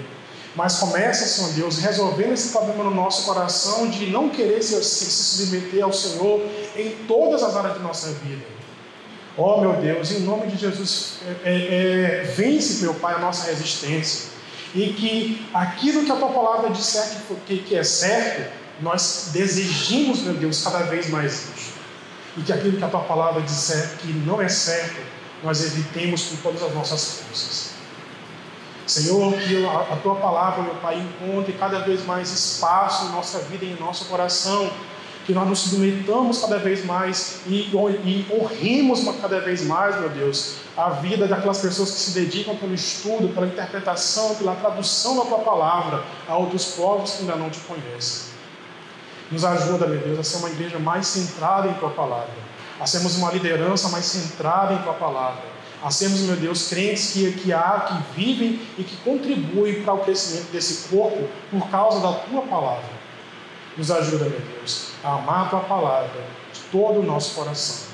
mas 0.58 0.80
começa, 0.80 1.28
Senhor 1.28 1.54
Deus, 1.54 1.78
resolvendo 1.78 2.34
esse 2.34 2.50
problema 2.50 2.84
no 2.84 2.90
nosso 2.90 3.26
coração 3.28 3.88
de 3.92 4.08
não 4.08 4.28
querer 4.28 4.64
se, 4.64 4.84
se, 4.84 5.06
se 5.06 5.46
submeter 5.46 5.84
ao 5.84 5.94
Senhor 5.94 6.42
em 6.76 6.90
todas 7.08 7.44
as 7.44 7.56
áreas 7.56 7.76
de 7.76 7.84
nossa 7.84 8.12
vida. 8.14 8.44
Oh, 9.38 9.62
meu 9.62 9.74
Deus, 9.74 10.12
em 10.12 10.22
nome 10.22 10.48
de 10.48 10.58
Jesus, 10.58 11.20
é, 11.46 11.52
é, 11.52 11.54
é, 11.54 12.24
vence, 12.36 12.82
meu 12.82 12.96
Pai, 12.96 13.14
a 13.14 13.20
nossa 13.20 13.46
resistência. 13.52 14.32
E 14.74 14.94
que 14.94 15.48
aquilo 15.54 16.04
que 16.04 16.12
a 16.12 16.16
tua 16.16 16.30
palavra 16.30 16.72
disser 16.72 17.08
que, 17.46 17.60
que 17.60 17.76
é 17.76 17.84
certo, 17.84 18.52
nós 18.82 19.30
desejemos, 19.32 20.22
meu 20.22 20.34
Deus, 20.34 20.64
cada 20.64 20.80
vez 20.80 21.08
mais 21.12 21.34
isso. 21.34 21.74
E 22.36 22.42
que 22.42 22.52
aquilo 22.52 22.78
que 22.78 22.84
a 22.84 22.90
tua 22.90 23.02
palavra 23.02 23.44
disser 23.44 23.98
que 24.00 24.08
não 24.08 24.42
é 24.42 24.50
certo, 24.50 25.00
nós 25.44 25.64
evitemos 25.64 26.24
com 26.24 26.36
todas 26.38 26.64
as 26.64 26.74
nossas 26.74 27.22
forças. 27.22 27.78
Senhor, 28.86 29.34
que 29.34 29.66
a 29.66 29.98
tua 30.02 30.16
palavra, 30.16 30.64
meu 30.64 30.76
Pai, 30.76 30.98
encontre 30.98 31.54
cada 31.54 31.80
vez 31.80 32.06
mais 32.06 32.32
espaço 32.32 33.06
em 33.06 33.10
nossa 33.10 33.40
vida 33.40 33.66
e 33.66 33.74
em 33.74 33.80
nosso 33.80 34.06
coração, 34.06 34.72
que 35.26 35.34
nós 35.34 35.46
nos 35.46 35.60
submetamos 35.60 36.40
cada 36.40 36.58
vez 36.58 36.86
mais 36.86 37.42
e, 37.46 37.70
e 37.70 38.26
honremos 38.32 39.04
cada 39.22 39.42
vez 39.42 39.62
mais, 39.66 40.00
meu 40.00 40.08
Deus, 40.08 40.56
a 40.78 40.92
vida 40.92 41.28
daquelas 41.28 41.60
pessoas 41.60 41.92
que 41.92 42.00
se 42.00 42.12
dedicam 42.12 42.56
pelo 42.56 42.74
estudo, 42.74 43.34
pela 43.34 43.46
interpretação, 43.46 44.36
pela 44.36 44.56
tradução 44.56 45.18
da 45.18 45.26
tua 45.26 45.40
palavra 45.40 46.06
a 46.30 46.38
outros 46.38 46.68
povos 46.68 47.12
que 47.12 47.22
ainda 47.22 47.36
não 47.36 47.50
te 47.50 47.60
conhecem. 47.60 48.28
Nos 49.30 49.44
ajuda, 49.44 49.86
meu 49.86 50.00
Deus, 50.00 50.18
a 50.18 50.24
ser 50.24 50.38
uma 50.38 50.50
igreja 50.50 50.80
mais 50.80 51.08
centrada 51.08 51.68
em 51.68 51.74
tua 51.74 51.90
palavra, 51.90 52.30
a 52.80 52.86
sermos 52.86 53.16
uma 53.18 53.32
liderança 53.32 53.90
mais 53.90 54.06
centrada 54.06 54.74
em 54.74 54.82
tua 54.84 54.94
palavra 54.94 55.58
a 55.84 55.92
sermos, 55.92 56.22
meu 56.22 56.36
Deus, 56.36 56.70
crentes 56.70 57.12
que, 57.12 57.32
que 57.34 57.54
há, 57.54 57.82
que 57.88 58.20
vivem 58.20 58.60
e 58.78 58.84
que 58.84 58.98
contribuem 58.98 59.84
para 59.84 59.94
o 59.94 60.00
crescimento 60.00 60.52
desse 60.52 60.90
corpo 60.90 61.28
por 61.52 61.70
causa 61.70 62.00
da 62.00 62.14
tua 62.14 62.42
palavra. 62.44 62.98
Nos 63.78 63.92
ajuda, 63.92 64.26
meu 64.26 64.40
Deus, 64.40 64.90
a 65.04 65.14
amar 65.14 65.46
a 65.46 65.50
tua 65.50 65.60
palavra 65.62 66.24
de 66.52 66.60
todo 66.72 67.00
o 67.00 67.04
nosso 67.04 67.36
coração. 67.36 67.88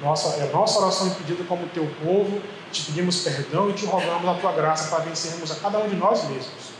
Nossa, 0.00 0.36
é 0.42 0.50
nossa 0.52 0.80
oração 0.80 1.06
impedida 1.06 1.44
como 1.44 1.66
teu 1.68 1.88
povo, 2.04 2.42
te 2.70 2.82
pedimos 2.84 3.22
perdão 3.22 3.70
e 3.70 3.72
te 3.72 3.86
rogamos 3.86 4.28
a 4.28 4.34
tua 4.34 4.52
graça 4.52 4.94
para 4.94 5.04
vencermos 5.04 5.50
a 5.50 5.54
cada 5.54 5.78
um 5.78 5.88
de 5.88 5.96
nós 5.96 6.28
mesmos. 6.28 6.74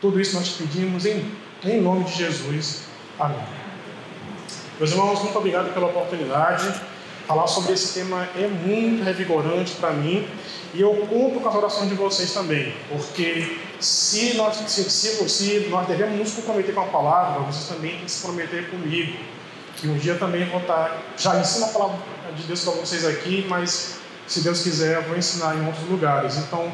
Tudo 0.00 0.20
isso 0.20 0.36
nós 0.36 0.48
te 0.48 0.62
pedimos 0.62 1.06
em, 1.06 1.34
em 1.64 1.80
nome 1.80 2.04
de 2.04 2.12
Jesus. 2.12 2.82
Amém. 3.18 3.57
Meus 4.78 4.92
irmãos, 4.92 5.20
muito 5.20 5.36
obrigado 5.36 5.74
pela 5.74 5.86
oportunidade. 5.88 6.72
Falar 7.26 7.48
sobre 7.48 7.72
esse 7.72 7.94
tema 7.94 8.28
é 8.36 8.46
muito 8.46 9.02
revigorante 9.02 9.72
para 9.72 9.90
mim 9.90 10.24
e 10.72 10.80
eu 10.80 10.94
conto 11.10 11.40
com 11.40 11.48
as 11.48 11.54
orações 11.56 11.88
de 11.88 11.96
vocês 11.96 12.32
também, 12.32 12.72
porque 12.88 13.58
se 13.80 14.34
nós, 14.36 14.56
se, 14.70 14.88
se, 14.88 15.28
se 15.28 15.66
nós 15.68 15.88
devemos 15.88 16.16
nos 16.16 16.32
comprometer 16.32 16.74
com 16.74 16.82
a 16.82 16.86
palavra, 16.86 17.40
vocês 17.40 17.66
também 17.66 17.96
têm 17.96 18.04
que 18.04 18.10
se 18.10 18.22
comprometer 18.22 18.70
comigo. 18.70 19.18
que 19.76 19.88
um 19.88 19.98
dia 19.98 20.14
também 20.14 20.48
vou 20.48 20.60
estar, 20.60 20.96
já 21.16 21.40
ensino 21.40 21.64
a 21.64 21.68
palavra 21.68 21.98
de 22.36 22.44
Deus 22.44 22.62
para 22.62 22.74
vocês 22.74 23.04
aqui, 23.04 23.44
mas 23.48 23.98
se 24.28 24.42
Deus 24.42 24.62
quiser, 24.62 24.96
eu 24.96 25.02
vou 25.02 25.16
ensinar 25.16 25.56
em 25.56 25.66
outros 25.66 25.88
lugares. 25.88 26.36
Então, 26.36 26.70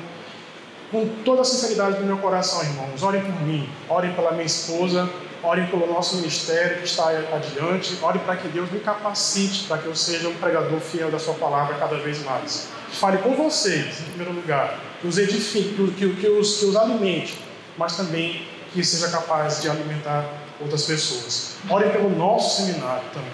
com 0.91 1.09
toda 1.25 1.41
a 1.41 1.45
sinceridade 1.45 1.97
do 1.97 2.05
meu 2.05 2.19
coração, 2.19 2.63
irmãos, 2.63 3.03
orem 3.03 3.23
por 3.23 3.41
mim, 3.43 3.67
orem 3.89 4.13
pela 4.13 4.33
minha 4.33 4.45
esposa, 4.45 5.09
orem 5.45 5.67
pelo 5.67 5.87
nosso 5.87 6.17
ministério 6.17 6.79
que 6.79 6.85
está 6.85 7.09
adiante, 7.09 7.99
orem 8.03 8.21
para 8.23 8.37
que 8.37 8.49
Deus 8.49 8.71
me 8.71 8.81
capacite 8.81 9.65
para 9.65 9.79
que 9.79 9.87
eu 9.87 9.95
seja 9.95 10.29
um 10.29 10.35
pregador 10.35 10.81
fiel 10.81 11.11
da 11.11 11.19
Sua 11.19 11.35
palavra 11.35 11.77
cada 11.77 11.97
vez 11.97 12.25
mais. 12.25 12.69
Fale 12.93 13.19
com 13.19 13.35
vocês, 13.35 14.01
em 14.01 14.05
primeiro 14.05 14.33
lugar, 14.33 14.79
que 15.01 15.07
os 15.07 15.19
edifique, 15.19 15.75
que, 15.97 16.15
que, 16.15 16.29
os, 16.29 16.59
que 16.59 16.65
os 16.65 16.77
alimente, 16.77 17.39
mas 17.77 17.97
também 17.97 18.47
que 18.73 18.85
seja 18.85 19.09
capaz 19.09 19.61
de 19.61 19.69
alimentar 19.69 20.25
outras 20.61 20.85
pessoas. 20.85 21.57
Orem 21.69 21.91
pelo 21.91 22.11
nosso 22.11 22.63
seminário 22.63 23.05
também, 23.13 23.33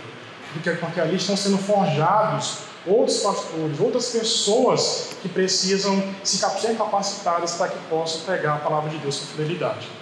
porque, 0.52 0.70
porque 0.72 1.00
ali 1.00 1.16
estão 1.16 1.36
sendo 1.36 1.58
forjados 1.58 2.70
outros 2.86 3.18
pastores, 3.18 3.78
outras 3.78 4.08
pessoas 4.08 5.10
que 5.20 5.28
precisam 5.28 6.02
se 6.24 6.38
ser 6.38 6.76
capacitadas 6.76 7.54
para 7.54 7.68
que 7.68 7.78
possam 7.90 8.22
pregar 8.22 8.56
a 8.56 8.60
palavra 8.60 8.90
de 8.90 8.98
Deus 8.98 9.18
com 9.18 9.26
fidelidade. 9.26 9.99